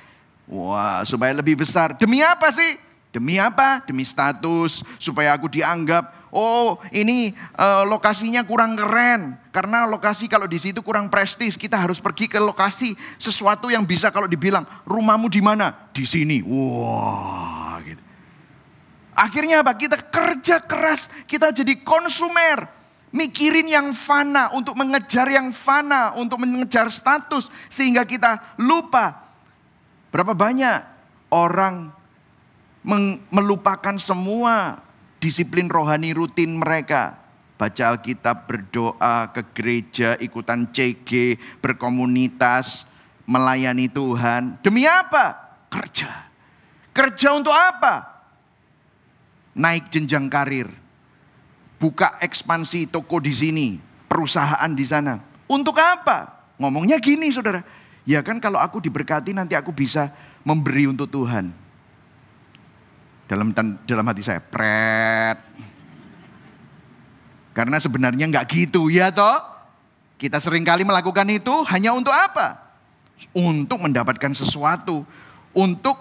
Wah, 0.50 1.06
supaya 1.06 1.32
lebih 1.32 1.62
besar. 1.62 1.96
Demi 1.96 2.20
apa 2.26 2.50
sih? 2.50 2.78
Demi 3.10 3.38
apa? 3.38 3.82
Demi 3.86 4.06
status, 4.06 4.86
supaya 4.98 5.34
aku 5.34 5.50
dianggap, 5.50 6.10
oh 6.34 6.82
ini 6.94 7.34
uh, 7.58 7.86
lokasinya 7.86 8.46
kurang 8.46 8.74
keren. 8.78 9.38
Karena 9.50 9.89
lokasi 9.89 10.30
kalau 10.30 10.46
di 10.46 10.62
situ 10.62 10.86
kurang 10.86 11.10
prestis, 11.10 11.58
kita 11.58 11.74
harus 11.76 11.98
pergi 11.98 12.30
ke 12.30 12.38
lokasi 12.38 12.94
sesuatu 13.18 13.68
yang 13.74 13.82
bisa 13.82 14.13
kalau 14.13 14.30
dibilang, 14.30 14.62
rumahmu 14.86 15.26
di 15.26 15.42
mana? 15.42 15.89
Di 15.89 16.06
sini. 16.06 16.46
Wah, 16.46 17.82
gitu. 17.82 18.02
Akhirnya 19.18 19.65
apa? 19.65 19.74
Kita 19.74 19.98
kerja 19.98 20.62
keras, 20.62 21.10
kita 21.26 21.50
jadi 21.50 21.82
konsumer 21.82 22.80
mikirin 23.10 23.65
yang 23.65 23.89
fana, 23.98 24.54
untuk 24.54 24.78
mengejar 24.78 25.26
yang 25.30 25.50
fana, 25.50 26.13
untuk 26.13 26.38
mengejar 26.46 26.94
status, 26.94 27.50
sehingga 27.68 28.06
kita 28.06 28.58
lupa 28.62 29.34
berapa 30.13 30.34
banyak 30.38 30.78
orang 31.34 31.89
melupakan 33.30 33.98
semua 33.98 34.82
disiplin 35.19 35.67
rohani 35.67 36.15
rutin 36.15 36.58
mereka. 36.58 37.19
Baca 37.60 37.91
Alkitab, 37.91 38.47
berdoa, 38.47 39.36
ke 39.36 39.43
gereja, 39.51 40.15
ikutan 40.23 40.63
CG, 40.71 41.36
berkomunitas, 41.60 42.88
melayani 43.27 43.91
Tuhan. 43.91 44.55
Demi 44.63 44.88
apa? 44.88 45.36
Kerja. 45.67 46.08
Kerja 46.95 47.36
untuk 47.36 47.51
apa? 47.51 48.23
Naik 49.60 49.91
jenjang 49.91 50.32
karir 50.32 50.71
buka 51.79 52.19
ekspansi 52.19 52.91
toko 52.91 53.23
di 53.23 53.32
sini, 53.32 53.67
perusahaan 54.05 54.69
di 54.75 54.86
sana. 54.86 55.17
Untuk 55.47 55.79
apa? 55.79 56.45
Ngomongnya 56.60 56.99
gini 56.99 57.32
saudara, 57.32 57.63
ya 58.03 58.19
kan 58.19 58.38
kalau 58.43 58.60
aku 58.60 58.84
diberkati 58.84 59.32
nanti 59.32 59.55
aku 59.55 59.71
bisa 59.71 60.12
memberi 60.43 60.86
untuk 60.91 61.08
Tuhan. 61.10 61.49
Dalam 63.30 63.54
dalam 63.86 64.06
hati 64.10 64.26
saya, 64.26 64.42
pret. 64.42 65.38
Karena 67.54 67.78
sebenarnya 67.78 68.26
nggak 68.26 68.46
gitu 68.50 68.89
ya 68.89 69.13
toh. 69.13 69.38
Kita 70.18 70.42
sering 70.42 70.65
kali 70.65 70.82
melakukan 70.82 71.30
itu 71.30 71.54
hanya 71.70 71.94
untuk 71.94 72.12
apa? 72.12 72.58
Untuk 73.32 73.80
mendapatkan 73.80 74.34
sesuatu, 74.34 75.06
untuk 75.54 75.96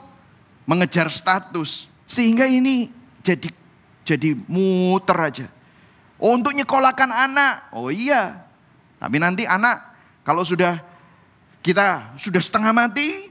mengejar 0.65 1.13
status. 1.13 1.87
Sehingga 2.09 2.49
ini 2.49 2.89
jadi 3.21 3.53
jadi 4.09 4.33
muter 4.49 5.19
aja. 5.21 5.47
Oh, 6.17 6.33
untuk 6.33 6.57
nyekolahkan 6.57 7.13
anak. 7.13 7.69
Oh 7.77 7.93
iya. 7.93 8.41
Tapi 8.97 9.21
nanti 9.21 9.45
anak 9.45 9.85
kalau 10.25 10.43
sudah 10.43 10.81
kita 11.61 12.17
sudah 12.17 12.41
setengah 12.41 12.73
mati, 12.73 13.29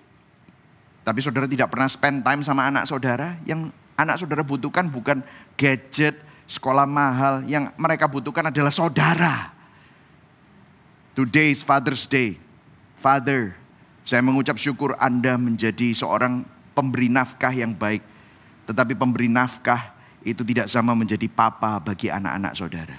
tapi 1.02 1.20
saudara 1.20 1.50
tidak 1.50 1.74
pernah 1.74 1.90
spend 1.90 2.22
time 2.22 2.46
sama 2.46 2.70
anak 2.70 2.86
saudara, 2.86 3.36
yang 3.44 3.74
anak 3.98 4.22
saudara 4.22 4.46
butuhkan 4.46 4.88
bukan 4.88 5.26
gadget, 5.58 6.22
sekolah 6.46 6.86
mahal, 6.86 7.44
yang 7.50 7.74
mereka 7.76 8.06
butuhkan 8.06 8.54
adalah 8.54 8.72
saudara. 8.72 9.52
Today 11.18 11.50
is 11.50 11.66
Father's 11.66 12.06
Day. 12.06 12.38
Father, 13.02 13.58
saya 14.06 14.22
mengucap 14.22 14.56
syukur 14.62 14.94
Anda 15.02 15.34
menjadi 15.36 15.92
seorang 15.98 16.46
pemberi 16.78 17.10
nafkah 17.10 17.50
yang 17.50 17.74
baik. 17.74 18.06
Tetapi 18.70 18.94
pemberi 18.94 19.26
nafkah 19.26 19.98
itu 20.22 20.46
tidak 20.46 20.70
sama 20.70 20.94
menjadi 20.94 21.26
papa 21.26 21.82
bagi 21.82 22.14
anak-anak 22.14 22.54
saudara. 22.54 22.98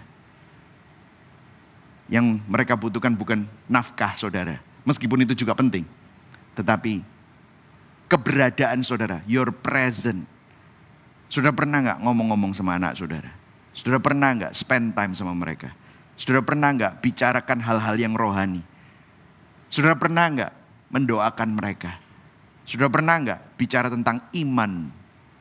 Yang 2.10 2.42
mereka 2.48 2.74
butuhkan 2.74 3.14
bukan 3.14 3.46
nafkah 3.68 4.16
saudara, 4.18 4.58
meskipun 4.82 5.22
itu 5.22 5.44
juga 5.44 5.54
penting. 5.54 5.84
Tetapi 6.56 7.04
keberadaan 8.10 8.82
saudara, 8.82 9.22
your 9.28 9.52
present. 9.54 10.37
Sudah 11.28 11.52
pernah 11.52 11.84
nggak 11.84 11.98
ngomong-ngomong 12.00 12.56
sama 12.56 12.80
anak 12.80 12.96
saudara? 12.96 13.28
Sudah 13.76 14.00
pernah 14.00 14.32
nggak 14.32 14.52
spend 14.56 14.96
time 14.96 15.12
sama 15.12 15.36
mereka? 15.36 15.70
Sudah 16.18 16.42
pernah 16.42 16.72
nggak 16.74 17.04
bicarakan 17.04 17.62
hal-hal 17.62 17.96
yang 18.00 18.16
rohani? 18.16 18.64
Sudah 19.68 19.94
pernah 19.94 20.26
nggak 20.32 20.52
mendoakan 20.88 21.48
mereka? 21.52 22.00
Sudah 22.64 22.88
pernah 22.88 23.20
nggak 23.20 23.60
bicara 23.60 23.92
tentang 23.92 24.24
iman 24.34 24.88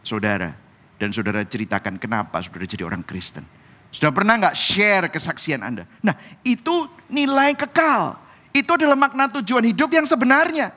saudara? 0.04 0.54
Dan 1.00 1.16
saudara 1.16 1.42
ceritakan 1.48 1.96
kenapa 1.98 2.44
saudara 2.44 2.68
jadi 2.68 2.84
orang 2.84 3.02
Kristen. 3.02 3.48
Sudah 3.88 4.12
pernah 4.12 4.36
nggak 4.36 4.56
share 4.60 5.08
kesaksian 5.08 5.64
Anda? 5.64 5.88
Nah 6.04 6.14
itu 6.44 6.86
nilai 7.08 7.56
kekal. 7.56 8.20
Itu 8.52 8.76
adalah 8.76 9.00
makna 9.00 9.32
tujuan 9.40 9.64
hidup 9.64 9.88
yang 9.94 10.04
sebenarnya. 10.04 10.74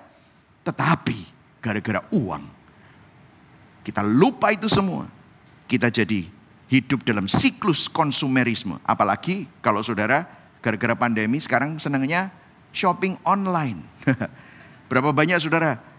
Tetapi 0.63 1.19
gara-gara 1.59 2.05
uang. 2.15 2.60
Kita 3.81 4.05
lupa 4.05 4.53
itu 4.53 4.69
semua. 4.69 5.09
Kita 5.71 5.89
jadi 5.89 6.27
hidup 6.71 7.03
dalam 7.03 7.27
siklus 7.27 7.91
konsumerisme. 7.91 8.79
Apalagi 8.87 9.49
kalau 9.65 9.81
saudara 9.81 10.27
gara-gara 10.61 10.95
pandemi 10.95 11.41
sekarang 11.41 11.81
senangnya 11.81 12.31
shopping 12.71 13.17
online. 13.25 13.83
Berapa 14.91 15.15
banyak 15.15 15.39
saudara 15.39 15.91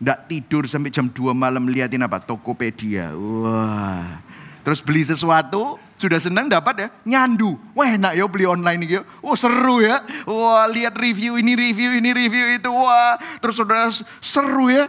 Nggak 0.00 0.32
tidur 0.32 0.64
sampai 0.64 0.88
jam 0.88 1.12
2 1.12 1.36
malam 1.36 1.68
liatin 1.68 2.00
apa? 2.00 2.24
Tokopedia. 2.24 3.12
Wah. 3.12 4.24
Terus 4.64 4.80
beli 4.80 5.04
sesuatu, 5.04 5.76
sudah 6.00 6.16
senang 6.16 6.48
dapat 6.48 6.74
ya, 6.84 6.88
nyandu. 7.04 7.60
Wah 7.76 7.84
enak 7.84 8.16
ya 8.16 8.24
beli 8.24 8.48
online 8.48 8.80
gitu. 8.88 9.04
Wah 9.20 9.36
seru 9.36 9.84
ya. 9.84 10.00
Wah 10.24 10.64
lihat 10.72 10.96
review 10.96 11.36
ini, 11.36 11.52
review 11.52 12.00
ini, 12.00 12.16
review 12.16 12.56
itu. 12.56 12.72
Wah 12.72 13.20
terus 13.44 13.60
saudara 13.60 13.92
seru 14.24 14.72
ya. 14.72 14.88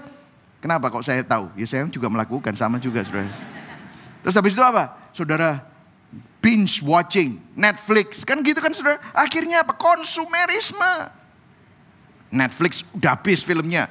Kenapa 0.61 0.93
kok 0.93 1.01
saya 1.01 1.25
tahu? 1.25 1.49
Ya 1.57 1.65
saya 1.65 1.89
juga 1.89 2.05
melakukan 2.05 2.53
sama 2.53 2.77
juga 2.77 3.01
saudara. 3.01 3.33
Terus 4.21 4.37
habis 4.37 4.53
itu 4.53 4.61
apa? 4.61 4.93
Saudara 5.09 5.65
binge 6.37 6.85
watching, 6.85 7.41
Netflix. 7.57 8.21
Kan 8.21 8.45
gitu 8.45 8.61
kan 8.61 8.69
saudara. 8.69 9.01
Akhirnya 9.17 9.65
apa? 9.65 9.73
Konsumerisme. 9.73 11.09
Netflix 12.29 12.85
udah 12.93 13.17
habis 13.17 13.41
filmnya. 13.41 13.89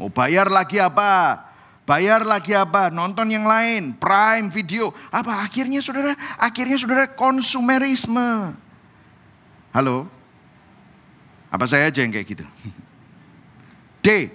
Mau 0.00 0.08
bayar 0.08 0.48
lagi 0.48 0.80
apa? 0.80 1.44
Bayar 1.84 2.24
lagi 2.24 2.56
apa? 2.56 2.88
Nonton 2.88 3.28
yang 3.30 3.44
lain, 3.44 3.94
Prime 3.94 4.48
Video. 4.48 4.96
Apa 5.12 5.44
akhirnya 5.44 5.84
saudara? 5.84 6.16
Akhirnya 6.40 6.80
saudara 6.80 7.04
konsumerisme. 7.12 8.56
Halo? 9.70 10.08
Apa 11.52 11.68
saya 11.68 11.92
aja 11.92 12.00
yang 12.00 12.10
kayak 12.10 12.26
gitu? 12.26 12.44
D. 14.04 14.32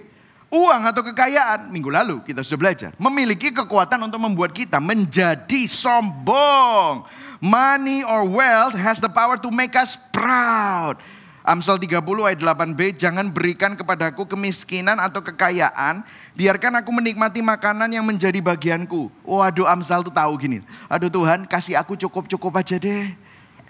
Uang 0.52 0.84
atau 0.84 1.00
kekayaan, 1.00 1.72
minggu 1.72 1.88
lalu 1.88 2.20
kita 2.28 2.44
sudah 2.44 2.68
belajar. 2.68 2.90
Memiliki 3.00 3.56
kekuatan 3.56 3.96
untuk 4.04 4.20
membuat 4.20 4.52
kita 4.52 4.84
menjadi 4.84 5.64
sombong. 5.64 7.08
Money 7.40 8.04
or 8.04 8.28
wealth 8.28 8.76
has 8.76 9.00
the 9.00 9.08
power 9.08 9.40
to 9.40 9.48
make 9.48 9.72
us 9.72 9.96
proud. 9.96 11.00
Amsal 11.42 11.80
30 11.80 12.04
ayat 12.22 12.38
8b, 12.38 13.00
jangan 13.00 13.26
berikan 13.32 13.74
kepadaku 13.74 14.30
kemiskinan 14.30 15.00
atau 15.02 15.24
kekayaan, 15.26 16.06
biarkan 16.38 16.78
aku 16.78 16.94
menikmati 16.94 17.42
makanan 17.42 17.90
yang 17.90 18.06
menjadi 18.06 18.38
bagianku. 18.38 19.10
Waduh 19.26 19.66
Amsal 19.66 20.06
tuh 20.06 20.14
tahu 20.14 20.38
gini, 20.38 20.62
aduh 20.86 21.10
Tuhan 21.10 21.48
kasih 21.50 21.74
aku 21.74 21.98
cukup-cukup 21.98 22.62
aja 22.62 22.78
deh. 22.78 23.10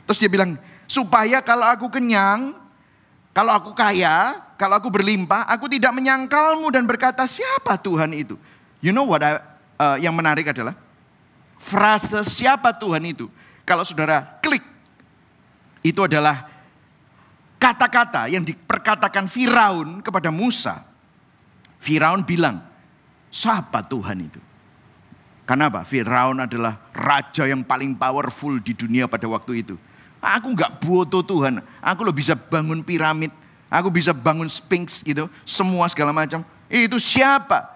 Terus 0.05 0.19
dia 0.21 0.29
bilang, 0.29 0.61
supaya 0.85 1.41
kalau 1.41 1.65
aku 1.65 1.89
kenyang, 1.89 2.53
kalau 3.33 3.57
aku 3.57 3.73
kaya, 3.73 4.37
kalau 4.63 4.79
aku 4.79 4.95
berlimpah, 4.95 5.43
aku 5.51 5.67
tidak 5.67 5.91
menyangkalmu 5.91 6.71
dan 6.71 6.87
berkata 6.87 7.27
siapa 7.27 7.75
Tuhan 7.83 8.15
itu. 8.15 8.39
You 8.79 8.95
know 8.95 9.11
what 9.11 9.19
I, 9.19 9.43
uh, 9.75 9.99
yang 9.99 10.15
menarik 10.15 10.55
adalah, 10.55 10.79
frase 11.59 12.23
siapa 12.23 12.71
Tuhan 12.71 13.03
itu, 13.03 13.27
kalau 13.67 13.83
saudara 13.83 14.39
klik, 14.39 14.63
itu 15.83 15.99
adalah 16.07 16.47
kata-kata 17.59 18.31
yang 18.31 18.47
diperkatakan 18.47 19.27
Firaun 19.27 19.99
kepada 19.99 20.31
Musa. 20.31 20.87
Firaun 21.83 22.23
bilang, 22.23 22.63
siapa 23.35 23.83
Tuhan 23.83 24.31
itu? 24.31 24.39
Kenapa? 25.43 25.83
Firaun 25.83 26.39
adalah 26.39 26.79
raja 26.95 27.51
yang 27.51 27.67
paling 27.67 27.99
powerful 27.99 28.63
di 28.63 28.79
dunia 28.79 29.11
pada 29.11 29.27
waktu 29.27 29.67
itu. 29.67 29.75
Aku 30.23 30.55
nggak 30.55 30.79
butuh 30.79 31.27
Tuhan. 31.27 31.59
Aku 31.83 32.07
loh 32.07 32.15
bisa 32.15 32.39
bangun 32.39 32.87
piramid. 32.87 33.42
Aku 33.73 33.89
bisa 33.89 34.13
bangun 34.13 34.53
Sphinx 34.53 35.01
gitu. 35.01 35.33
Semua 35.49 35.89
segala 35.89 36.13
macam. 36.13 36.45
Itu 36.69 37.01
siapa? 37.01 37.73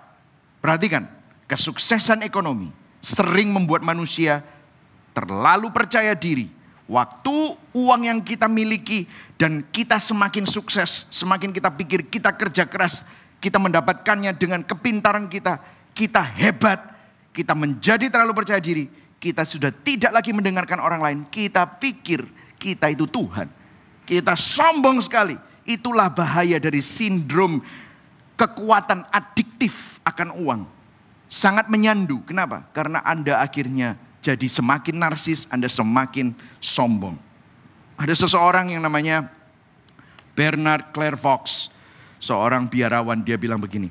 Perhatikan. 0.61 1.09
Kesuksesan 1.49 2.21
ekonomi 2.21 2.69
sering 3.01 3.49
membuat 3.55 3.81
manusia 3.81 4.45
terlalu 5.17 5.73
percaya 5.73 6.13
diri. 6.13 6.53
Waktu 6.87 7.57
uang 7.73 8.03
yang 8.05 8.21
kita 8.21 8.45
miliki 8.47 9.09
dan 9.41 9.65
kita 9.73 9.97
semakin 9.97 10.45
sukses, 10.45 11.09
semakin 11.09 11.51
kita 11.51 11.73
pikir 11.73 12.07
kita 12.13 12.37
kerja 12.37 12.69
keras, 12.69 13.09
kita 13.41 13.57
mendapatkannya 13.57 14.37
dengan 14.37 14.63
kepintaran 14.63 15.27
kita, 15.27 15.59
kita 15.97 16.23
hebat, 16.23 16.79
kita 17.33 17.57
menjadi 17.57 18.07
terlalu 18.13 18.37
percaya 18.37 18.61
diri, 18.63 18.87
kita 19.19 19.43
sudah 19.43 19.73
tidak 19.73 20.15
lagi 20.15 20.31
mendengarkan 20.31 20.79
orang 20.79 21.01
lain, 21.03 21.19
kita 21.27 21.67
pikir 21.81 22.23
kita 22.61 22.93
itu 22.93 23.09
Tuhan. 23.09 23.51
Kita 24.07 24.39
sombong 24.39 25.03
sekali. 25.03 25.35
Itulah 25.67 26.09
bahaya 26.15 26.63
dari 26.63 26.79
sindrom 26.79 27.59
kekuatan 28.39 29.03
adiktif 29.11 29.99
akan 30.07 30.39
uang. 30.39 30.63
Sangat 31.27 31.67
menyandu. 31.67 32.23
Kenapa? 32.23 32.71
Karena 32.71 33.03
Anda 33.03 33.43
akhirnya 33.43 33.99
jadi 34.23 34.47
semakin 34.47 34.95
narsis, 34.95 35.51
Anda 35.51 35.67
semakin 35.67 36.35
sombong. 36.63 37.19
Ada 37.99 38.15
seseorang 38.15 38.71
yang 38.71 38.87
namanya 38.87 39.27
Bernard 40.39 40.95
Claire 40.95 41.19
Fox. 41.19 41.75
Seorang 42.23 42.71
biarawan 42.71 43.21
dia 43.21 43.35
bilang 43.37 43.61
begini. 43.61 43.91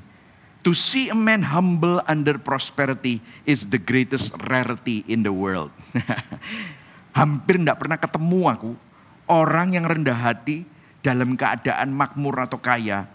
To 0.66 0.74
see 0.74 1.12
a 1.12 1.16
man 1.16 1.46
humble 1.46 2.02
under 2.10 2.42
prosperity 2.42 3.22
is 3.46 3.70
the 3.70 3.78
greatest 3.78 4.34
rarity 4.50 5.06
in 5.06 5.22
the 5.22 5.30
world. 5.30 5.70
Hampir 7.18 7.62
tidak 7.62 7.78
pernah 7.78 7.94
ketemu 7.94 8.42
aku 8.50 8.72
orang 9.30 9.78
yang 9.78 9.86
rendah 9.86 10.18
hati 10.18 10.66
dalam 11.06 11.38
keadaan 11.38 11.94
makmur 11.94 12.34
atau 12.42 12.58
kaya. 12.58 13.06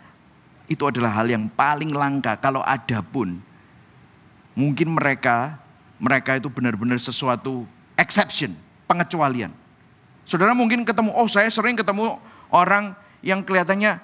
Itu 0.71 0.87
adalah 0.87 1.11
hal 1.19 1.27
yang 1.27 1.51
paling 1.51 1.91
langka 1.91 2.39
kalau 2.39 2.63
ada 2.63 3.03
pun. 3.03 3.43
Mungkin 4.55 4.95
mereka 4.95 5.59
mereka 5.99 6.39
itu 6.39 6.47
benar-benar 6.47 6.95
sesuatu 7.03 7.67
exception, 7.99 8.55
pengecualian. 8.87 9.51
Saudara 10.23 10.55
mungkin 10.55 10.87
ketemu, 10.87 11.11
oh 11.11 11.27
saya 11.27 11.51
sering 11.51 11.75
ketemu 11.75 12.15
orang 12.47 12.95
yang 13.19 13.43
kelihatannya 13.43 13.99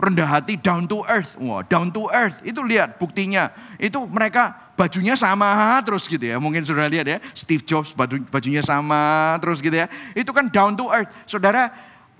rendah 0.00 0.26
hati, 0.26 0.58
down 0.58 0.88
to 0.88 1.04
earth. 1.06 1.38
Wah, 1.38 1.62
down 1.62 1.92
to 1.94 2.08
earth. 2.10 2.42
Itu 2.42 2.64
lihat 2.66 2.96
buktinya. 2.98 3.54
Itu 3.78 4.08
mereka 4.08 4.72
bajunya 4.74 5.14
sama 5.14 5.78
terus 5.86 6.10
gitu 6.10 6.24
ya. 6.26 6.42
Mungkin 6.42 6.66
saudara 6.66 6.90
lihat 6.90 7.06
ya, 7.06 7.18
Steve 7.36 7.62
Jobs 7.62 7.94
baju, 7.94 8.18
bajunya 8.32 8.64
sama 8.64 9.36
terus 9.38 9.62
gitu 9.62 9.76
ya. 9.76 9.86
Itu 10.16 10.34
kan 10.34 10.50
down 10.50 10.74
to 10.74 10.90
earth. 10.90 11.12
Saudara, 11.28 11.70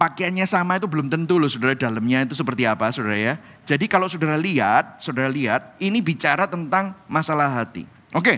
pakaiannya 0.03 0.43
sama 0.51 0.83
itu 0.83 0.91
belum 0.91 1.07
tentu 1.07 1.39
loh 1.39 1.47
saudara 1.47 1.79
dalamnya 1.79 2.27
itu 2.27 2.35
seperti 2.35 2.67
apa 2.67 2.91
saudara 2.91 3.15
ya. 3.15 3.35
Jadi 3.63 3.87
kalau 3.87 4.11
saudara 4.11 4.35
lihat, 4.35 4.99
saudara 4.99 5.31
lihat, 5.31 5.79
ini 5.79 6.03
bicara 6.03 6.51
tentang 6.51 6.99
masalah 7.07 7.47
hati. 7.47 7.87
Oke, 8.11 8.19
okay. 8.19 8.37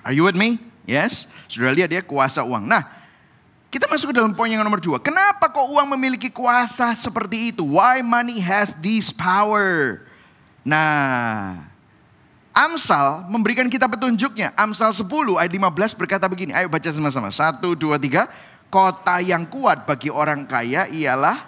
are 0.00 0.16
you 0.16 0.24
with 0.24 0.32
me? 0.32 0.56
Yes, 0.88 1.28
saudara 1.52 1.76
lihat 1.76 1.92
ya 1.92 2.00
kuasa 2.00 2.40
uang. 2.40 2.64
Nah, 2.64 2.80
kita 3.68 3.84
masuk 3.92 4.10
ke 4.10 4.16
dalam 4.16 4.32
poin 4.32 4.48
yang 4.48 4.64
nomor 4.64 4.80
dua. 4.80 4.96
Kenapa 5.04 5.52
kok 5.52 5.68
uang 5.68 5.92
memiliki 5.92 6.32
kuasa 6.32 6.96
seperti 6.96 7.52
itu? 7.52 7.68
Why 7.68 8.00
money 8.00 8.40
has 8.40 8.72
this 8.80 9.12
power? 9.12 10.00
Nah, 10.64 11.60
Amsal 12.56 13.28
memberikan 13.28 13.68
kita 13.68 13.84
petunjuknya. 13.90 14.54
Amsal 14.54 14.94
10 14.94 15.10
ayat 15.36 15.52
15 15.52 16.00
berkata 16.00 16.24
begini. 16.30 16.54
Ayo 16.54 16.70
baca 16.70 16.86
sama-sama. 16.86 17.28
Satu, 17.34 17.74
dua, 17.74 17.98
tiga. 17.98 18.30
Kota 18.74 19.22
yang 19.22 19.46
kuat 19.46 19.86
bagi 19.86 20.10
orang 20.10 20.50
kaya 20.50 20.90
ialah 20.90 21.38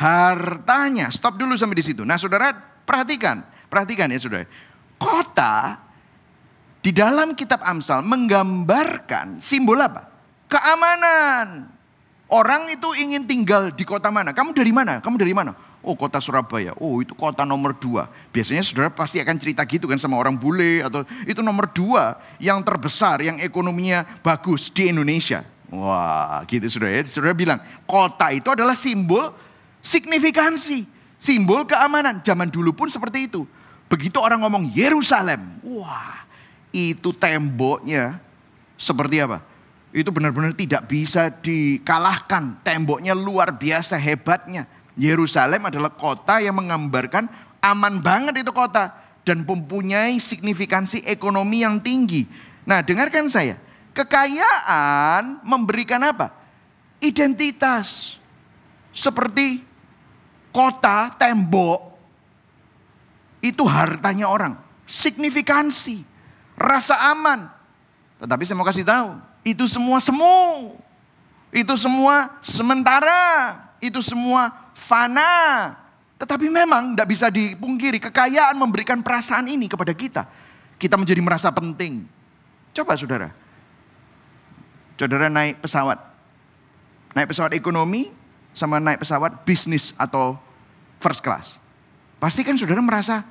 hartanya. 0.00 1.12
Stop 1.12 1.36
dulu 1.36 1.52
sampai 1.52 1.76
di 1.76 1.84
situ. 1.84 2.00
Nah 2.00 2.16
saudara 2.16 2.48
perhatikan. 2.88 3.44
Perhatikan 3.68 4.08
ya 4.08 4.16
saudara. 4.16 4.48
Kota 4.96 5.76
di 6.80 6.88
dalam 6.96 7.36
kitab 7.36 7.60
Amsal 7.60 8.00
menggambarkan 8.08 9.44
simbol 9.44 9.84
apa? 9.84 10.08
Keamanan. 10.48 11.68
Orang 12.32 12.72
itu 12.72 12.96
ingin 12.96 13.28
tinggal 13.28 13.68
di 13.76 13.84
kota 13.84 14.08
mana? 14.08 14.32
Kamu 14.32 14.56
dari 14.56 14.72
mana? 14.72 15.04
Kamu 15.04 15.20
dari 15.20 15.36
mana? 15.36 15.52
Oh 15.84 15.92
kota 15.92 16.24
Surabaya. 16.24 16.72
Oh 16.80 17.04
itu 17.04 17.12
kota 17.12 17.44
nomor 17.44 17.76
dua. 17.76 18.08
Biasanya 18.32 18.64
saudara 18.64 18.88
pasti 18.88 19.20
akan 19.20 19.36
cerita 19.36 19.60
gitu 19.68 19.84
kan 19.84 20.00
sama 20.00 20.16
orang 20.16 20.40
bule. 20.40 20.80
Atau 20.80 21.04
itu 21.28 21.44
nomor 21.44 21.68
dua 21.68 22.16
yang 22.40 22.64
terbesar, 22.64 23.20
yang 23.20 23.36
ekonominya 23.44 24.24
bagus 24.24 24.72
di 24.72 24.88
Indonesia. 24.88 25.51
Wah 25.72 26.44
gitu 26.44 26.68
saudara 26.68 27.00
ya. 27.00 27.02
Saudara 27.08 27.32
bilang 27.32 27.56
kota 27.88 28.28
itu 28.28 28.52
adalah 28.52 28.76
simbol 28.76 29.32
signifikansi. 29.80 30.84
Simbol 31.16 31.64
keamanan. 31.64 32.20
Zaman 32.20 32.52
dulu 32.52 32.76
pun 32.76 32.92
seperti 32.92 33.32
itu. 33.32 33.48
Begitu 33.88 34.20
orang 34.20 34.44
ngomong 34.44 34.68
Yerusalem. 34.76 35.58
Wah 35.64 36.28
itu 36.76 37.12
temboknya 37.16 38.20
seperti 38.76 39.24
apa? 39.24 39.52
itu 39.92 40.08
benar-benar 40.08 40.56
tidak 40.56 40.88
bisa 40.88 41.28
dikalahkan. 41.28 42.64
Temboknya 42.64 43.12
luar 43.12 43.52
biasa 43.52 44.00
hebatnya. 44.00 44.64
Yerusalem 44.96 45.68
adalah 45.68 45.92
kota 45.92 46.40
yang 46.40 46.56
menggambarkan 46.56 47.28
aman 47.60 48.00
banget 48.00 48.40
itu 48.40 48.50
kota. 48.50 48.96
Dan 49.22 49.46
mempunyai 49.46 50.18
signifikansi 50.18 51.06
ekonomi 51.06 51.62
yang 51.62 51.78
tinggi. 51.78 52.26
Nah 52.66 52.82
dengarkan 52.82 53.30
saya. 53.30 53.54
Kekayaan 53.92 55.44
memberikan 55.44 56.00
apa? 56.00 56.32
Identitas. 57.00 58.16
Seperti 58.92 59.64
kota, 60.52 61.12
tembok. 61.16 61.92
Itu 63.44 63.68
hartanya 63.68 64.28
orang. 64.28 64.56
Signifikansi. 64.88 66.04
Rasa 66.56 66.96
aman. 67.12 67.48
Tetapi 68.22 68.42
saya 68.46 68.56
mau 68.56 68.68
kasih 68.68 68.86
tahu 68.86 69.32
itu 69.42 69.66
semua 69.66 69.98
semu. 69.98 70.78
Itu 71.50 71.74
semua 71.76 72.38
sementara. 72.40 73.58
Itu 73.82 73.98
semua 74.00 74.70
fana. 74.72 75.74
Tetapi 76.22 76.46
memang 76.46 76.94
tidak 76.94 77.08
bisa 77.10 77.26
dipungkiri 77.28 77.98
kekayaan 77.98 78.54
memberikan 78.54 79.02
perasaan 79.02 79.50
ini 79.50 79.66
kepada 79.66 79.90
kita. 79.90 80.22
Kita 80.78 80.94
menjadi 80.94 81.18
merasa 81.18 81.50
penting. 81.50 82.06
Coba 82.70 82.94
saudara. 82.94 83.41
Saudara 85.02 85.26
naik 85.26 85.58
pesawat. 85.58 85.98
Naik 87.18 87.34
pesawat 87.34 87.58
ekonomi 87.58 88.14
sama 88.54 88.78
naik 88.78 89.02
pesawat 89.02 89.42
bisnis 89.42 89.90
atau 89.98 90.38
first 91.02 91.18
class. 91.26 91.58
Pasti 92.22 92.46
kan 92.46 92.54
saudara 92.54 92.78
merasa 92.78 93.26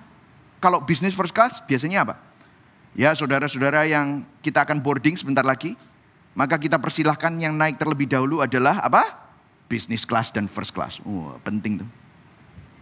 kalau 0.60 0.84
bisnis 0.84 1.16
first 1.16 1.32
class 1.32 1.64
biasanya 1.64 2.04
apa? 2.04 2.20
Ya 2.92 3.16
saudara-saudara 3.16 3.88
yang 3.88 4.28
kita 4.44 4.68
akan 4.68 4.84
boarding 4.84 5.16
sebentar 5.16 5.48
lagi 5.48 5.80
Maka 6.32 6.56
kita 6.56 6.80
persilahkan 6.80 7.36
yang 7.36 7.60
naik 7.60 7.76
terlebih 7.76 8.08
dahulu 8.08 8.40
adalah 8.40 8.80
apa? 8.80 9.04
Business 9.68 10.08
class 10.08 10.32
dan 10.32 10.48
first 10.48 10.72
class. 10.72 11.00
Wah, 11.04 11.36
penting 11.44 11.84
tuh. 11.84 11.90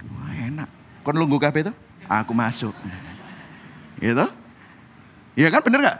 Wah, 0.05 0.33
enak. 0.33 0.69
Kon 1.01 1.17
nunggu 1.17 1.41
kabeh 1.41 1.69
tuh? 1.69 1.75
Aku 2.05 2.33
masuk. 2.33 2.73
Gitu? 4.01 4.25
Iya 5.37 5.49
kan 5.49 5.61
bener 5.65 5.79
gak? 5.81 5.97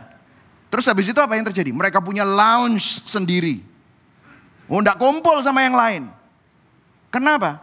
Terus 0.70 0.86
habis 0.86 1.10
itu 1.10 1.18
apa 1.18 1.34
yang 1.34 1.46
terjadi? 1.50 1.74
Mereka 1.74 1.98
punya 2.00 2.22
lounge 2.22 3.02
sendiri. 3.06 3.66
Oh, 4.70 4.78
enggak 4.78 5.02
kumpul 5.02 5.42
sama 5.42 5.66
yang 5.66 5.74
lain. 5.74 6.04
Kenapa? 7.10 7.58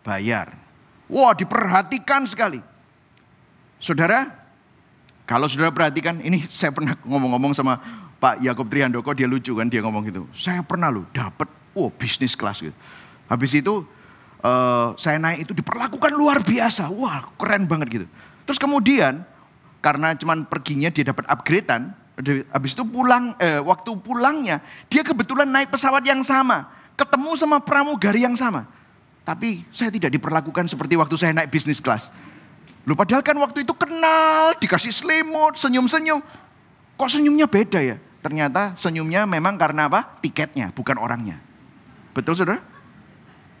Bayar. 0.00 0.56
Wah, 1.08 1.36
diperhatikan 1.36 2.24
sekali. 2.24 2.64
Saudara, 3.76 4.32
kalau 5.28 5.44
saudara 5.44 5.68
perhatikan, 5.68 6.24
ini 6.24 6.40
saya 6.48 6.72
pernah 6.72 6.96
ngomong-ngomong 7.04 7.52
sama 7.52 7.76
Pak 8.16 8.40
Yakob 8.40 8.66
Trihandoko, 8.72 9.12
dia 9.12 9.28
lucu 9.28 9.52
kan, 9.52 9.68
dia 9.68 9.84
ngomong 9.84 10.02
gitu. 10.08 10.24
Saya 10.32 10.64
pernah 10.64 10.88
loh 10.88 11.04
dapat, 11.12 11.46
wow 11.76 11.92
bisnis 11.92 12.32
kelas 12.32 12.64
gitu. 12.64 12.74
Habis 13.28 13.60
itu 13.60 13.84
uh, 14.40 14.96
saya 14.96 15.20
naik 15.20 15.46
itu 15.46 15.52
diperlakukan 15.52 16.12
luar 16.16 16.40
biasa, 16.40 16.88
wah 16.90 17.28
keren 17.36 17.68
banget 17.68 17.88
gitu. 17.92 18.06
Terus 18.48 18.58
kemudian 18.58 19.22
karena 19.84 20.16
cuman 20.16 20.48
perginya 20.48 20.88
dia 20.90 21.12
dapat 21.12 21.28
upgradean, 21.28 21.94
habis 22.50 22.74
itu 22.74 22.82
pulang, 22.82 23.34
eh, 23.38 23.62
waktu 23.62 23.94
pulangnya 24.02 24.58
dia 24.90 25.06
kebetulan 25.06 25.46
naik 25.46 25.70
pesawat 25.70 26.02
yang 26.02 26.20
sama, 26.26 26.66
ketemu 26.98 27.30
sama 27.38 27.62
pramugari 27.62 28.26
yang 28.26 28.34
sama. 28.34 28.66
Tapi 29.22 29.62
saya 29.70 29.92
tidak 29.92 30.10
diperlakukan 30.10 30.66
seperti 30.66 30.96
waktu 30.98 31.14
saya 31.14 31.36
naik 31.36 31.52
bisnis 31.52 31.78
kelas. 31.78 32.10
Lu 32.88 32.96
padahal 32.96 33.20
kan 33.20 33.36
waktu 33.36 33.62
itu 33.62 33.76
kenal, 33.76 34.56
dikasih 34.56 34.90
selimut, 34.90 35.60
senyum-senyum. 35.60 36.24
Kok 36.96 37.10
senyumnya 37.12 37.44
beda 37.44 37.84
ya? 37.84 38.00
Ternyata 38.24 38.74
senyumnya 38.74 39.28
memang 39.28 39.60
karena 39.60 39.86
apa? 39.86 40.18
Tiketnya, 40.24 40.72
bukan 40.72 40.96
orangnya. 40.96 41.38
Betul 42.16 42.34
saudara? 42.34 42.58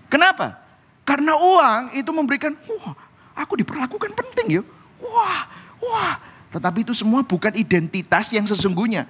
Kenapa? 0.08 0.56
Karena 1.04 1.36
uang 1.36 1.94
itu 1.94 2.10
memberikan, 2.10 2.56
wah 2.80 2.96
aku 3.36 3.60
diperlakukan 3.60 4.16
penting 4.16 4.60
ya. 4.60 4.62
Wah, 4.98 5.46
wah. 5.84 6.14
Tetapi 6.48 6.84
itu 6.84 6.96
semua 6.96 7.20
bukan 7.24 7.52
identitas 7.56 8.32
yang 8.32 8.48
sesungguhnya. 8.48 9.04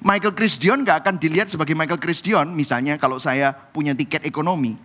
Michael 0.00 0.32
Chris 0.32 0.56
Dion 0.56 0.80
gak 0.82 1.04
akan 1.04 1.20
dilihat 1.20 1.52
sebagai 1.52 1.76
Michael 1.76 2.00
Chris 2.00 2.24
Dion. 2.24 2.50
Misalnya 2.56 2.96
kalau 2.96 3.20
saya 3.20 3.52
punya 3.52 3.92
tiket 3.92 4.24
ekonomi, 4.24 4.80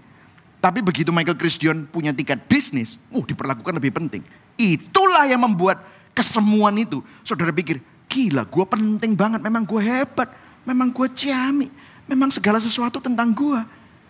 tapi 0.65 0.81
begitu 0.81 1.13
Michael 1.13 1.37
Christian 1.37 1.85
punya 1.85 2.09
tiket 2.09 2.49
bisnis, 2.49 2.97
uh 3.13 3.21
diperlakukan 3.21 3.77
lebih 3.77 3.93
penting. 3.93 4.25
Itulah 4.57 5.29
yang 5.29 5.45
membuat 5.45 5.77
kesemuan 6.17 6.73
itu. 6.81 7.05
Saudara 7.21 7.53
pikir, 7.53 7.77
gila 8.09 8.49
gue 8.49 8.65
penting 8.65 9.13
banget, 9.13 9.45
memang 9.45 9.61
gue 9.61 9.77
hebat, 9.77 10.25
memang 10.65 10.89
gue 10.89 11.05
ciami, 11.13 11.69
memang 12.09 12.33
segala 12.33 12.57
sesuatu 12.57 12.97
tentang 12.97 13.29
gue. 13.29 13.61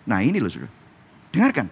Nah 0.08 0.24
ini 0.24 0.40
loh 0.40 0.48
saudara, 0.48 0.72
dengarkan. 1.28 1.68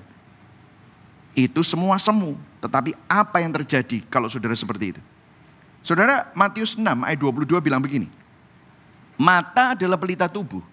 Itu 1.33 1.64
semua 1.64 1.97
semu, 1.97 2.37
tetapi 2.61 2.92
apa 3.09 3.40
yang 3.40 3.57
terjadi 3.57 4.05
kalau 4.12 4.29
saudara 4.29 4.53
seperti 4.53 4.92
itu? 4.92 5.01
Saudara 5.85 6.33
Matius 6.33 6.81
6 6.81 6.81
ayat 7.05 7.20
22 7.20 7.61
bilang 7.61 7.85
begini. 7.85 8.09
Mata 9.20 9.77
adalah 9.77 10.01
pelita 10.01 10.27
tubuh. 10.27 10.64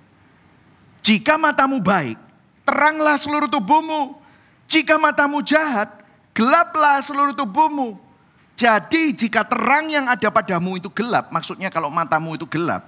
Jika 1.04 1.36
matamu 1.36 1.84
baik, 1.84 2.15
teranglah 2.63 3.19
seluruh 3.19 3.52
tubuhmu. 3.52 4.15
Jika 4.71 4.95
matamu 4.95 5.43
jahat, 5.43 5.91
gelaplah 6.32 7.04
seluruh 7.04 7.36
tubuhmu. 7.36 8.00
Jadi 8.56 9.12
jika 9.12 9.43
terang 9.43 9.91
yang 9.91 10.08
ada 10.08 10.32
padamu 10.32 10.80
itu 10.80 10.88
gelap, 10.88 11.28
maksudnya 11.34 11.67
kalau 11.67 11.91
matamu 11.91 12.39
itu 12.39 12.47
gelap, 12.47 12.88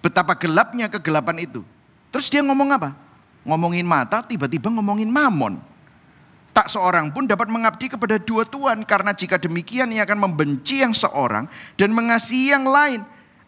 betapa 0.00 0.32
gelapnya 0.38 0.88
kegelapan 0.88 1.44
itu. 1.44 1.60
Terus 2.08 2.32
dia 2.32 2.40
ngomong 2.40 2.70
apa? 2.72 2.96
Ngomongin 3.44 3.84
mata, 3.84 4.24
tiba-tiba 4.24 4.72
ngomongin 4.72 5.10
mamon. 5.10 5.58
Tak 6.52 6.68
seorang 6.68 7.08
pun 7.16 7.24
dapat 7.24 7.48
mengabdi 7.48 7.88
kepada 7.88 8.20
dua 8.20 8.44
tuan, 8.44 8.84
karena 8.84 9.16
jika 9.16 9.40
demikian 9.40 9.88
ia 9.88 10.04
akan 10.04 10.28
membenci 10.28 10.84
yang 10.84 10.92
seorang 10.92 11.48
dan 11.80 11.96
mengasihi 11.96 12.52
yang 12.52 12.68
lain 12.68 13.00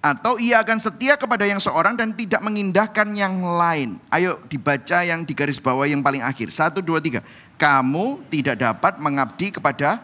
atau 0.05 0.37
ia 0.37 0.61
akan 0.61 0.81
setia 0.81 1.17
kepada 1.17 1.49
yang 1.49 1.61
seorang 1.61 1.97
dan 1.97 2.13
tidak 2.17 2.41
mengindahkan 2.41 3.09
yang 3.17 3.41
lain. 3.41 3.97
Ayo 4.09 4.41
dibaca 4.49 5.05
yang 5.05 5.25
di 5.25 5.33
garis 5.33 5.61
bawah 5.61 5.85
yang 5.89 6.05
paling 6.05 6.21
akhir. 6.21 6.53
Satu, 6.53 6.85
dua, 6.85 7.01
tiga. 7.01 7.25
Kamu 7.57 8.25
tidak 8.29 8.61
dapat 8.61 9.01
mengabdi 9.01 9.53
kepada... 9.53 10.01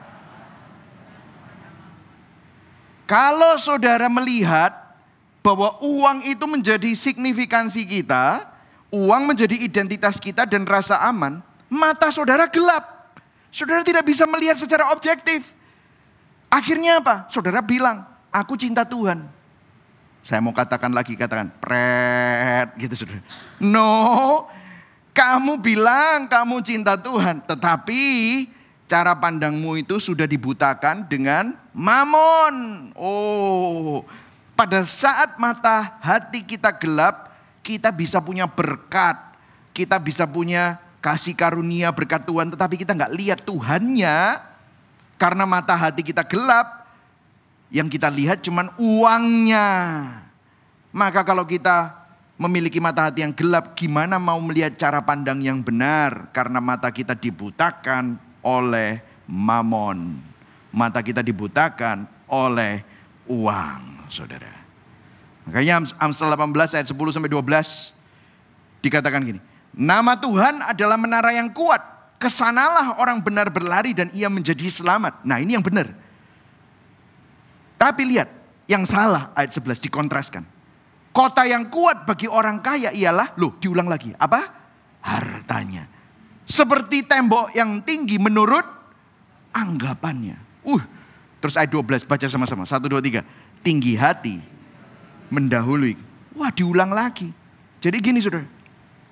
Kalau 3.04 3.58
saudara 3.58 4.06
melihat 4.06 4.70
bahwa 5.42 5.82
uang 5.82 6.24
itu 6.30 6.46
menjadi 6.46 6.94
signifikansi 6.94 7.82
kita, 7.82 8.46
uang 8.94 9.34
menjadi 9.34 9.56
identitas 9.58 10.22
kita 10.22 10.46
dan 10.46 10.62
rasa 10.62 11.02
aman, 11.02 11.42
mata 11.70 12.10
saudara 12.10 12.50
gelap. 12.50 13.14
Saudara 13.54 13.80
tidak 13.86 14.04
bisa 14.04 14.26
melihat 14.26 14.58
secara 14.58 14.90
objektif. 14.90 15.54
Akhirnya 16.50 16.98
apa? 16.98 17.30
Saudara 17.30 17.62
bilang, 17.62 18.04
aku 18.34 18.58
cinta 18.58 18.82
Tuhan 18.82 19.40
saya 20.20 20.44
mau 20.44 20.52
katakan 20.52 20.92
lagi, 20.92 21.16
katakan 21.16 21.48
pret 21.60 22.76
gitu 22.76 23.04
sudah. 23.04 23.16
No, 23.56 24.44
kamu 25.16 25.56
bilang 25.64 26.28
kamu 26.28 26.60
cinta 26.60 27.00
Tuhan, 27.00 27.40
tetapi 27.44 28.02
cara 28.84 29.16
pandangmu 29.16 29.80
itu 29.80 29.96
sudah 29.96 30.28
dibutakan 30.28 31.08
dengan 31.08 31.56
mamon. 31.72 32.90
Oh, 32.92 34.04
pada 34.52 34.84
saat 34.84 35.40
mata 35.40 35.96
hati 36.04 36.44
kita 36.44 36.68
gelap, 36.76 37.32
kita 37.64 37.88
bisa 37.88 38.20
punya 38.20 38.44
berkat, 38.44 39.16
kita 39.72 39.96
bisa 39.96 40.28
punya 40.28 40.76
kasih 41.00 41.32
karunia 41.32 41.88
berkat 41.90 42.22
Tuhan, 42.28 42.52
tetapi 42.52 42.76
kita 42.76 42.92
nggak 42.92 43.12
lihat 43.16 43.40
Tuhannya 43.44 44.40
karena 45.20 45.44
mata 45.44 45.76
hati 45.76 46.00
kita 46.00 46.24
gelap, 46.24 46.88
yang 47.72 47.88
kita 47.88 48.08
lihat 48.08 48.40
cuman 48.44 48.72
uangnya. 48.76 49.68
Maka 50.90 51.22
kalau 51.22 51.44
kita 51.44 51.92
memiliki 52.40 52.80
mata 52.80 53.08
hati 53.08 53.20
yang 53.24 53.36
gelap, 53.36 53.76
gimana 53.76 54.16
mau 54.16 54.40
melihat 54.40 54.74
cara 54.80 55.04
pandang 55.04 55.44
yang 55.44 55.60
benar? 55.60 56.32
Karena 56.32 56.58
mata 56.58 56.88
kita 56.88 57.12
dibutakan 57.12 58.16
oleh 58.40 59.04
mamon. 59.28 60.18
Mata 60.72 61.04
kita 61.04 61.20
dibutakan 61.20 62.08
oleh 62.30 62.82
uang, 63.28 64.08
saudara. 64.08 64.50
Makanya 65.46 65.82
Amsal 65.98 66.30
18 66.30 66.78
ayat 66.78 66.86
10 66.86 66.96
sampai 67.10 67.30
12 67.30 67.92
dikatakan 68.80 69.20
gini. 69.22 69.40
Nama 69.70 70.18
Tuhan 70.18 70.66
adalah 70.66 70.98
menara 70.98 71.30
yang 71.30 71.50
kuat. 71.54 71.82
Ke 72.20 72.28
sanalah 72.28 73.00
orang 73.00 73.24
benar 73.24 73.48
berlari 73.48 73.96
dan 73.96 74.12
ia 74.12 74.28
menjadi 74.28 74.68
selamat. 74.68 75.24
Nah 75.24 75.40
ini 75.40 75.56
yang 75.56 75.64
benar. 75.64 75.88
Tapi 77.80 78.04
lihat, 78.04 78.28
yang 78.68 78.84
salah 78.84 79.32
ayat 79.32 79.56
11 79.56 79.80
dikontraskan. 79.88 80.44
Kota 81.16 81.48
yang 81.48 81.72
kuat 81.72 82.04
bagi 82.04 82.28
orang 82.28 82.60
kaya 82.60 82.92
ialah, 82.92 83.34
loh 83.40 83.56
diulang 83.56 83.88
lagi, 83.88 84.12
apa? 84.20 84.46
Hartanya. 85.00 85.88
Seperti 86.44 87.08
tembok 87.08 87.56
yang 87.56 87.80
tinggi 87.80 88.20
menurut 88.20 88.62
anggapannya. 89.56 90.36
Uh, 90.60 90.82
terus 91.40 91.56
ayat 91.56 91.72
12 91.72 92.04
baca 92.04 92.26
sama-sama. 92.28 92.68
Satu, 92.68 92.92
dua, 92.92 93.00
tiga. 93.00 93.24
Tinggi 93.64 93.96
hati 93.96 94.38
mendahului. 95.32 95.96
Wah 96.36 96.52
diulang 96.52 96.92
lagi. 96.92 97.32
Jadi 97.80 97.96
gini 98.02 98.20
saudara. 98.20 98.59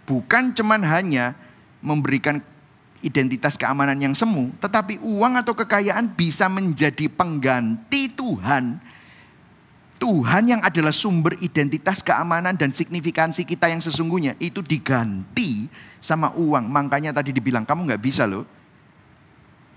Bukan 0.09 0.57
cuman 0.57 0.81
hanya 0.89 1.37
memberikan 1.85 2.41
identitas 3.05 3.61
keamanan 3.61 4.01
yang 4.01 4.17
semu, 4.17 4.51
tetapi 4.57 4.99
uang 5.05 5.37
atau 5.37 5.53
kekayaan 5.53 6.09
bisa 6.17 6.49
menjadi 6.49 7.13
pengganti 7.13 8.09
Tuhan. 8.17 8.81
Tuhan 9.99 10.45
yang 10.47 10.63
adalah 10.63 10.95
sumber 10.95 11.35
identitas 11.43 12.01
keamanan 12.01 12.55
dan 12.55 12.71
signifikansi 12.73 13.43
kita 13.45 13.69
yang 13.69 13.83
sesungguhnya 13.85 14.39
itu 14.41 14.65
diganti 14.65 15.69
sama 16.01 16.33
uang. 16.39 16.71
Makanya 16.71 17.13
tadi 17.13 17.35
dibilang 17.35 17.67
kamu 17.67 17.93
nggak 17.93 18.03
bisa 18.03 18.25
loh 18.25 18.47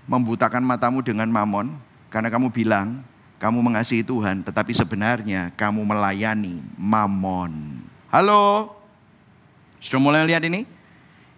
membutakan 0.06 0.62
matamu 0.62 1.02
dengan 1.02 1.26
mamon 1.30 1.74
karena 2.10 2.30
kamu 2.30 2.48
bilang 2.54 3.02
kamu 3.42 3.58
mengasihi 3.58 4.06
Tuhan, 4.06 4.46
tetapi 4.46 4.70
sebenarnya 4.70 5.50
kamu 5.58 5.82
melayani 5.82 6.62
mamon. 6.78 7.82
Halo, 8.14 8.70
sudah 9.82 9.98
mulai 9.98 10.22
lihat 10.22 10.46
ini? 10.46 10.62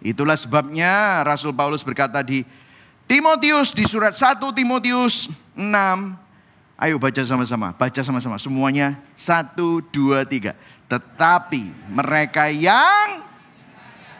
Itulah 0.05 0.37
sebabnya 0.37 1.25
Rasul 1.25 1.49
Paulus 1.49 1.81
berkata 1.81 2.21
di 2.21 2.45
Timotius 3.09 3.73
di 3.73 3.89
surat 3.89 4.13
1 4.13 4.37
Timotius 4.53 5.33
6. 5.57 5.65
Ayo 6.77 7.01
baca 7.01 7.21
sama-sama, 7.25 7.73
baca 7.73 8.01
sama-sama 8.05 8.37
semuanya. 8.37 9.01
1 9.17 9.57
2 9.89 10.21
3. 10.29 10.53
Tetapi 10.85 11.89
mereka 11.89 12.45
yang 12.53 13.25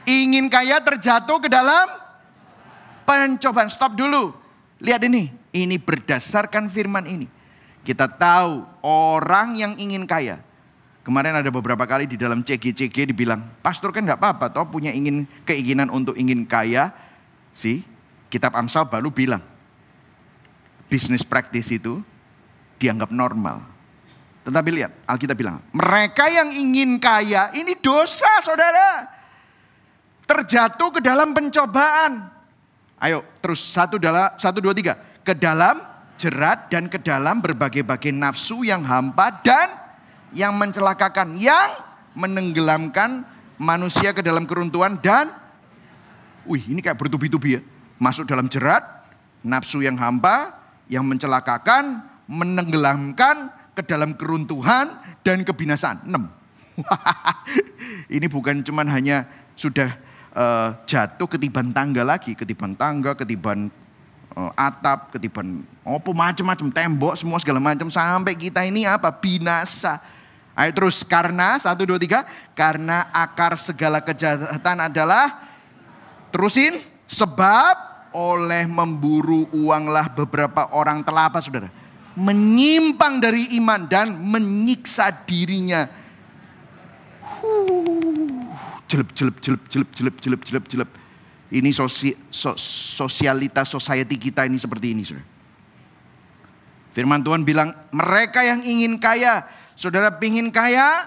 ingin 0.09 0.49
kaya 0.49 0.81
terjatuh 0.81 1.37
ke 1.37 1.45
dalam 1.45 1.85
pencobaan. 3.05 3.69
Stop 3.69 3.93
dulu. 3.93 4.33
Lihat 4.81 5.05
ini, 5.05 5.29
ini 5.53 5.77
berdasarkan 5.77 6.73
firman 6.73 7.05
ini. 7.05 7.29
Kita 7.85 8.09
tahu 8.09 8.65
orang 8.81 9.53
yang 9.53 9.77
ingin 9.77 10.09
kaya 10.09 10.41
Kemarin 11.05 11.37
ada 11.37 11.53
beberapa 11.53 11.85
kali 11.85 12.09
di 12.09 12.17
dalam 12.17 12.41
CG-CG 12.41 13.13
dibilang, 13.13 13.37
pastor 13.61 13.93
kan 13.93 14.01
nggak 14.01 14.17
apa-apa, 14.17 14.49
toh 14.49 14.65
punya 14.65 14.89
ingin 14.89 15.29
keinginan 15.45 15.93
untuk 15.93 16.17
ingin 16.17 16.49
kaya. 16.49 16.89
sih 17.53 17.85
kitab 18.33 18.57
Amsal 18.57 18.89
baru 18.89 19.13
bilang, 19.13 19.39
bisnis 20.89 21.21
praktis 21.21 21.69
itu 21.69 22.01
dianggap 22.81 23.13
normal. 23.13 23.61
Tetapi 24.49 24.69
lihat, 24.73 24.91
Alkitab 25.05 25.37
bilang, 25.37 25.61
mereka 25.77 26.25
yang 26.25 26.49
ingin 26.49 26.97
kaya 26.97 27.53
ini 27.53 27.77
dosa 27.77 28.41
saudara. 28.41 29.05
Terjatuh 30.25 30.89
ke 30.89 31.05
dalam 31.05 31.37
pencobaan. 31.37 32.33
Ayo 32.97 33.21
terus 33.45 33.61
satu, 33.61 34.01
dala, 34.01 34.33
satu 34.41 34.57
dua 34.57 34.73
tiga. 34.73 34.97
Ke 35.21 35.37
dalam 35.37 35.77
jerat 36.17 36.65
dan 36.73 36.89
ke 36.89 36.97
dalam 36.97 37.45
berbagai-bagai 37.45 38.09
nafsu 38.09 38.65
yang 38.65 38.81
hampa 38.81 39.29
dan 39.45 39.84
yang 40.35 40.53
mencelakakan, 40.59 41.39
yang 41.39 41.71
menenggelamkan 42.13 43.23
manusia 43.55 44.11
ke 44.11 44.19
dalam 44.19 44.43
keruntuhan 44.43 44.99
dan 44.99 45.31
wih 46.43 46.61
ini 46.67 46.83
kayak 46.83 46.99
bertubi-tubi 46.99 47.59
ya. 47.59 47.61
Masuk 47.95 48.27
dalam 48.27 48.51
jerat, 48.51 48.83
nafsu 49.39 49.79
yang 49.79 49.95
hampa, 49.95 50.51
yang 50.91 51.07
mencelakakan, 51.07 52.03
menenggelamkan 52.27 53.49
ke 53.71 53.81
dalam 53.87 54.11
keruntuhan 54.19 54.99
dan 55.23 55.47
kebinasaan. 55.47 56.03
6. 56.03 56.11
ini 58.19 58.27
bukan 58.27 58.59
cuman 58.67 58.91
hanya 58.91 59.23
sudah 59.55 59.95
uh, 60.35 60.75
jatuh 60.83 61.31
ketiban 61.31 61.71
tangga 61.71 62.03
lagi, 62.03 62.35
ketiban 62.35 62.75
tangga, 62.75 63.15
ketiban 63.15 63.71
uh, 64.35 64.51
atap, 64.59 65.15
ketiban 65.15 65.63
oh 65.87 65.99
macam-macam 66.11 66.67
tembok, 66.69 67.13
semua 67.15 67.39
segala 67.39 67.63
macam 67.63 67.87
sampai 67.87 68.35
kita 68.35 68.67
ini 68.67 68.83
apa 68.83 69.09
binasa. 69.15 70.03
Ayo 70.55 70.71
terus 70.71 71.03
karena 71.03 71.59
satu 71.59 71.83
dua 71.83 71.99
tiga 71.99 72.23
karena 72.55 73.11
akar 73.11 73.59
segala 73.59 73.99
kejahatan 73.99 74.87
adalah 74.87 75.43
terusin 76.31 76.79
sebab 77.03 77.75
oleh 78.15 78.63
memburu 78.63 79.51
uanglah 79.51 80.07
beberapa 80.15 80.71
orang 80.71 81.03
telah 81.03 81.27
apa 81.27 81.43
saudara 81.43 81.67
menyimpang 82.15 83.19
dari 83.19 83.59
iman 83.59 83.85
dan 83.85 84.15
menyiksa 84.15 85.11
dirinya. 85.27 85.87
jelep 88.85 89.11
jelep 89.11 89.35
jelep 89.43 89.61
jelep 89.67 89.89
jelep 89.91 90.15
jelep 90.23 90.41
jelep 90.47 90.65
jelep. 90.71 90.89
Ini 91.51 91.69
sosi, 91.75 92.15
so, 92.31 92.57
sosialitas 92.57 93.69
society 93.69 94.17
kita 94.17 94.47
ini 94.47 94.57
seperti 94.57 94.95
ini 94.95 95.03
saudara. 95.05 95.27
Firman 96.95 97.21
Tuhan 97.21 97.43
bilang 97.43 97.75
mereka 97.91 98.39
yang 98.39 98.63
ingin 98.63 98.95
kaya 98.95 99.43
Saudara 99.75 100.07
pingin 100.07 100.47
kaya, 100.55 101.03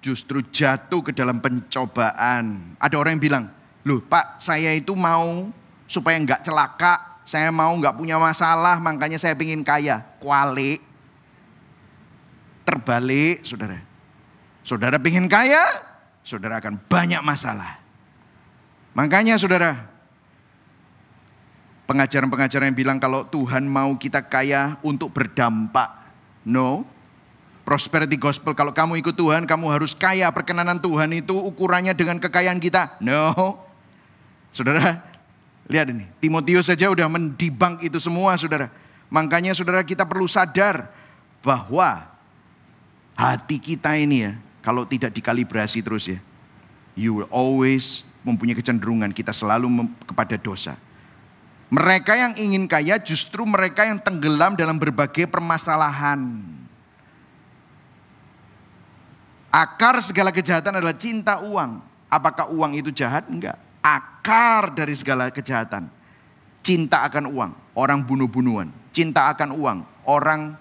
justru 0.00 0.40
jatuh 0.40 1.04
ke 1.04 1.12
dalam 1.12 1.44
pencobaan. 1.44 2.76
Ada 2.80 2.96
orang 2.96 3.20
yang 3.20 3.24
bilang, 3.24 3.44
loh 3.84 4.00
pak 4.00 4.40
saya 4.40 4.72
itu 4.72 4.96
mau 4.96 5.52
supaya 5.84 6.16
nggak 6.16 6.40
celaka, 6.40 7.20
saya 7.28 7.52
mau 7.52 7.76
nggak 7.76 8.00
punya 8.00 8.16
masalah, 8.16 8.80
makanya 8.80 9.20
saya 9.20 9.36
pingin 9.36 9.60
kaya. 9.60 10.00
Kuali, 10.16 10.80
terbalik 12.64 13.44
saudara. 13.44 13.78
Saudara 14.66 14.96
pingin 14.98 15.28
kaya, 15.30 15.62
saudara 16.26 16.58
akan 16.58 16.80
banyak 16.90 17.22
masalah. 17.22 17.78
Makanya 18.96 19.36
saudara, 19.36 19.84
pengajaran-pengajaran 21.86 22.72
yang 22.72 22.78
bilang 22.78 22.98
kalau 22.98 23.28
Tuhan 23.28 23.68
mau 23.68 23.94
kita 23.94 24.24
kaya 24.26 24.80
untuk 24.80 25.12
berdampak. 25.12 26.08
No, 26.46 26.86
prosperity 27.66 28.14
gospel. 28.14 28.54
Kalau 28.54 28.70
kamu 28.70 29.02
ikut 29.02 29.18
Tuhan, 29.18 29.42
kamu 29.42 29.66
harus 29.74 29.90
kaya. 29.90 30.30
Perkenanan 30.30 30.78
Tuhan 30.78 31.10
itu 31.10 31.34
ukurannya 31.34 31.98
dengan 31.98 32.22
kekayaan 32.22 32.62
kita. 32.62 32.94
No. 33.02 33.58
Saudara, 34.54 35.02
lihat 35.66 35.90
ini. 35.90 36.06
Timotius 36.22 36.70
saja 36.70 36.86
udah 36.86 37.10
mendibang 37.10 37.82
itu 37.82 37.98
semua, 37.98 38.38
saudara. 38.38 38.70
Makanya 39.10 39.50
saudara 39.50 39.82
kita 39.82 40.06
perlu 40.06 40.30
sadar 40.30 40.94
bahwa 41.42 42.06
hati 43.18 43.58
kita 43.58 43.98
ini 43.98 44.30
ya, 44.30 44.32
kalau 44.62 44.86
tidak 44.86 45.10
dikalibrasi 45.10 45.82
terus 45.82 46.06
ya, 46.06 46.22
you 46.94 47.18
will 47.18 47.30
always 47.34 48.06
mempunyai 48.22 48.54
kecenderungan 48.54 49.10
kita 49.10 49.34
selalu 49.34 49.90
kepada 50.06 50.38
dosa. 50.38 50.78
Mereka 51.66 52.14
yang 52.14 52.32
ingin 52.38 52.70
kaya 52.70 53.02
justru 53.02 53.42
mereka 53.42 53.82
yang 53.90 53.98
tenggelam 53.98 54.54
dalam 54.54 54.78
berbagai 54.78 55.26
permasalahan. 55.26 56.55
Akar 59.50 59.98
segala 60.04 60.30
kejahatan 60.34 60.76
adalah 60.76 60.96
cinta 60.96 61.40
uang. 61.40 61.80
Apakah 62.06 62.50
uang 62.52 62.76
itu 62.76 62.92
jahat? 62.92 63.26
Enggak. 63.26 63.56
Akar 63.80 64.74
dari 64.74 64.94
segala 64.98 65.30
kejahatan. 65.30 65.88
Cinta 66.62 67.06
akan 67.06 67.30
uang. 67.30 67.50
Orang 67.74 68.02
bunuh-bunuhan. 68.02 68.70
Cinta 68.90 69.30
akan 69.30 69.54
uang. 69.54 69.78
Orang 70.06 70.58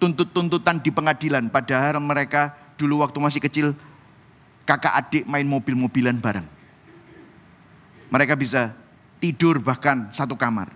tuntut-tuntutan 0.00 0.80
di 0.80 0.90
pengadilan. 0.90 1.52
Padahal 1.52 2.00
mereka 2.00 2.56
dulu 2.80 3.04
waktu 3.04 3.18
masih 3.20 3.40
kecil 3.40 3.66
kakak 4.66 4.94
adik 4.94 5.24
main 5.28 5.46
mobil-mobilan 5.46 6.18
bareng. 6.18 6.46
Mereka 8.12 8.36
bisa 8.36 8.74
tidur 9.22 9.62
bahkan 9.62 10.10
satu 10.12 10.36
kamar. 10.36 10.68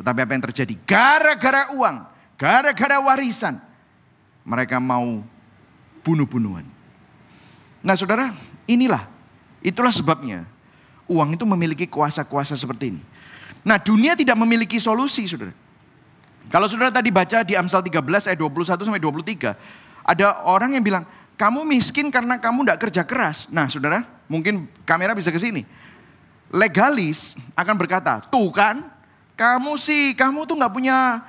Tetapi 0.00 0.18
apa 0.24 0.32
yang 0.32 0.44
terjadi? 0.48 0.74
Gara-gara 0.88 1.68
uang, 1.76 1.96
gara-gara 2.40 2.96
warisan, 2.98 3.60
mereka 4.42 4.80
mau 4.80 5.20
bunuh-bunuhan. 6.00 6.64
Nah 7.82 7.98
saudara, 7.98 8.30
inilah, 8.70 9.10
itulah 9.58 9.90
sebabnya 9.90 10.46
uang 11.10 11.34
itu 11.34 11.44
memiliki 11.44 11.86
kuasa-kuasa 11.90 12.54
seperti 12.54 12.94
ini. 12.94 13.02
Nah 13.62 13.78
dunia 13.78 14.14
tidak 14.14 14.38
memiliki 14.38 14.78
solusi 14.78 15.26
saudara. 15.26 15.54
Kalau 16.50 16.66
saudara 16.66 16.90
tadi 16.90 17.10
baca 17.14 17.46
di 17.46 17.54
Amsal 17.54 17.82
13 17.82 18.32
ayat 18.32 18.38
21 18.38 18.86
sampai 18.86 19.02
23, 19.02 19.54
ada 20.02 20.42
orang 20.46 20.74
yang 20.74 20.84
bilang, 20.84 21.04
kamu 21.38 21.62
miskin 21.66 22.10
karena 22.10 22.38
kamu 22.38 22.66
tidak 22.66 22.78
kerja 22.82 23.02
keras. 23.06 23.46
Nah 23.50 23.70
saudara, 23.70 24.02
mungkin 24.26 24.66
kamera 24.82 25.14
bisa 25.14 25.30
ke 25.30 25.38
sini. 25.38 25.62
Legalis 26.52 27.38
akan 27.56 27.74
berkata, 27.78 28.20
tuh 28.28 28.52
kan, 28.52 28.84
kamu 29.38 29.78
sih, 29.80 30.12
kamu 30.12 30.44
tuh 30.44 30.58
nggak 30.58 30.72
punya 30.74 31.24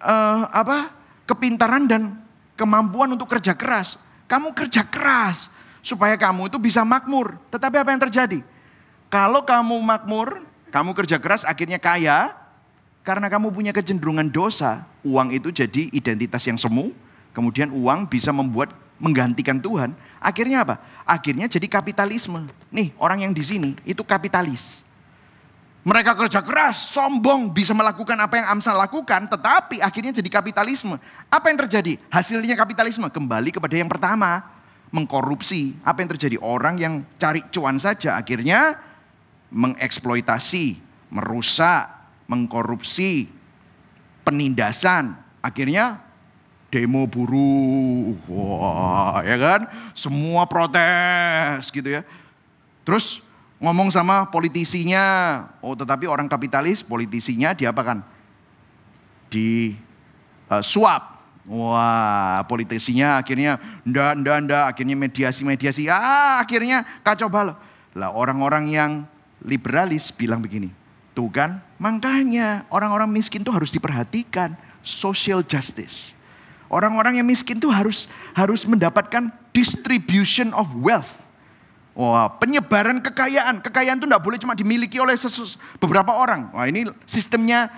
uh, 0.00 0.42
apa 0.48 0.94
kepintaran 1.28 1.84
dan 1.84 2.16
kemampuan 2.56 3.12
untuk 3.12 3.28
kerja 3.28 3.52
keras. 3.52 4.00
Kamu 4.30 4.56
kerja 4.56 4.86
keras, 4.88 5.52
supaya 5.82 6.14
kamu 6.14 6.48
itu 6.48 6.56
bisa 6.62 6.86
makmur. 6.86 7.36
Tetapi 7.50 7.76
apa 7.82 7.90
yang 7.90 8.02
terjadi? 8.08 8.40
Kalau 9.12 9.44
kamu 9.44 9.76
makmur, 9.82 10.40
kamu 10.72 10.96
kerja 10.96 11.20
keras 11.20 11.44
akhirnya 11.44 11.76
kaya, 11.76 12.32
karena 13.04 13.28
kamu 13.28 13.52
punya 13.52 13.74
kecenderungan 13.74 14.30
dosa, 14.30 14.88
uang 15.04 15.34
itu 15.34 15.52
jadi 15.52 15.90
identitas 15.92 16.46
yang 16.48 16.56
semu, 16.56 16.94
kemudian 17.36 17.68
uang 17.68 18.08
bisa 18.08 18.32
membuat 18.32 18.72
menggantikan 19.02 19.58
Tuhan. 19.58 19.92
Akhirnya 20.22 20.62
apa? 20.62 20.78
Akhirnya 21.02 21.50
jadi 21.50 21.66
kapitalisme. 21.66 22.46
Nih, 22.70 22.94
orang 22.96 23.26
yang 23.26 23.34
di 23.34 23.42
sini 23.42 23.74
itu 23.82 24.06
kapitalis. 24.06 24.86
Mereka 25.82 26.14
kerja 26.14 26.38
keras, 26.46 26.94
sombong, 26.94 27.50
bisa 27.50 27.74
melakukan 27.74 28.14
apa 28.14 28.38
yang 28.38 28.46
Amsal 28.54 28.78
lakukan, 28.78 29.26
tetapi 29.26 29.82
akhirnya 29.82 30.14
jadi 30.14 30.30
kapitalisme. 30.30 30.94
Apa 31.26 31.50
yang 31.50 31.58
terjadi? 31.66 31.98
Hasilnya 32.06 32.54
kapitalisme 32.54 33.10
kembali 33.10 33.50
kepada 33.50 33.74
yang 33.74 33.90
pertama 33.90 34.61
mengkorupsi. 34.92 35.74
Apa 35.82 36.04
yang 36.04 36.10
terjadi? 36.14 36.36
Orang 36.38 36.78
yang 36.78 37.02
cari 37.16 37.42
cuan 37.50 37.80
saja 37.80 38.20
akhirnya 38.20 38.76
mengeksploitasi, 39.48 40.78
merusak, 41.10 41.88
mengkorupsi, 42.28 43.26
penindasan. 44.22 45.16
Akhirnya 45.42 45.98
demo 46.72 47.08
buruh, 47.08 48.14
wah 48.30 49.20
ya 49.26 49.36
kan? 49.40 49.60
Semua 49.96 50.46
protes 50.46 51.68
gitu 51.72 51.88
ya. 51.88 52.06
Terus 52.86 53.24
ngomong 53.58 53.90
sama 53.90 54.28
politisinya, 54.30 55.04
oh 55.60 55.74
tetapi 55.74 56.08
orang 56.08 56.30
kapitalis 56.30 56.84
politisinya 56.86 57.52
diapakan? 57.52 58.04
Di 59.32 59.72
uh, 60.52 60.64
suap 60.64 61.11
Wah, 61.42 62.46
politisinya 62.46 63.18
akhirnya 63.18 63.58
ndak 63.82 64.22
ndak 64.22 64.36
ndak, 64.46 64.64
akhirnya 64.70 64.94
mediasi-mediasi, 64.94 65.90
ah 65.90 66.38
akhirnya 66.38 66.86
kacau 67.02 67.26
balau. 67.26 67.58
Lah 67.98 68.14
orang-orang 68.14 68.70
yang 68.70 68.90
liberalis 69.42 70.14
bilang 70.14 70.38
begini, 70.38 70.70
tuh 71.18 71.26
kan 71.34 71.58
makanya 71.82 72.62
orang-orang 72.70 73.10
miskin 73.10 73.42
tuh 73.42 73.50
harus 73.50 73.74
diperhatikan, 73.74 74.54
social 74.86 75.42
justice. 75.42 76.14
Orang-orang 76.70 77.18
yang 77.18 77.26
miskin 77.26 77.58
tuh 77.58 77.74
harus 77.74 78.06
harus 78.38 78.62
mendapatkan 78.62 79.34
distribution 79.50 80.54
of 80.54 80.70
wealth. 80.78 81.18
Wah, 81.92 82.32
penyebaran 82.40 83.04
kekayaan. 83.04 83.60
Kekayaan 83.60 84.00
itu 84.00 84.08
tidak 84.08 84.24
boleh 84.24 84.38
cuma 84.40 84.56
dimiliki 84.56 84.96
oleh 84.96 85.12
beberapa 85.76 86.16
orang. 86.16 86.48
Wah, 86.56 86.64
ini 86.64 86.88
sistemnya 87.04 87.68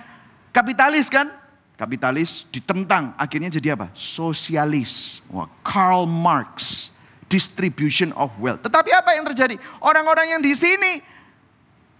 kapitalis 0.55 1.11
kan? 1.11 1.27
Kapitalis 1.75 2.47
ditentang, 2.51 3.11
akhirnya 3.19 3.51
jadi 3.51 3.75
apa? 3.75 3.91
Sosialis. 3.93 5.23
Wah, 5.31 5.47
Karl 5.63 6.07
Marx 6.07 6.89
distribution 7.27 8.13
of 8.15 8.31
wealth. 8.37 8.61
Tetapi 8.63 8.89
apa 8.93 9.17
yang 9.17 9.25
terjadi? 9.25 9.55
Orang-orang 9.81 10.37
yang 10.37 10.41
di 10.41 10.53
sini, 10.53 11.01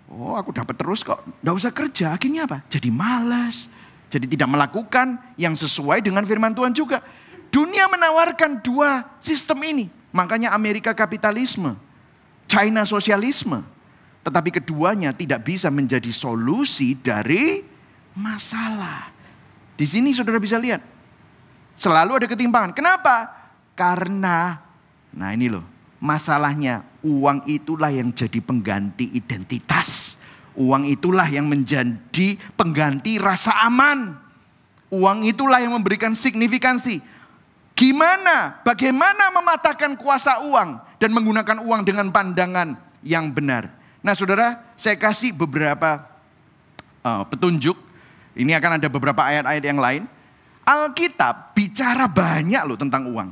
oh 0.09 0.37
aku 0.37 0.53
dapat 0.53 0.77
terus 0.77 1.01
kok, 1.01 1.21
nggak 1.41 1.55
usah 1.55 1.71
kerja. 1.73 2.05
Akhirnya 2.13 2.45
apa? 2.45 2.61
Jadi 2.69 2.89
malas, 2.93 3.67
jadi 4.07 4.25
tidak 4.29 4.49
melakukan 4.49 5.17
yang 5.35 5.57
sesuai 5.57 6.05
dengan 6.05 6.23
firman 6.23 6.53
Tuhan 6.53 6.71
juga. 6.71 7.01
Dunia 7.49 7.87
menawarkan 7.87 8.59
dua 8.61 9.07
sistem 9.23 9.63
ini. 9.63 9.85
Makanya 10.15 10.55
Amerika 10.55 10.95
kapitalisme, 10.95 11.75
China 12.47 12.87
sosialisme. 12.87 13.63
Tetapi 14.25 14.49
keduanya 14.57 15.13
tidak 15.13 15.45
bisa 15.45 15.69
menjadi 15.69 16.09
solusi 16.09 16.97
dari 16.97 17.61
masalah. 18.17 19.14
Di 19.75 19.85
sini 19.87 20.15
saudara 20.15 20.39
bisa 20.39 20.55
lihat. 20.55 20.81
Selalu 21.75 22.23
ada 22.23 22.27
ketimpangan. 22.31 22.71
Kenapa? 22.71 23.31
Karena 23.75 24.65
Nah 25.15 25.31
ini 25.31 25.47
loh, 25.47 25.63
masalahnya 26.03 26.83
uang 26.99 27.47
itulah 27.47 27.87
yang 27.87 28.11
jadi 28.11 28.43
pengganti 28.43 29.15
identitas. 29.15 30.19
Uang 30.55 30.87
itulah 30.87 31.27
yang 31.27 31.47
menjadi 31.47 32.35
pengganti 32.59 33.19
rasa 33.19 33.55
aman. 33.63 34.19
Uang 34.91 35.23
itulah 35.23 35.63
yang 35.63 35.71
memberikan 35.71 36.11
signifikansi. 36.15 36.99
Gimana, 37.75 38.63
bagaimana 38.63 39.31
mematahkan 39.35 39.99
kuasa 39.99 40.47
uang 40.47 40.79
dan 40.99 41.11
menggunakan 41.11 41.59
uang 41.63 41.81
dengan 41.83 42.07
pandangan 42.11 42.75
yang 43.03 43.31
benar. 43.31 43.67
Nah 43.99 44.15
saudara, 44.15 44.63
saya 44.79 44.95
kasih 44.95 45.35
beberapa 45.35 46.07
uh, 47.03 47.23
petunjuk. 47.27 47.75
Ini 48.35 48.51
akan 48.59 48.77
ada 48.77 48.87
beberapa 48.91 49.23
ayat-ayat 49.23 49.63
yang 49.63 49.79
lain. 49.79 50.03
Alkitab 50.67 51.55
bicara 51.55 52.11
banyak 52.11 52.61
loh 52.67 52.75
tentang 52.75 53.07
uang. 53.07 53.29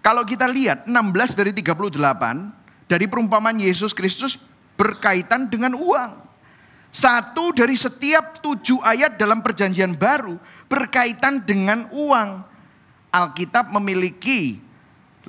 Kalau 0.00 0.24
kita 0.24 0.48
lihat 0.48 0.88
16 0.88 1.36
dari 1.36 1.52
38 1.52 2.88
dari 2.88 3.04
perumpamaan 3.04 3.60
Yesus 3.60 3.92
Kristus 3.92 4.40
berkaitan 4.78 5.52
dengan 5.52 5.76
uang. 5.76 6.24
Satu 6.88 7.52
dari 7.52 7.76
setiap 7.76 8.40
tujuh 8.40 8.80
ayat 8.80 9.20
dalam 9.20 9.44
perjanjian 9.44 9.92
baru 9.92 10.40
berkaitan 10.70 11.44
dengan 11.44 11.84
uang. 11.92 12.46
Alkitab 13.12 13.68
memiliki 13.76 14.56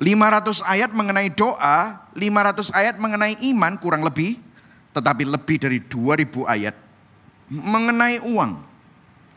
500 0.00 0.64
ayat 0.64 0.90
mengenai 0.96 1.28
doa, 1.36 2.08
500 2.16 2.72
ayat 2.72 2.96
mengenai 2.96 3.36
iman 3.52 3.76
kurang 3.76 4.00
lebih, 4.00 4.40
tetapi 4.96 5.28
lebih 5.28 5.56
dari 5.60 5.78
2000 5.84 6.48
ayat 6.48 6.72
mengenai 7.52 8.24
uang. 8.24 8.69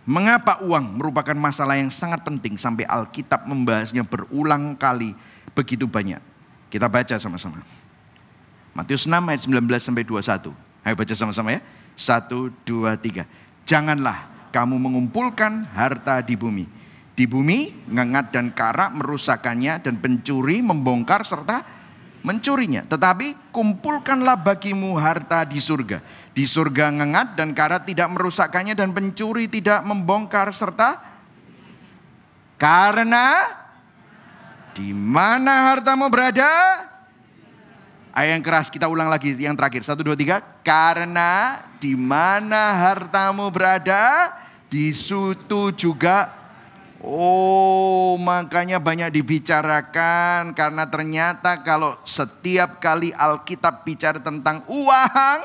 Mengapa 0.03 0.59
uang 0.59 0.99
merupakan 0.99 1.35
masalah 1.35 1.79
yang 1.79 1.87
sangat 1.87 2.27
penting 2.27 2.59
sampai 2.59 2.83
Alkitab 2.83 3.47
membahasnya 3.47 4.03
berulang 4.03 4.75
kali 4.75 5.15
begitu 5.55 5.87
banyak. 5.87 6.19
Kita 6.67 6.91
baca 6.91 7.15
sama-sama. 7.15 7.63
Matius 8.75 9.07
6 9.07 9.15
ayat 9.15 9.41
19 9.47 9.63
sampai 9.79 10.03
21. 10.03 10.51
Ayo 10.83 10.95
baca 10.99 11.13
sama-sama 11.15 11.55
ya. 11.55 11.61
1, 11.95 12.51
2, 12.67 12.99
3. 12.99 13.23
Janganlah 13.63 14.27
kamu 14.51 14.75
mengumpulkan 14.75 15.69
harta 15.71 16.19
di 16.19 16.35
bumi. 16.35 16.65
Di 17.13 17.29
bumi 17.29 17.87
ngengat 17.87 18.33
dan 18.33 18.49
karak 18.51 18.91
merusakannya 18.97 19.79
dan 19.85 20.01
pencuri 20.01 20.65
membongkar 20.65 21.23
serta 21.23 21.61
mencurinya. 22.25 22.83
Tetapi 22.89 23.53
kumpulkanlah 23.53 24.41
bagimu 24.41 24.97
harta 24.97 25.45
di 25.45 25.61
surga. 25.61 26.01
Di 26.33 26.49
surga 26.49 26.89
ngengat 26.89 27.37
dan 27.37 27.53
karat 27.53 27.85
tidak 27.85 28.09
merusakkannya 28.09 28.73
dan 28.73 28.89
pencuri 28.89 29.45
tidak 29.45 29.85
membongkar 29.85 30.49
serta 30.49 30.97
karena 32.57 33.43
di 34.73 34.89
mana 34.95 35.69
hartamu 35.73 36.09
berada? 36.09 36.49
Ayat 38.13 38.37
yang 38.37 38.43
keras 38.45 38.69
kita 38.69 38.85
ulang 38.89 39.09
lagi 39.09 39.33
yang 39.37 39.57
terakhir. 39.57 39.81
Satu, 39.85 40.05
dua, 40.05 40.13
tiga. 40.13 40.41
Karena 40.61 41.65
di 41.81 41.97
mana 41.97 42.77
hartamu 42.77 43.49
berada, 43.49 44.31
di 44.69 44.93
situ 44.93 45.73
juga 45.73 46.43
Oh, 47.03 48.15
makanya 48.15 48.79
banyak 48.79 49.11
dibicarakan 49.11 50.55
karena 50.55 50.87
ternyata 50.87 51.59
kalau 51.59 51.99
setiap 52.07 52.79
kali 52.79 53.11
Alkitab 53.11 53.83
bicara 53.83 54.23
tentang 54.23 54.63
uang, 54.71 55.39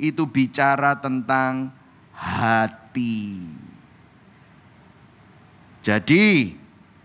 itu 0.00 0.24
bicara 0.24 0.96
tentang 0.96 1.68
hati. 2.16 3.36
Jadi, 5.84 6.56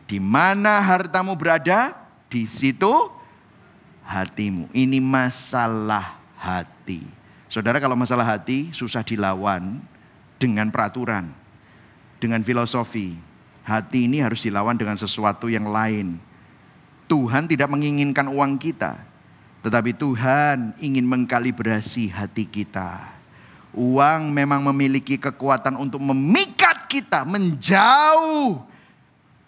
di 0.07 0.19
mana 0.19 0.79
hartamu 0.79 1.35
berada, 1.35 1.95
di 2.31 2.47
situ 2.47 2.91
hatimu. 4.03 4.71
Ini 4.71 4.99
masalah 4.99 6.19
hati. 6.39 7.03
Saudara 7.47 7.79
kalau 7.79 7.95
masalah 7.95 8.27
hati 8.27 8.69
susah 8.75 9.01
dilawan 9.01 9.79
dengan 10.35 10.67
peraturan, 10.69 11.31
dengan 12.19 12.43
filosofi. 12.43 13.15
Hati 13.65 14.05
ini 14.05 14.21
harus 14.21 14.45
dilawan 14.45 14.77
dengan 14.77 14.93
sesuatu 14.93 15.49
yang 15.49 15.65
lain. 15.65 16.21
Tuhan 17.09 17.49
tidak 17.49 17.69
menginginkan 17.71 18.29
uang 18.29 18.61
kita, 18.61 18.97
tetapi 19.65 19.97
Tuhan 19.97 20.77
ingin 20.77 21.01
mengkalibrasi 21.09 22.13
hati 22.13 22.45
kita. 22.45 23.17
Uang 23.73 24.29
memang 24.29 24.61
memiliki 24.71 25.17
kekuatan 25.17 25.75
untuk 25.81 25.99
memikat 25.99 26.85
kita 26.87 27.25
menjauh 27.25 28.75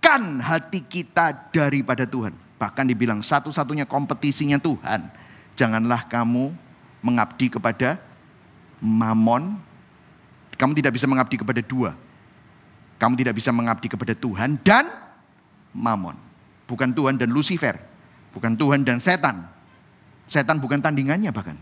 jauhkan 0.08 0.40
hati 0.40 0.80
kita 0.80 1.36
daripada 1.52 2.08
Tuhan. 2.08 2.32
Bahkan 2.58 2.86
dibilang 2.88 3.20
satu-satunya 3.20 3.84
kompetisinya 3.84 4.58
Tuhan. 4.58 5.12
Janganlah 5.60 6.08
kamu 6.08 6.56
mengabdi 7.04 7.52
kepada 7.52 8.00
mamon. 8.80 9.60
Kamu 10.58 10.74
tidak 10.74 10.98
bisa 10.98 11.06
mengabdi 11.06 11.38
kepada 11.38 11.62
dua. 11.62 11.94
Kamu 12.98 13.14
tidak 13.14 13.38
bisa 13.38 13.54
mengabdi 13.54 13.92
kepada 13.92 14.18
Tuhan 14.18 14.58
dan 14.66 14.90
mamon. 15.70 16.18
Bukan 16.66 16.90
Tuhan 16.96 17.20
dan 17.20 17.30
Lucifer. 17.30 17.78
Bukan 18.34 18.58
Tuhan 18.58 18.82
dan 18.82 18.98
setan. 18.98 19.46
Setan 20.28 20.60
bukan 20.60 20.84
tandingannya 20.84 21.32
bahkan. 21.32 21.56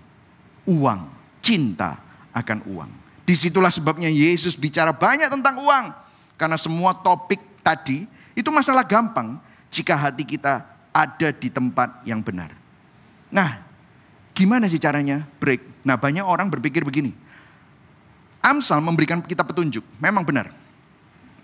Uang, 0.65 1.07
cinta 1.39 2.01
akan 2.33 2.65
uang. 2.65 2.91
Di 3.25 3.37
situlah 3.37 3.69
sebabnya 3.69 4.09
Yesus 4.09 4.57
bicara 4.57 4.93
banyak 4.93 5.29
tentang 5.29 5.61
uang. 5.61 5.85
Karena 6.35 6.57
semua 6.59 6.91
topik 6.97 7.39
tadi 7.63 8.09
itu 8.35 8.49
masalah 8.51 8.83
gampang 8.83 9.39
jika 9.71 9.95
hati 9.95 10.27
kita 10.27 10.65
ada 10.91 11.29
di 11.31 11.47
tempat 11.47 12.03
yang 12.03 12.19
benar. 12.19 12.51
Nah, 13.31 13.63
gimana 14.35 14.67
sih 14.67 14.81
caranya 14.81 15.23
break? 15.39 15.85
Nah, 15.85 15.95
banyak 15.95 16.25
orang 16.25 16.51
berpikir 16.51 16.83
begini. 16.83 17.15
Amsal 18.45 18.77
memberikan 18.83 19.19
kita 19.25 19.41
petunjuk, 19.41 19.81
memang 19.97 20.21
benar. 20.21 20.53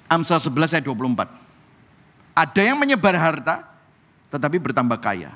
Amsal 0.06 0.38
11 0.38 0.78
ayat 0.78 0.86
24. 0.86 1.34
Ada 2.38 2.62
yang 2.62 2.78
menyebar 2.78 3.18
harta, 3.18 3.66
tetapi 4.30 4.62
bertambah 4.62 5.02
kaya. 5.02 5.34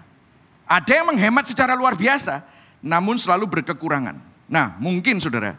Ada 0.66 1.02
yang 1.02 1.14
menghemat 1.14 1.46
secara 1.46 1.78
luar 1.78 1.94
biasa, 1.94 2.42
namun 2.82 3.18
selalu 3.22 3.46
berkekurangan. 3.62 4.18
Nah, 4.50 4.74
mungkin 4.82 5.22
saudara, 5.22 5.54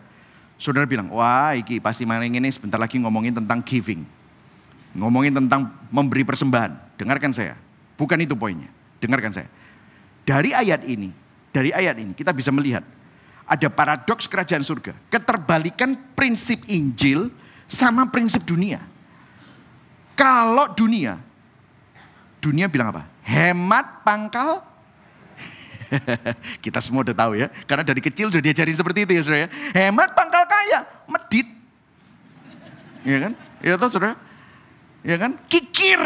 saudara 0.59 0.87
bilang, 0.87 1.11
wah 1.15 1.55
iki 1.55 1.79
pasti 1.79 2.03
maling 2.03 2.39
ini 2.39 2.51
sebentar 2.51 2.79
lagi 2.79 2.99
ngomongin 2.99 3.35
tentang 3.39 3.63
giving. 3.63 4.03
Ngomongin 4.97 5.35
tentang 5.35 5.71
memberi 5.93 6.27
persembahan. 6.27 6.99
Dengarkan 6.99 7.31
saya. 7.31 7.55
Bukan 7.95 8.19
itu 8.19 8.35
poinnya. 8.35 8.71
Dengarkan 8.99 9.31
saya. 9.31 9.49
Dari 10.27 10.51
ayat 10.51 10.83
ini, 10.89 11.13
dari 11.55 11.71
ayat 11.71 11.95
ini 12.03 12.11
kita 12.17 12.35
bisa 12.35 12.51
melihat 12.51 12.83
ada 13.47 13.69
paradoks 13.71 14.27
kerajaan 14.27 14.67
surga. 14.67 14.97
Keterbalikan 15.07 15.95
prinsip 16.19 16.67
Injil 16.67 17.31
sama 17.71 18.11
prinsip 18.11 18.43
dunia. 18.43 18.83
Kalau 20.19 20.73
dunia, 20.73 21.21
dunia 22.41 22.67
bilang 22.67 22.91
apa? 22.91 23.07
Hemat 23.23 24.03
pangkal 24.03 24.65
kita 26.65 26.79
semua 26.83 27.07
udah 27.07 27.17
tahu 27.17 27.39
ya. 27.39 27.51
Karena 27.65 27.83
dari 27.87 28.01
kecil 28.03 28.29
udah 28.29 28.43
diajarin 28.43 28.77
seperti 28.77 29.07
itu 29.07 29.13
ya 29.17 29.23
saudara 29.23 29.41
ya. 29.47 29.49
Hemat 29.75 30.11
pangkal 30.13 30.45
kaya, 30.47 30.81
medit. 31.07 31.49
Iya 33.07 33.19
kan? 33.29 33.33
Iya 33.63 33.75
tahu 33.79 33.91
saudara? 33.91 34.27
ya 35.07 35.17
kan? 35.17 35.39
Kikir. 35.47 36.03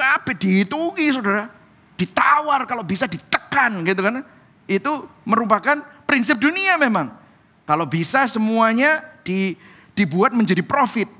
Apa 0.00 0.32
dihitungi 0.32 1.06
saudara. 1.12 1.52
Ditawar 2.00 2.64
kalau 2.64 2.82
bisa 2.82 3.04
ditekan 3.04 3.84
gitu 3.84 4.00
kan. 4.00 4.24
Itu 4.64 5.06
merupakan 5.28 5.84
prinsip 6.08 6.40
dunia 6.40 6.80
memang. 6.80 7.12
Kalau 7.68 7.84
bisa 7.84 8.24
semuanya 8.26 9.04
di, 9.20 9.54
dibuat 9.92 10.32
menjadi 10.32 10.64
profit. 10.64 11.12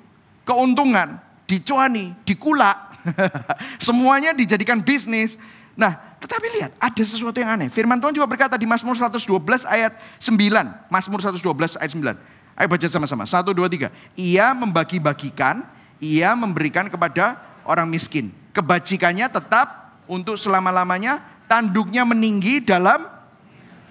Keuntungan, 0.48 1.20
dicuani, 1.44 2.16
dikulak. 2.24 2.96
semuanya 3.86 4.34
dijadikan 4.34 4.78
bisnis. 4.82 5.38
Nah, 5.74 6.05
tetapi 6.16 6.46
lihat, 6.60 6.72
ada 6.80 7.02
sesuatu 7.04 7.36
yang 7.36 7.54
aneh. 7.60 7.68
Firman 7.68 8.00
Tuhan 8.00 8.16
juga 8.16 8.24
berkata 8.24 8.56
di 8.56 8.64
Mazmur 8.64 8.96
112 8.96 9.20
ayat 9.68 9.92
9. 10.18 10.88
Mazmur 10.88 11.20
112 11.20 11.76
ayat 11.76 11.92
9. 11.92 12.16
Ayo 12.56 12.66
baca 12.72 12.86
sama-sama. 12.88 13.28
Satu, 13.28 13.52
dua, 13.52 13.68
tiga. 13.68 13.92
Ia 14.16 14.56
membagi-bagikan 14.56 15.76
ia 16.00 16.36
memberikan 16.36 16.88
kepada 16.92 17.40
orang 17.64 17.88
miskin. 17.88 18.32
Kebajikannya 18.52 19.28
tetap 19.28 19.96
untuk 20.08 20.36
selama-lamanya, 20.40 21.20
tanduknya 21.48 22.04
meninggi 22.04 22.62
dalam 22.64 23.16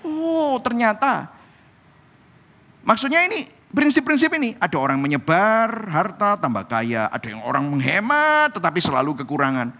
Oh, 0.05 0.61
ternyata 0.61 1.33
maksudnya 2.85 3.25
ini 3.25 3.49
prinsip-prinsip 3.73 4.29
ini 4.37 4.53
ada 4.61 4.77
orang 4.77 5.01
menyebar 5.01 5.89
harta 5.89 6.37
tambah 6.37 6.61
kaya, 6.69 7.09
ada 7.09 7.25
yang 7.25 7.41
orang 7.41 7.65
menghemat 7.65 8.53
tetapi 8.53 8.77
selalu 8.85 9.17
kekurangan. 9.25 9.73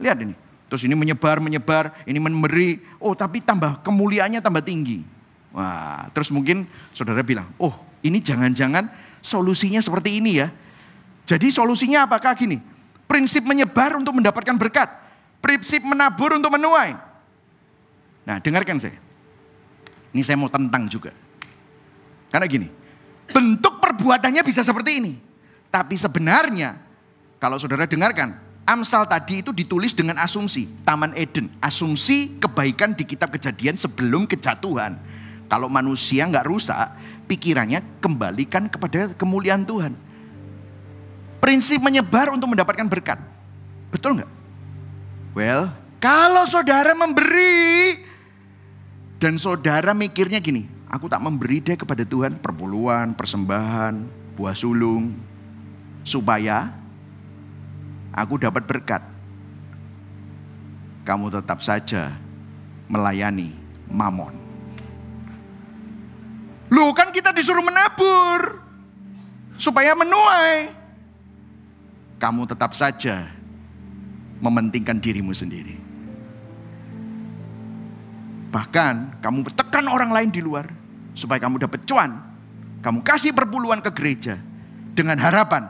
Lihat 0.00 0.16
ini. 0.24 0.45
Terus 0.66 0.82
ini 0.82 0.98
menyebar, 0.98 1.38
menyebar, 1.38 1.94
ini 2.10 2.18
memberi, 2.18 2.82
oh 2.98 3.14
tapi 3.14 3.38
tambah 3.38 3.86
kemuliaannya 3.86 4.42
tambah 4.42 4.62
tinggi. 4.66 5.06
Wah, 5.54 6.10
terus 6.10 6.28
mungkin 6.34 6.66
saudara 6.90 7.22
bilang, 7.22 7.46
oh 7.56 7.72
ini 8.02 8.18
jangan-jangan 8.18 8.90
solusinya 9.22 9.78
seperti 9.78 10.18
ini 10.18 10.42
ya. 10.42 10.50
Jadi 11.26 11.50
solusinya 11.54 12.06
apakah 12.06 12.34
gini? 12.34 12.58
Prinsip 13.06 13.46
menyebar 13.46 13.94
untuk 13.94 14.18
mendapatkan 14.18 14.54
berkat. 14.58 14.90
Prinsip 15.38 15.86
menabur 15.86 16.34
untuk 16.34 16.50
menuai. 16.50 16.98
Nah 18.26 18.36
dengarkan 18.42 18.82
saya. 18.82 18.98
Ini 20.10 20.22
saya 20.26 20.34
mau 20.34 20.50
tentang 20.50 20.90
juga. 20.90 21.14
Karena 22.30 22.46
gini, 22.50 22.66
bentuk 23.30 23.78
perbuatannya 23.78 24.42
bisa 24.42 24.66
seperti 24.66 24.98
ini. 24.98 25.12
Tapi 25.70 25.94
sebenarnya, 25.94 26.78
kalau 27.38 27.60
saudara 27.60 27.86
dengarkan, 27.86 28.45
Amsal 28.66 29.06
tadi 29.06 29.46
itu 29.46 29.54
ditulis 29.54 29.94
dengan 29.94 30.18
asumsi, 30.18 30.66
Taman 30.82 31.14
Eden. 31.14 31.46
Asumsi 31.62 32.34
kebaikan 32.42 32.98
di 32.98 33.06
kitab 33.06 33.30
kejadian 33.30 33.78
sebelum 33.78 34.26
kejatuhan. 34.26 34.98
Kalau 35.46 35.70
manusia 35.70 36.26
nggak 36.26 36.50
rusak, 36.50 36.90
pikirannya 37.30 38.02
kembalikan 38.02 38.66
kepada 38.66 39.14
kemuliaan 39.14 39.62
Tuhan. 39.62 39.94
Prinsip 41.38 41.78
menyebar 41.78 42.34
untuk 42.34 42.50
mendapatkan 42.50 42.90
berkat. 42.90 43.22
Betul 43.94 44.18
nggak? 44.18 44.30
Well, 45.38 45.70
kalau 46.02 46.42
saudara 46.42 46.90
memberi, 46.90 48.02
dan 49.22 49.38
saudara 49.38 49.94
mikirnya 49.94 50.42
gini, 50.42 50.66
aku 50.90 51.06
tak 51.06 51.22
memberi 51.22 51.62
deh 51.62 51.78
kepada 51.78 52.02
Tuhan 52.02 52.42
perpuluhan, 52.42 53.14
persembahan, 53.14 53.94
buah 54.34 54.56
sulung. 54.58 55.14
Supaya 56.02 56.70
aku 58.16 58.40
dapat 58.40 58.64
berkat. 58.64 59.04
Kamu 61.04 61.30
tetap 61.30 61.62
saja 61.62 62.16
melayani 62.88 63.54
mamon. 63.86 64.34
Lu 66.72 66.90
kan 66.96 67.14
kita 67.14 67.30
disuruh 67.30 67.62
menabur. 67.62 68.64
Supaya 69.56 69.96
menuai. 69.96 70.68
Kamu 72.20 72.44
tetap 72.44 72.76
saja 72.76 73.28
mementingkan 74.40 75.00
dirimu 75.00 75.32
sendiri. 75.32 75.80
Bahkan 78.52 79.20
kamu 79.20 79.38
tekan 79.52 79.86
orang 79.88 80.12
lain 80.12 80.28
di 80.32 80.40
luar 80.44 80.68
supaya 81.16 81.40
kamu 81.40 81.60
dapat 81.64 81.84
cuan. 81.88 82.20
Kamu 82.84 83.00
kasih 83.00 83.32
perpuluhan 83.32 83.80
ke 83.80 83.90
gereja 83.96 84.36
dengan 84.92 85.16
harapan 85.16 85.66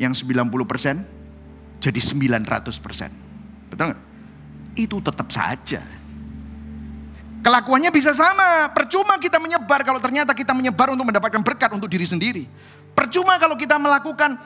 yang 0.00 0.16
90% 0.16 1.13
jadi 1.84 2.00
900%. 2.00 3.68
Betul 3.68 3.84
nggak? 3.92 4.00
Itu 4.72 5.04
tetap 5.04 5.28
saja. 5.28 5.84
Kelakuannya 7.44 7.92
bisa 7.92 8.16
sama. 8.16 8.72
Percuma 8.72 9.20
kita 9.20 9.36
menyebar 9.36 9.84
kalau 9.84 10.00
ternyata 10.00 10.32
kita 10.32 10.56
menyebar 10.56 10.96
untuk 10.96 11.12
mendapatkan 11.12 11.44
berkat 11.44 11.68
untuk 11.76 11.92
diri 11.92 12.08
sendiri. 12.08 12.48
Percuma 12.96 13.36
kalau 13.36 13.52
kita 13.52 13.76
melakukan 13.76 14.40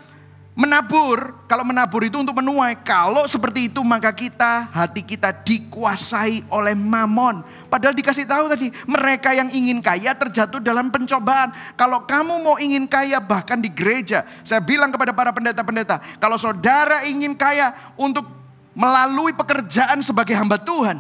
Menabur, 0.59 1.39
kalau 1.47 1.63
menabur 1.63 2.03
itu 2.03 2.19
untuk 2.19 2.35
menuai. 2.35 2.75
Kalau 2.83 3.31
seperti 3.31 3.71
itu 3.71 3.79
maka 3.87 4.11
kita, 4.11 4.67
hati 4.75 5.07
kita 5.07 5.31
dikuasai 5.31 6.51
oleh 6.51 6.75
mamon. 6.75 7.47
Padahal 7.71 7.95
dikasih 7.95 8.27
tahu 8.27 8.51
tadi, 8.51 8.75
mereka 8.91 9.31
yang 9.31 9.47
ingin 9.55 9.79
kaya 9.79 10.19
terjatuh 10.19 10.59
dalam 10.59 10.91
pencobaan. 10.91 11.55
Kalau 11.79 12.03
kamu 12.03 12.43
mau 12.43 12.57
ingin 12.59 12.91
kaya 12.91 13.23
bahkan 13.23 13.63
di 13.63 13.71
gereja. 13.71 14.27
Saya 14.43 14.59
bilang 14.59 14.91
kepada 14.91 15.15
para 15.15 15.31
pendeta-pendeta, 15.31 16.03
kalau 16.19 16.35
saudara 16.35 17.07
ingin 17.07 17.39
kaya 17.39 17.95
untuk 17.95 18.27
melalui 18.75 19.31
pekerjaan 19.39 20.03
sebagai 20.03 20.35
hamba 20.35 20.59
Tuhan. 20.59 20.99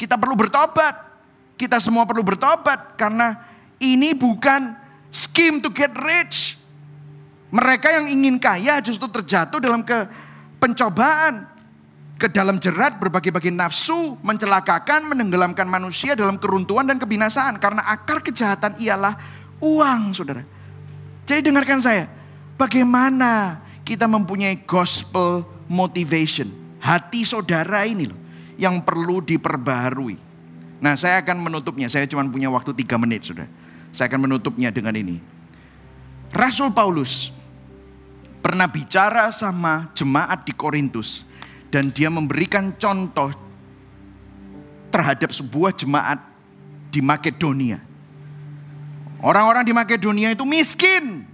Kita 0.00 0.16
perlu 0.16 0.32
bertobat. 0.32 0.96
Kita 1.60 1.76
semua 1.76 2.08
perlu 2.08 2.24
bertobat 2.24 2.96
karena 2.96 3.36
ini 3.80 4.16
bukan 4.16 4.72
scheme 5.12 5.60
to 5.60 5.68
get 5.68 5.92
rich. 5.92 6.57
Mereka 7.48 7.88
yang 7.88 8.06
ingin 8.12 8.36
kaya 8.36 8.80
justru 8.84 9.08
terjatuh 9.08 9.56
dalam 9.56 9.80
ke 9.80 10.04
pencobaan, 10.60 11.48
ke 12.20 12.28
dalam 12.28 12.60
jerat 12.60 13.00
berbagai-bagai 13.00 13.48
nafsu, 13.48 14.20
mencelakakan, 14.20 15.08
menenggelamkan 15.08 15.64
manusia 15.64 16.12
dalam 16.12 16.36
keruntuhan 16.36 16.84
dan 16.84 17.00
kebinasaan. 17.00 17.56
Karena 17.56 17.88
akar 17.88 18.20
kejahatan 18.20 18.76
ialah 18.76 19.16
uang, 19.64 20.12
saudara. 20.12 20.44
Jadi 21.24 21.48
dengarkan 21.48 21.80
saya, 21.80 22.04
bagaimana 22.60 23.64
kita 23.86 24.04
mempunyai 24.04 24.66
gospel 24.68 25.46
motivation. 25.70 26.52
Hati 26.78 27.24
saudara 27.24 27.88
ini 27.88 28.12
loh, 28.12 28.20
yang 28.60 28.84
perlu 28.84 29.24
diperbaharui. 29.24 30.16
Nah 30.78 30.94
saya 30.94 31.24
akan 31.24 31.42
menutupnya, 31.42 31.88
saya 31.88 32.04
cuma 32.04 32.22
punya 32.28 32.52
waktu 32.52 32.76
tiga 32.76 33.00
menit 33.00 33.24
sudah. 33.24 33.48
Saya 33.90 34.12
akan 34.12 34.28
menutupnya 34.28 34.68
dengan 34.68 34.94
ini. 34.94 35.18
Rasul 36.28 36.70
Paulus 36.76 37.32
pernah 38.38 38.70
bicara 38.70 39.30
sama 39.34 39.90
jemaat 39.92 40.46
di 40.46 40.54
Korintus 40.54 41.26
dan 41.68 41.92
dia 41.92 42.08
memberikan 42.08 42.72
contoh 42.76 43.32
terhadap 44.88 45.30
sebuah 45.34 45.76
jemaat 45.76 46.20
di 46.88 47.04
Makedonia. 47.04 47.84
Orang-orang 49.20 49.66
di 49.66 49.74
Makedonia 49.74 50.32
itu 50.32 50.46
miskin. 50.46 51.26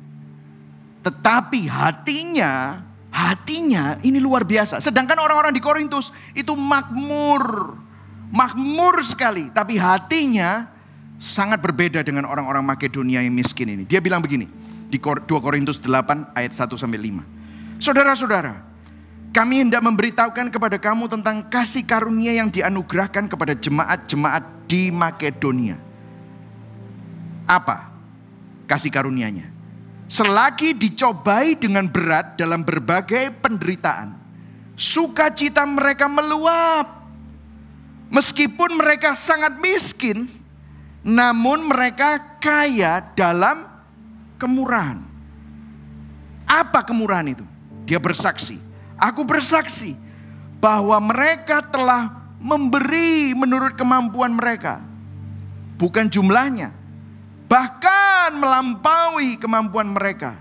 Tetapi 1.04 1.68
hatinya, 1.68 2.80
hatinya 3.12 4.00
ini 4.00 4.16
luar 4.16 4.42
biasa. 4.42 4.80
Sedangkan 4.80 5.20
orang-orang 5.20 5.52
di 5.52 5.60
Korintus 5.60 6.10
itu 6.32 6.56
makmur. 6.56 7.76
Makmur 8.32 9.04
sekali. 9.04 9.52
Tapi 9.52 9.76
hatinya 9.76 10.66
sangat 11.20 11.60
berbeda 11.60 12.00
dengan 12.00 12.24
orang-orang 12.24 12.64
Makedonia 12.64 13.20
yang 13.20 13.36
miskin 13.36 13.68
ini. 13.68 13.84
Dia 13.84 14.00
bilang 14.00 14.24
begini, 14.24 14.48
di 14.88 14.98
2 15.00 15.26
Korintus 15.26 15.80
8 15.82 16.36
ayat 16.36 16.52
1 16.52 16.74
sampai 16.76 17.00
5. 17.00 17.82
Saudara-saudara, 17.82 18.54
kami 19.34 19.66
hendak 19.66 19.82
memberitahukan 19.82 20.46
kepada 20.54 20.78
kamu 20.78 21.10
tentang 21.10 21.42
kasih 21.50 21.82
karunia 21.82 22.38
yang 22.38 22.54
dianugerahkan 22.54 23.26
kepada 23.26 23.58
jemaat-jemaat 23.58 24.70
di 24.70 24.94
Makedonia. 24.94 25.74
Apa 27.44 27.90
kasih 28.70 28.94
karunianya? 28.94 29.50
Selagi 30.06 30.78
dicobai 30.78 31.58
dengan 31.58 31.90
berat 31.90 32.38
dalam 32.38 32.62
berbagai 32.62 33.34
penderitaan, 33.42 34.14
sukacita 34.78 35.66
mereka 35.66 36.06
meluap. 36.06 37.02
Meskipun 38.14 38.78
mereka 38.78 39.18
sangat 39.18 39.58
miskin, 39.58 40.30
namun 41.02 41.66
mereka 41.66 42.38
kaya 42.38 43.02
dalam 43.18 43.73
kemurahan. 44.38 45.00
Apa 46.44 46.84
kemurahan 46.84 47.34
itu? 47.34 47.44
Dia 47.88 47.98
bersaksi. 48.00 48.60
Aku 48.96 49.26
bersaksi 49.26 49.96
bahwa 50.62 50.96
mereka 51.02 51.60
telah 51.60 52.24
memberi 52.40 53.32
menurut 53.36 53.76
kemampuan 53.76 54.32
mereka. 54.32 54.80
Bukan 55.76 56.08
jumlahnya. 56.08 56.70
Bahkan 57.48 58.40
melampaui 58.40 59.36
kemampuan 59.36 59.92
mereka. 59.92 60.38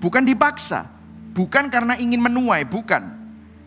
Bukan 0.00 0.24
dipaksa. 0.24 0.88
Bukan 1.32 1.72
karena 1.72 1.96
ingin 1.96 2.20
menuai. 2.20 2.66
Bukan. 2.68 3.20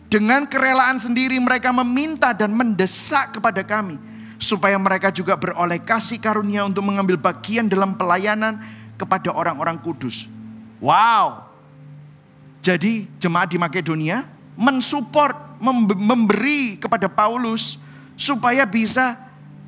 Dengan 0.06 0.46
kerelaan 0.46 1.02
sendiri 1.02 1.40
mereka 1.42 1.74
meminta 1.74 2.30
dan 2.30 2.54
mendesak 2.54 3.34
kepada 3.38 3.66
kami. 3.66 3.98
Supaya 4.38 4.78
mereka 4.78 5.10
juga 5.10 5.34
beroleh 5.34 5.80
kasih 5.82 6.20
karunia 6.22 6.62
untuk 6.66 6.84
mengambil 6.86 7.18
bagian 7.18 7.66
dalam 7.66 7.98
pelayanan 7.98 8.60
kepada 8.94 9.34
orang-orang 9.34 9.78
kudus. 9.80 10.26
Wow. 10.78 11.48
Jadi 12.64 13.08
jemaat 13.20 13.52
di 13.52 13.58
Makedonia 13.60 14.24
mensupport, 14.56 15.60
memberi 15.98 16.78
kepada 16.80 17.10
Paulus 17.10 17.76
supaya 18.14 18.64
bisa 18.64 19.18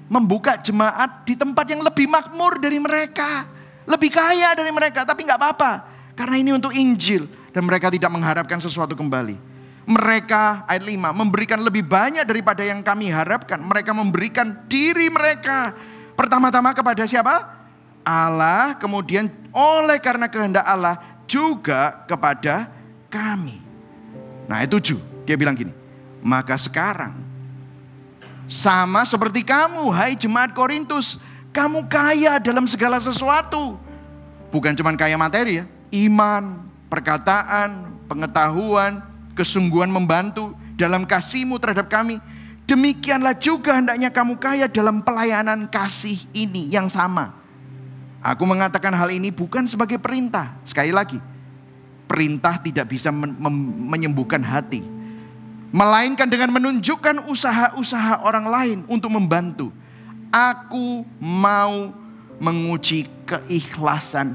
membuka 0.07 0.55
jemaat 0.59 1.27
di 1.27 1.35
tempat 1.35 1.67
yang 1.67 1.83
lebih 1.83 2.07
makmur 2.07 2.63
dari 2.63 2.79
mereka. 2.79 3.47
Lebih 3.87 4.11
kaya 4.11 4.55
dari 4.59 4.71
mereka, 4.75 5.07
tapi 5.07 5.23
nggak 5.23 5.39
apa-apa. 5.39 5.73
Karena 6.19 6.37
ini 6.41 6.51
untuk 6.55 6.75
Injil 6.75 7.29
dan 7.55 7.63
mereka 7.63 7.87
tidak 7.89 8.11
mengharapkan 8.11 8.59
sesuatu 8.59 8.99
kembali. 8.99 9.39
Mereka 9.87 10.67
ayat 10.67 10.83
5 10.83 11.15
memberikan 11.15 11.63
lebih 11.63 11.87
banyak 11.87 12.27
daripada 12.27 12.67
yang 12.67 12.83
kami 12.83 13.07
harapkan. 13.07 13.63
Mereka 13.63 13.95
memberikan 13.95 14.67
diri 14.67 15.07
mereka 15.07 15.71
pertama-tama 16.19 16.75
kepada 16.75 17.07
siapa? 17.07 17.56
Allah, 18.07 18.79
kemudian 18.79 19.27
oleh 19.51 19.99
karena 19.99 20.31
kehendak 20.31 20.63
Allah 20.63 21.03
juga 21.27 22.07
kepada 22.07 22.71
kami. 23.11 23.59
Nah 24.47 24.63
itu 24.63 24.79
tujuh, 24.79 24.99
dia 25.27 25.35
bilang 25.35 25.59
gini, 25.59 25.75
Maka 26.23 26.55
sekarang 26.55 27.27
sama 28.47 29.03
seperti 29.03 29.43
kamu, 29.43 29.91
hai 29.91 30.15
jemaat 30.15 30.55
Korintus, 30.55 31.19
kamu 31.51 31.91
kaya 31.91 32.39
dalam 32.39 32.71
segala 32.71 33.03
sesuatu. 33.03 33.75
Bukan 34.55 34.79
cuma 34.79 34.95
kaya 34.95 35.19
materi 35.19 35.63
ya, 35.63 35.65
iman, 36.07 36.63
perkataan, 36.87 37.91
pengetahuan, 38.07 39.03
kesungguhan 39.35 39.91
membantu 39.91 40.55
dalam 40.79 41.03
kasihmu 41.03 41.59
terhadap 41.59 41.91
kami. 41.91 42.23
Demikianlah 42.71 43.35
juga 43.35 43.79
hendaknya 43.79 44.11
kamu 44.15 44.39
kaya 44.39 44.67
dalam 44.71 45.03
pelayanan 45.03 45.67
kasih 45.67 46.19
ini 46.31 46.71
yang 46.71 46.87
sama. 46.87 47.46
Aku 48.27 48.43
mengatakan 48.43 48.91
hal 48.91 49.15
ini 49.15 49.31
bukan 49.31 49.71
sebagai 49.71 50.03
perintah. 50.03 50.59
Sekali 50.67 50.91
lagi, 50.91 51.23
perintah 52.11 52.59
tidak 52.59 52.91
bisa 52.91 53.15
men 53.15 53.39
menyembuhkan 53.87 54.43
hati. 54.43 54.83
Melainkan 55.71 56.27
dengan 56.27 56.51
menunjukkan 56.51 57.31
usaha-usaha 57.31 58.27
orang 58.27 58.47
lain 58.51 58.79
untuk 58.91 59.15
membantu. 59.15 59.71
Aku 60.35 61.07
mau 61.23 61.95
menguji 62.43 63.07
keikhlasan 63.23 64.35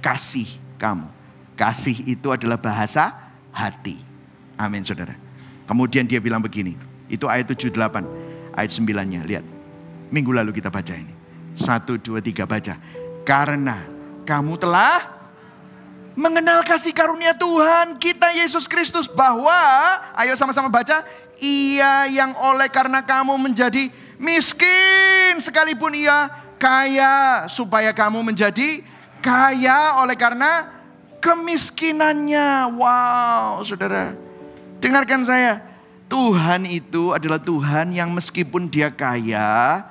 kasih 0.00 0.48
kamu. 0.80 1.04
Kasih 1.60 2.08
itu 2.08 2.32
adalah 2.32 2.56
bahasa 2.56 3.12
hati. 3.52 4.00
Amin 4.56 4.80
saudara. 4.80 5.12
Kemudian 5.68 6.08
dia 6.08 6.24
bilang 6.24 6.40
begini. 6.40 6.72
Itu 7.04 7.28
ayat 7.28 7.52
78. 7.52 7.76
Ayat 8.56 8.70
9-nya. 8.72 9.20
Lihat. 9.28 9.44
Minggu 10.08 10.32
lalu 10.32 10.56
kita 10.56 10.72
baca 10.72 10.94
ini. 10.96 11.12
Satu, 11.56 12.00
dua, 12.00 12.20
tiga 12.20 12.44
baca. 12.44 12.76
Karena 13.26 13.82
kamu 14.22 14.54
telah 14.54 15.02
mengenal 16.14 16.62
kasih 16.62 16.94
karunia 16.94 17.34
Tuhan 17.34 17.98
kita 17.98 18.30
Yesus 18.30 18.70
Kristus. 18.70 19.10
Bahwa, 19.10 19.58
ayo 20.14 20.38
sama-sama 20.38 20.70
baca. 20.70 21.02
Ia 21.42 22.08
yang 22.08 22.32
oleh 22.38 22.70
karena 22.70 23.02
kamu 23.02 23.34
menjadi 23.34 23.90
miskin. 24.16 25.42
Sekalipun 25.42 25.92
ia 25.98 26.30
kaya. 26.56 27.44
Supaya 27.50 27.90
kamu 27.90 28.22
menjadi 28.22 28.86
kaya 29.18 30.00
oleh 30.00 30.14
karena 30.14 30.70
kemiskinannya. 31.18 32.78
Wow 32.78 33.66
saudara. 33.66 34.14
Dengarkan 34.78 35.26
saya 35.26 35.76
Tuhan 36.06 36.70
itu 36.70 37.10
adalah 37.10 37.42
Tuhan 37.42 37.90
yang 37.90 38.14
meskipun 38.14 38.70
dia 38.70 38.94
kaya, 38.94 39.82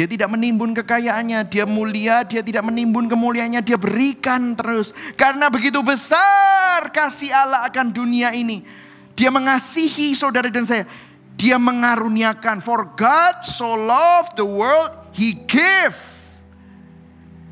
dia 0.00 0.08
tidak 0.08 0.32
menimbun 0.32 0.72
kekayaannya, 0.72 1.44
dia 1.52 1.68
mulia, 1.68 2.24
dia 2.24 2.40
tidak 2.40 2.64
menimbun 2.64 3.04
kemuliaannya, 3.04 3.60
dia 3.60 3.76
berikan 3.76 4.56
terus. 4.56 4.96
Karena 5.12 5.52
begitu 5.52 5.84
besar 5.84 6.88
kasih 6.88 7.28
Allah 7.28 7.68
akan 7.68 7.92
dunia 7.92 8.32
ini. 8.32 8.64
Dia 9.12 9.28
mengasihi 9.28 10.16
saudara 10.16 10.48
dan 10.48 10.64
saya. 10.64 10.88
Dia 11.36 11.60
mengaruniakan. 11.60 12.64
For 12.64 12.96
God 12.96 13.44
so 13.44 13.76
loved 13.76 14.40
the 14.40 14.48
world, 14.48 14.88
He 15.12 15.36
gave 15.44 15.92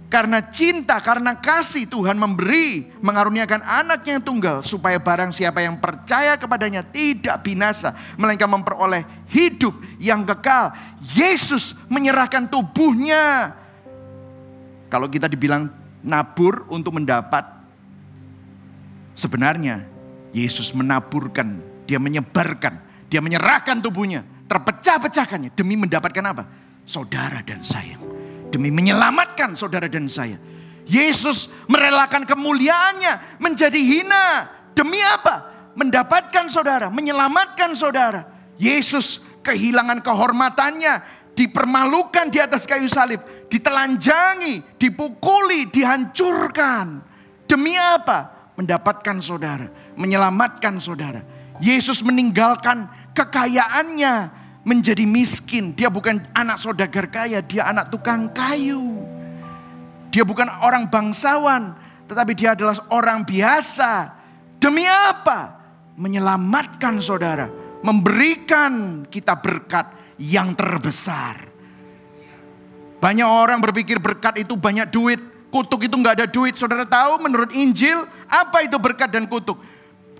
karena 0.09 0.41
cinta, 0.41 0.97
karena 1.05 1.37
kasih 1.37 1.85
Tuhan 1.85 2.17
memberi, 2.17 2.89
mengaruniakan 3.05 3.61
anaknya 3.61 4.17
yang 4.17 4.25
tunggal. 4.25 4.57
Supaya 4.65 4.97
barang 4.97 5.37
siapa 5.37 5.61
yang 5.61 5.77
percaya 5.77 6.41
kepadanya 6.41 6.81
tidak 6.81 7.45
binasa. 7.45 7.93
Melainkan 8.17 8.49
memperoleh 8.49 9.05
hidup 9.29 9.77
yang 10.01 10.25
kekal. 10.25 10.73
Yesus 11.13 11.77
menyerahkan 11.93 12.49
tubuhnya. 12.49 13.53
Kalau 14.89 15.13
kita 15.13 15.29
dibilang 15.29 15.69
nabur 16.01 16.65
untuk 16.73 16.97
mendapat. 16.97 17.45
Sebenarnya 19.13 19.85
Yesus 20.33 20.73
menaburkan, 20.73 21.61
dia 21.85 22.01
menyebarkan, 22.01 22.81
dia 23.13 23.21
menyerahkan 23.21 23.85
tubuhnya. 23.85 24.25
Terpecah-pecahkannya 24.49 25.53
demi 25.53 25.77
mendapatkan 25.77 26.25
apa? 26.25 26.49
Saudara 26.89 27.45
dan 27.45 27.61
sayang 27.61 28.18
demi 28.49 28.73
menyelamatkan 28.73 29.55
saudara 29.55 29.89
dan 29.89 30.09
saya. 30.09 30.37
Yesus 30.89 31.53
merelakan 31.69 32.25
kemuliaannya 32.25 33.39
menjadi 33.45 33.77
hina. 33.77 34.49
Demi 34.73 34.99
apa? 35.05 35.45
Mendapatkan 35.77 36.49
saudara, 36.49 36.89
menyelamatkan 36.89 37.77
saudara. 37.77 38.25
Yesus 38.57 39.23
kehilangan 39.45 40.01
kehormatannya, 40.03 41.19
dipermalukan 41.37 42.33
di 42.33 42.43
atas 42.43 42.67
kayu 42.67 42.91
salib, 42.91 43.23
ditelanjangi, 43.47 44.81
dipukuli, 44.81 45.71
dihancurkan. 45.71 47.05
Demi 47.47 47.79
apa? 47.79 48.51
Mendapatkan 48.59 49.23
saudara, 49.23 49.71
menyelamatkan 49.95 50.83
saudara. 50.83 51.23
Yesus 51.63 52.03
meninggalkan 52.03 52.91
kekayaannya, 53.15 54.15
menjadi 54.67 55.05
miskin. 55.05 55.75
Dia 55.75 55.91
bukan 55.93 56.23
anak 56.35 56.59
saudagar 56.59 57.11
kaya, 57.11 57.43
dia 57.45 57.69
anak 57.69 57.93
tukang 57.93 58.31
kayu. 58.33 59.03
Dia 60.09 60.25
bukan 60.25 60.49
orang 60.65 60.89
bangsawan, 60.89 61.77
tetapi 62.09 62.33
dia 62.33 62.57
adalah 62.57 62.79
orang 62.91 63.23
biasa. 63.23 64.17
Demi 64.57 64.89
apa? 64.89 65.61
Menyelamatkan 65.99 67.03
saudara, 67.03 67.51
memberikan 67.85 69.05
kita 69.07 69.37
berkat 69.39 70.17
yang 70.19 70.55
terbesar. 70.55 71.47
Banyak 72.99 73.29
orang 73.29 73.63
berpikir 73.63 74.03
berkat 74.03 74.43
itu 74.43 74.59
banyak 74.59 74.91
duit, 74.91 75.21
kutuk 75.55 75.87
itu 75.87 75.95
nggak 75.95 76.23
ada 76.23 76.27
duit. 76.27 76.59
Saudara 76.59 76.83
tahu 76.83 77.23
menurut 77.23 77.55
Injil 77.55 78.03
apa 78.27 78.67
itu 78.67 78.75
berkat 78.79 79.15
dan 79.15 79.31
kutuk? 79.31 79.59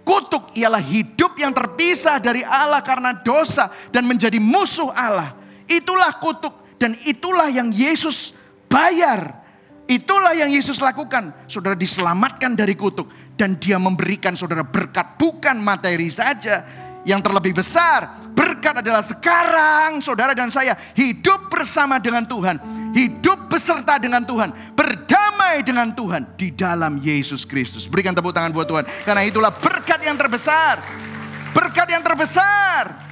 Kutuk 0.09 0.57
ialah 0.57 0.81
hidup 0.81 1.37
yang 1.37 1.53
terpisah 1.53 2.17
dari 2.17 2.41
Allah 2.41 2.81
karena 2.81 3.13
dosa 3.13 3.69
dan 3.93 4.09
menjadi 4.09 4.41
musuh 4.41 4.89
Allah. 4.97 5.37
Itulah 5.69 6.17
kutuk 6.17 6.81
dan 6.81 6.97
itulah 7.05 7.53
yang 7.53 7.69
Yesus 7.69 8.33
bayar. 8.73 9.37
Itulah 9.85 10.33
yang 10.33 10.49
Yesus 10.49 10.81
lakukan. 10.81 11.45
Saudara 11.45 11.77
diselamatkan 11.77 12.57
dari 12.57 12.73
kutuk 12.73 13.13
dan 13.37 13.61
dia 13.61 13.77
memberikan 13.77 14.33
saudara 14.33 14.65
berkat 14.65 15.21
bukan 15.21 15.61
materi 15.61 16.09
saja. 16.09 16.65
Yang 17.05 17.29
terlebih 17.29 17.61
besar, 17.61 18.28
berkat 18.39 18.79
adalah 18.79 19.03
sekarang 19.03 19.99
saudara 19.99 20.31
dan 20.31 20.55
saya 20.55 20.79
hidup 20.95 21.51
bersama 21.51 21.99
dengan 21.99 22.23
Tuhan 22.23 22.87
hidup 22.99 23.51
beserta 23.51 24.01
dengan 24.01 24.25
Tuhan, 24.25 24.53
berdamai 24.73 25.61
dengan 25.65 25.93
Tuhan 25.93 26.35
di 26.39 26.55
dalam 26.55 27.01
Yesus 27.01 27.45
Kristus. 27.45 27.87
Berikan 27.87 28.15
tepuk 28.17 28.33
tangan 28.33 28.53
buat 28.55 28.69
Tuhan, 28.69 28.85
karena 29.05 29.23
itulah 29.27 29.53
berkat 29.53 30.03
yang 30.05 30.17
terbesar. 30.17 30.81
Berkat 31.53 31.89
yang 31.91 32.05
terbesar. 32.05 33.09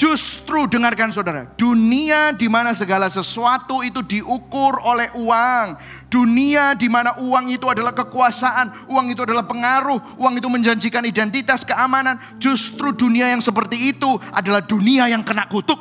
Justru 0.00 0.64
dengarkan 0.64 1.12
saudara, 1.12 1.44
dunia 1.60 2.32
di 2.32 2.48
mana 2.48 2.72
segala 2.72 3.12
sesuatu 3.12 3.84
itu 3.84 4.00
diukur 4.00 4.80
oleh 4.80 5.12
uang. 5.12 5.76
Dunia 6.08 6.72
di 6.72 6.88
mana 6.88 7.20
uang 7.20 7.52
itu 7.52 7.68
adalah 7.68 7.92
kekuasaan, 7.92 8.88
uang 8.88 9.12
itu 9.12 9.28
adalah 9.28 9.44
pengaruh, 9.44 10.16
uang 10.16 10.40
itu 10.40 10.48
menjanjikan 10.48 11.04
identitas, 11.04 11.68
keamanan. 11.68 12.16
Justru 12.40 12.96
dunia 12.96 13.28
yang 13.28 13.44
seperti 13.44 13.92
itu 13.92 14.16
adalah 14.32 14.64
dunia 14.64 15.04
yang 15.04 15.20
kena 15.20 15.44
kutuk. 15.52 15.76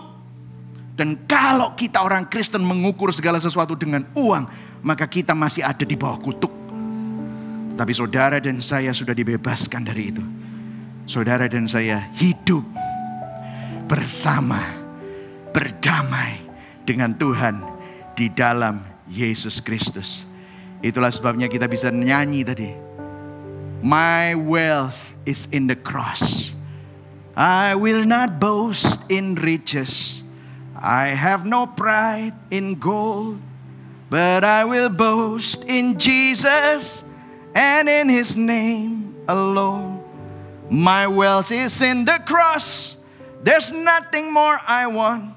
Dan 1.00 1.24
kalau 1.24 1.72
kita 1.80 2.04
orang 2.04 2.28
Kristen 2.28 2.68
mengukur 2.68 3.16
segala 3.16 3.40
sesuatu 3.40 3.72
dengan 3.72 4.04
uang, 4.20 4.44
maka 4.84 5.08
kita 5.08 5.32
masih 5.32 5.64
ada 5.64 5.88
di 5.88 5.96
bawah 5.96 6.20
kutuk. 6.20 6.52
Tapi 7.80 7.92
saudara 7.96 8.44
dan 8.44 8.60
saya 8.60 8.92
sudah 8.92 9.16
dibebaskan 9.16 9.88
dari 9.88 10.12
itu. 10.12 10.24
Saudara 11.08 11.48
dan 11.48 11.72
saya 11.72 12.12
hidup 12.20 12.68
bersama, 13.90 14.62
berdamai 15.50 16.46
dengan 16.86 17.18
Tuhan 17.18 17.66
di 18.14 18.30
dalam 18.30 18.86
Yesus 19.10 19.58
Kristus. 19.58 20.30
Itulah 20.86 21.10
sebabnya 21.10 21.50
kita 21.50 21.66
bisa 21.66 21.90
nyanyi 21.90 22.46
tadi. 22.46 22.70
My 23.82 24.38
wealth 24.38 25.18
is 25.26 25.50
in 25.50 25.66
the 25.66 25.76
cross. 25.76 26.54
I 27.34 27.74
will 27.74 28.06
not 28.06 28.38
boast 28.38 29.10
in 29.10 29.34
riches. 29.40 30.22
I 30.76 31.16
have 31.16 31.48
no 31.48 31.66
pride 31.68 32.36
in 32.52 32.76
gold, 32.78 33.40
but 34.12 34.44
I 34.44 34.68
will 34.68 34.92
boast 34.92 35.66
in 35.66 35.98
Jesus 35.98 37.08
and 37.56 37.88
in 37.88 38.12
his 38.12 38.36
name 38.36 39.16
alone. 39.28 40.04
My 40.70 41.08
wealth 41.08 41.52
is 41.52 41.80
in 41.82 42.06
the 42.06 42.20
cross. 42.28 42.99
There's 43.40 43.72
nothing 43.72 44.36
more 44.36 44.60
I 44.68 44.88
want 44.92 45.32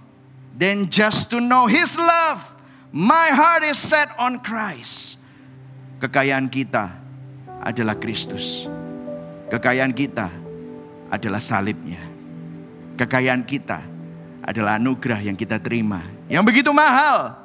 than 0.58 0.90
just 0.90 1.30
to 1.30 1.38
know 1.38 1.70
his 1.70 1.94
love. 1.94 2.42
My 2.90 3.30
heart 3.30 3.62
is 3.62 3.78
set 3.78 4.10
on 4.18 4.42
Christ. 4.42 5.16
Kekayaan 6.02 6.50
kita 6.50 6.90
adalah 7.62 7.94
Kristus. 7.94 8.66
Kekayaan 9.54 9.94
kita 9.94 10.28
adalah 11.14 11.38
salibnya. 11.38 12.02
Kekayaan 12.98 13.46
kita 13.46 13.80
adalah 14.42 14.82
anugerah 14.82 15.22
yang 15.22 15.38
kita 15.38 15.62
terima. 15.62 16.02
Yang 16.26 16.44
begitu 16.50 16.70
mahal. 16.74 17.38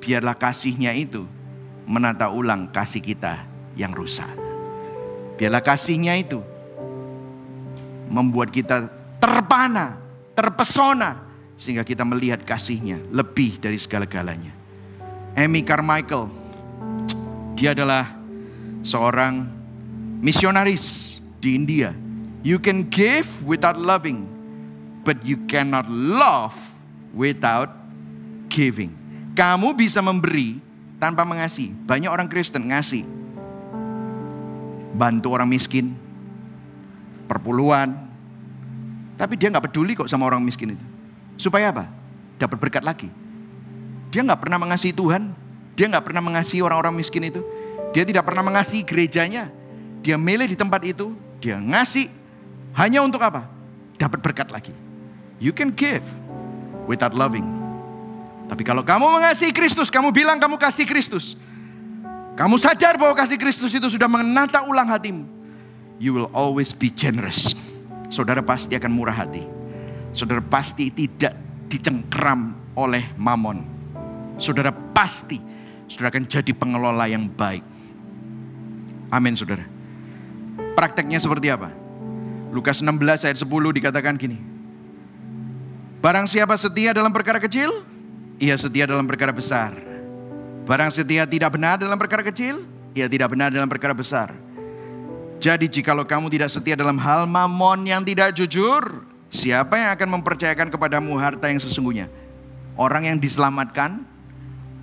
Biarlah 0.00 0.32
kasihnya 0.32 0.96
itu 0.96 1.28
menata 1.84 2.32
ulang 2.32 2.72
kasih 2.72 3.04
kita 3.04 3.44
yang 3.76 3.92
rusak. 3.92 4.32
Biarlah 5.36 5.60
kasihnya 5.60 6.16
itu 6.16 6.40
membuat 8.08 8.48
kita 8.48 8.99
terpana, 9.20 10.00
terpesona. 10.34 11.28
Sehingga 11.60 11.84
kita 11.84 12.08
melihat 12.08 12.40
kasihnya 12.40 12.96
lebih 13.12 13.60
dari 13.60 13.76
segala-galanya. 13.76 14.56
Amy 15.36 15.60
Carmichael, 15.60 16.32
dia 17.52 17.76
adalah 17.76 18.08
seorang 18.80 19.44
misionaris 20.24 21.20
di 21.36 21.52
India. 21.52 21.92
You 22.40 22.56
can 22.56 22.88
give 22.88 23.28
without 23.44 23.76
loving, 23.76 24.24
but 25.04 25.20
you 25.20 25.44
cannot 25.44 25.84
love 25.92 26.56
without 27.12 27.68
giving. 28.48 28.96
Kamu 29.36 29.76
bisa 29.76 30.00
memberi 30.00 30.56
tanpa 30.96 31.28
mengasihi. 31.28 31.72
Banyak 31.72 32.08
orang 32.08 32.28
Kristen 32.32 32.72
ngasih. 32.72 33.04
Bantu 34.96 35.28
orang 35.32 35.48
miskin, 35.48 35.92
perpuluhan. 37.28 38.09
Tapi 39.20 39.36
dia 39.36 39.52
nggak 39.52 39.68
peduli 39.68 39.92
kok 39.92 40.08
sama 40.08 40.24
orang 40.24 40.40
miskin 40.40 40.72
itu. 40.72 40.84
Supaya 41.36 41.68
apa? 41.68 41.84
Dapat 42.40 42.56
berkat 42.56 42.80
lagi. 42.80 43.12
Dia 44.08 44.24
nggak 44.24 44.40
pernah 44.40 44.56
mengasihi 44.56 44.96
Tuhan. 44.96 45.36
Dia 45.76 45.92
nggak 45.92 46.08
pernah 46.08 46.24
mengasihi 46.24 46.64
orang-orang 46.64 46.96
miskin 46.96 47.28
itu. 47.28 47.44
Dia 47.92 48.08
tidak 48.08 48.24
pernah 48.24 48.40
mengasihi 48.40 48.80
gerejanya. 48.80 49.52
Dia 50.00 50.16
milih 50.16 50.48
di 50.48 50.56
tempat 50.56 50.80
itu, 50.88 51.12
dia 51.36 51.60
ngasih 51.60 52.08
hanya 52.80 53.04
untuk 53.04 53.20
apa? 53.20 53.44
Dapat 54.00 54.24
berkat 54.24 54.48
lagi. 54.48 54.72
You 55.36 55.52
can 55.52 55.68
give 55.68 56.00
without 56.88 57.12
loving. 57.12 57.44
Tapi 58.48 58.64
kalau 58.64 58.80
kamu 58.80 59.20
mengasihi 59.20 59.52
Kristus, 59.52 59.92
kamu 59.92 60.16
bilang 60.16 60.40
kamu 60.40 60.56
kasih 60.56 60.88
Kristus. 60.88 61.36
Kamu 62.40 62.56
sadar 62.56 62.96
bahwa 62.96 63.12
kasih 63.12 63.36
Kristus 63.36 63.76
itu 63.76 63.84
sudah 63.92 64.08
menata 64.08 64.64
ulang 64.64 64.88
hatimu. 64.88 65.28
You 66.00 66.16
will 66.16 66.32
always 66.32 66.72
be 66.72 66.88
generous. 66.88 67.52
Saudara 68.10 68.42
pasti 68.42 68.74
akan 68.74 68.90
murah 68.90 69.14
hati. 69.14 69.46
Saudara 70.10 70.42
pasti 70.42 70.90
tidak 70.90 71.32
dicengkram 71.70 72.74
oleh 72.74 73.14
mamon. 73.14 73.62
Saudara 74.36 74.74
pasti 74.74 75.38
saudara 75.86 76.10
akan 76.10 76.26
jadi 76.26 76.50
pengelola 76.50 77.06
yang 77.06 77.30
baik. 77.30 77.62
Amin 79.14 79.38
saudara. 79.38 79.62
Prakteknya 80.74 81.22
seperti 81.22 81.50
apa? 81.50 81.70
Lukas 82.50 82.82
16 82.82 83.30
ayat 83.30 83.38
10 83.38 83.46
dikatakan 83.78 84.18
gini. 84.18 84.38
Barang 86.02 86.26
siapa 86.26 86.56
setia 86.58 86.90
dalam 86.90 87.14
perkara 87.14 87.38
kecil, 87.38 87.70
ia 88.40 88.56
setia 88.58 88.88
dalam 88.90 89.06
perkara 89.06 89.30
besar. 89.30 89.76
Barang 90.64 90.90
setia 90.90 91.28
tidak 91.28 91.54
benar 91.54 91.76
dalam 91.76 91.98
perkara 92.00 92.24
kecil, 92.24 92.64
ia 92.96 93.06
tidak 93.06 93.30
benar 93.36 93.52
dalam 93.52 93.68
perkara 93.68 93.92
besar. 93.92 94.32
Jadi 95.40 95.72
jikalau 95.72 96.04
kamu 96.04 96.28
tidak 96.28 96.52
setia 96.52 96.76
dalam 96.76 97.00
hal 97.00 97.24
mamon 97.24 97.88
yang 97.88 98.04
tidak 98.04 98.36
jujur, 98.36 99.08
siapa 99.32 99.80
yang 99.80 99.96
akan 99.96 100.20
mempercayakan 100.20 100.68
kepadamu 100.68 101.16
harta 101.16 101.48
yang 101.48 101.56
sesungguhnya? 101.56 102.12
Orang 102.76 103.08
yang 103.08 103.16
diselamatkan 103.16 104.04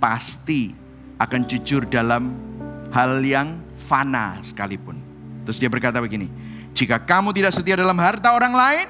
pasti 0.02 0.74
akan 1.22 1.46
jujur 1.46 1.86
dalam 1.86 2.34
hal 2.90 3.22
yang 3.22 3.62
fana 3.78 4.42
sekalipun. 4.42 4.98
Terus 5.46 5.62
dia 5.62 5.70
berkata 5.70 6.02
begini, 6.02 6.26
jika 6.74 6.98
kamu 6.98 7.30
tidak 7.38 7.54
setia 7.54 7.78
dalam 7.78 7.94
harta 8.02 8.34
orang 8.34 8.50
lain, 8.50 8.86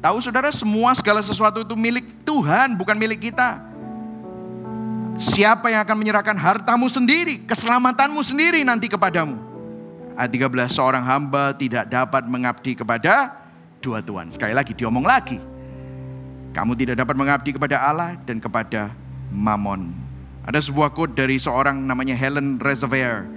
tahu 0.00 0.24
saudara 0.24 0.48
semua 0.56 0.96
segala 0.96 1.20
sesuatu 1.20 1.68
itu 1.68 1.76
milik 1.76 2.24
Tuhan, 2.24 2.72
bukan 2.80 2.96
milik 2.96 3.28
kita. 3.28 3.60
Siapa 5.20 5.68
yang 5.68 5.84
akan 5.84 5.96
menyerahkan 6.00 6.36
hartamu 6.40 6.88
sendiri, 6.88 7.44
keselamatanmu 7.44 8.24
sendiri 8.24 8.64
nanti 8.64 8.88
kepadamu. 8.88 9.47
Ayat 10.18 10.50
13, 10.50 10.74
seorang 10.74 11.06
hamba 11.06 11.54
tidak 11.54 11.86
dapat 11.86 12.26
mengabdi 12.26 12.74
kepada 12.74 13.38
dua 13.78 14.02
Tuhan. 14.02 14.34
Sekali 14.34 14.50
lagi, 14.50 14.74
diomong 14.74 15.06
lagi. 15.06 15.38
Kamu 16.50 16.74
tidak 16.74 16.98
dapat 16.98 17.14
mengabdi 17.14 17.54
kepada 17.54 17.78
Allah 17.78 18.18
dan 18.26 18.42
kepada 18.42 18.90
Mammon. 19.30 19.94
Ada 20.42 20.58
sebuah 20.58 20.90
quote 20.90 21.14
dari 21.14 21.38
seorang 21.38 21.78
namanya 21.86 22.18
Helen 22.18 22.58
Reservoir. 22.58 23.30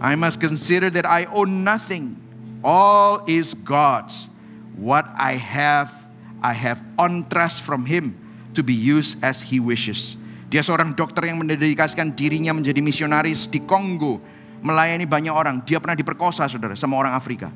I 0.00 0.16
must 0.16 0.40
consider 0.40 0.88
that 0.96 1.04
I 1.04 1.28
own 1.28 1.68
nothing. 1.68 2.16
All 2.64 3.20
is 3.28 3.52
God's. 3.52 4.32
What 4.72 5.12
I 5.20 5.36
have, 5.36 5.92
I 6.40 6.56
have 6.56 6.80
on 6.96 7.28
trust 7.28 7.60
from 7.60 7.84
Him 7.84 8.16
to 8.56 8.64
be 8.64 8.72
used 8.72 9.20
as 9.20 9.44
He 9.52 9.60
wishes. 9.60 10.16
Dia 10.48 10.64
seorang 10.64 10.96
dokter 10.96 11.28
yang 11.28 11.44
mendedikasikan 11.44 12.16
dirinya 12.16 12.56
menjadi 12.56 12.80
misionaris 12.80 13.52
di 13.52 13.60
Kongo, 13.68 14.24
melayani 14.62 15.04
banyak 15.04 15.34
orang. 15.34 15.60
Dia 15.66 15.82
pernah 15.82 15.98
diperkosa, 15.98 16.46
saudara, 16.46 16.78
sama 16.78 16.96
orang 16.96 17.12
Afrika. 17.12 17.50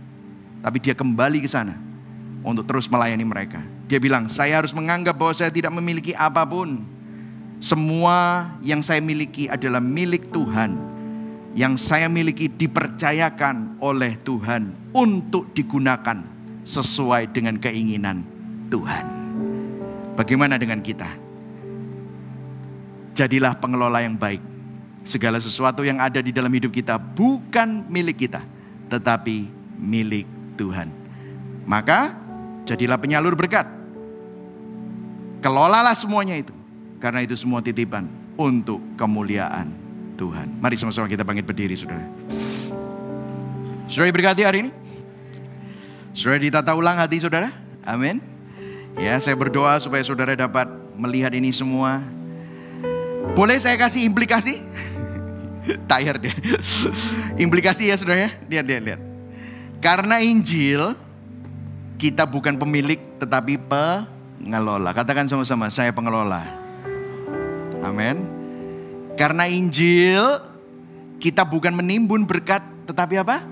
Tapi 0.60 0.82
dia 0.82 0.92
kembali 0.92 1.40
ke 1.40 1.48
sana 1.48 1.78
untuk 2.42 2.66
terus 2.66 2.90
melayani 2.90 3.22
mereka. 3.22 3.62
Dia 3.86 4.02
bilang, 4.02 4.26
saya 4.26 4.58
harus 4.58 4.74
menganggap 4.74 5.14
bahwa 5.14 5.32
saya 5.32 5.48
tidak 5.48 5.70
memiliki 5.72 6.12
apa 6.12 6.42
pun. 6.42 6.82
Semua 7.62 8.50
yang 8.60 8.84
saya 8.84 9.00
miliki 9.00 9.48
adalah 9.48 9.80
milik 9.80 10.28
Tuhan 10.28 10.76
yang 11.56 11.80
saya 11.80 12.04
miliki 12.12 12.52
dipercayakan 12.52 13.80
oleh 13.80 14.20
Tuhan 14.20 14.92
untuk 14.92 15.56
digunakan 15.56 16.20
sesuai 16.68 17.32
dengan 17.32 17.56
keinginan 17.56 18.20
Tuhan. 18.68 19.04
Bagaimana 20.20 20.60
dengan 20.60 20.84
kita? 20.84 21.08
Jadilah 23.16 23.56
pengelola 23.56 24.04
yang 24.04 24.20
baik. 24.20 24.55
Segala 25.06 25.38
sesuatu 25.38 25.86
yang 25.86 26.02
ada 26.02 26.18
di 26.18 26.34
dalam 26.34 26.50
hidup 26.50 26.74
kita 26.74 26.98
bukan 26.98 27.86
milik 27.86 28.26
kita, 28.26 28.42
tetapi 28.90 29.46
milik 29.78 30.26
Tuhan. 30.58 30.90
Maka 31.62 32.10
jadilah 32.66 32.98
penyalur 32.98 33.38
berkat. 33.38 33.70
Kelolalah 35.38 35.94
semuanya 35.94 36.34
itu, 36.34 36.50
karena 36.98 37.22
itu 37.22 37.38
semua 37.38 37.62
titipan 37.62 38.10
untuk 38.34 38.82
kemuliaan 38.98 39.70
Tuhan. 40.18 40.58
Mari 40.58 40.74
sama-sama 40.74 41.06
kita 41.06 41.22
bangkit 41.22 41.46
berdiri 41.46 41.78
saudara. 41.78 42.02
Saudara 43.86 44.10
berkati 44.10 44.42
hari 44.42 44.66
ini. 44.66 44.70
Saudara 46.10 46.42
ditata 46.42 46.74
ulang 46.74 46.98
hati 46.98 47.22
saudara. 47.22 47.54
Amin. 47.86 48.18
Ya 48.98 49.14
saya 49.22 49.38
berdoa 49.38 49.78
supaya 49.78 50.02
saudara 50.02 50.34
dapat 50.34 50.66
melihat 50.98 51.30
ini 51.30 51.54
semua. 51.54 52.02
Boleh 53.38 53.60
saya 53.62 53.78
kasih 53.78 54.02
implikasi? 54.02 54.65
Tired 55.90 56.20
deh. 56.22 56.36
implikasi 57.36 57.90
ya 57.90 57.96
saudara 57.98 58.28
ya. 58.28 58.30
Lihat, 58.46 58.64
lihat, 58.66 58.82
lihat. 58.82 59.00
Karena 59.82 60.22
Injil 60.22 60.94
kita 61.96 62.24
bukan 62.28 62.56
pemilik 62.56 62.98
tetapi 63.18 63.58
pengelola. 63.66 64.92
Katakan 64.92 65.26
sama-sama, 65.26 65.68
saya 65.72 65.90
pengelola. 65.90 66.44
Amin. 67.84 68.26
Karena 69.16 69.48
Injil 69.48 70.22
kita 71.16 71.42
bukan 71.46 71.72
menimbun 71.72 72.28
berkat 72.28 72.60
tetapi 72.84 73.20
apa? 73.20 73.42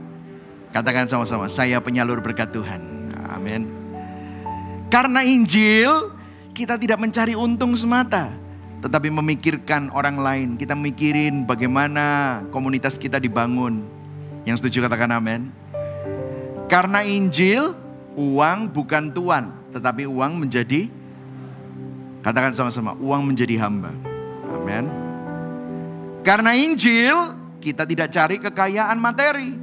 Katakan 0.75 1.07
sama-sama, 1.07 1.47
saya 1.47 1.79
penyalur 1.81 2.21
berkat 2.21 2.51
Tuhan. 2.51 2.83
Amin. 3.31 3.71
Karena 4.93 5.25
Injil 5.25 6.13
kita 6.53 6.79
tidak 6.79 6.99
mencari 7.01 7.35
untung 7.35 7.75
semata, 7.75 8.31
tetapi 8.85 9.09
memikirkan 9.09 9.89
orang 9.97 10.21
lain. 10.21 10.49
Kita 10.61 10.77
mikirin 10.77 11.49
bagaimana 11.49 12.45
komunitas 12.53 13.01
kita 13.01 13.17
dibangun. 13.17 13.81
Yang 14.45 14.61
setuju 14.61 14.85
katakan 14.85 15.09
amin. 15.17 15.49
Karena 16.69 17.01
Injil, 17.01 17.73
uang 18.13 18.69
bukan 18.69 19.09
tuan, 19.09 19.57
tetapi 19.73 20.05
uang 20.05 20.37
menjadi 20.37 20.93
katakan 22.21 22.53
sama-sama, 22.53 22.93
uang 23.01 23.25
menjadi 23.25 23.57
hamba. 23.65 23.89
Amin. 24.53 24.85
Karena 26.21 26.53
Injil, 26.53 27.37
kita 27.65 27.89
tidak 27.89 28.13
cari 28.13 28.37
kekayaan 28.37 29.01
materi, 29.01 29.57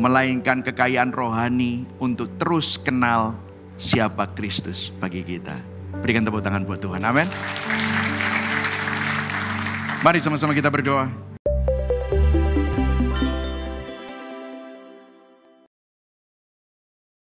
melainkan 0.00 0.64
kekayaan 0.64 1.12
rohani 1.12 1.84
untuk 2.00 2.32
terus 2.40 2.80
kenal 2.80 3.36
siapa 3.76 4.24
Kristus 4.32 4.88
bagi 4.88 5.20
kita. 5.20 5.56
Berikan 6.00 6.24
tepuk 6.24 6.40
tangan 6.40 6.64
buat 6.64 6.80
Tuhan. 6.80 7.04
Amin. 7.04 7.28
Mari 9.98 10.22
sama-sama 10.22 10.54
kita 10.54 10.70
berdoa. 10.70 11.27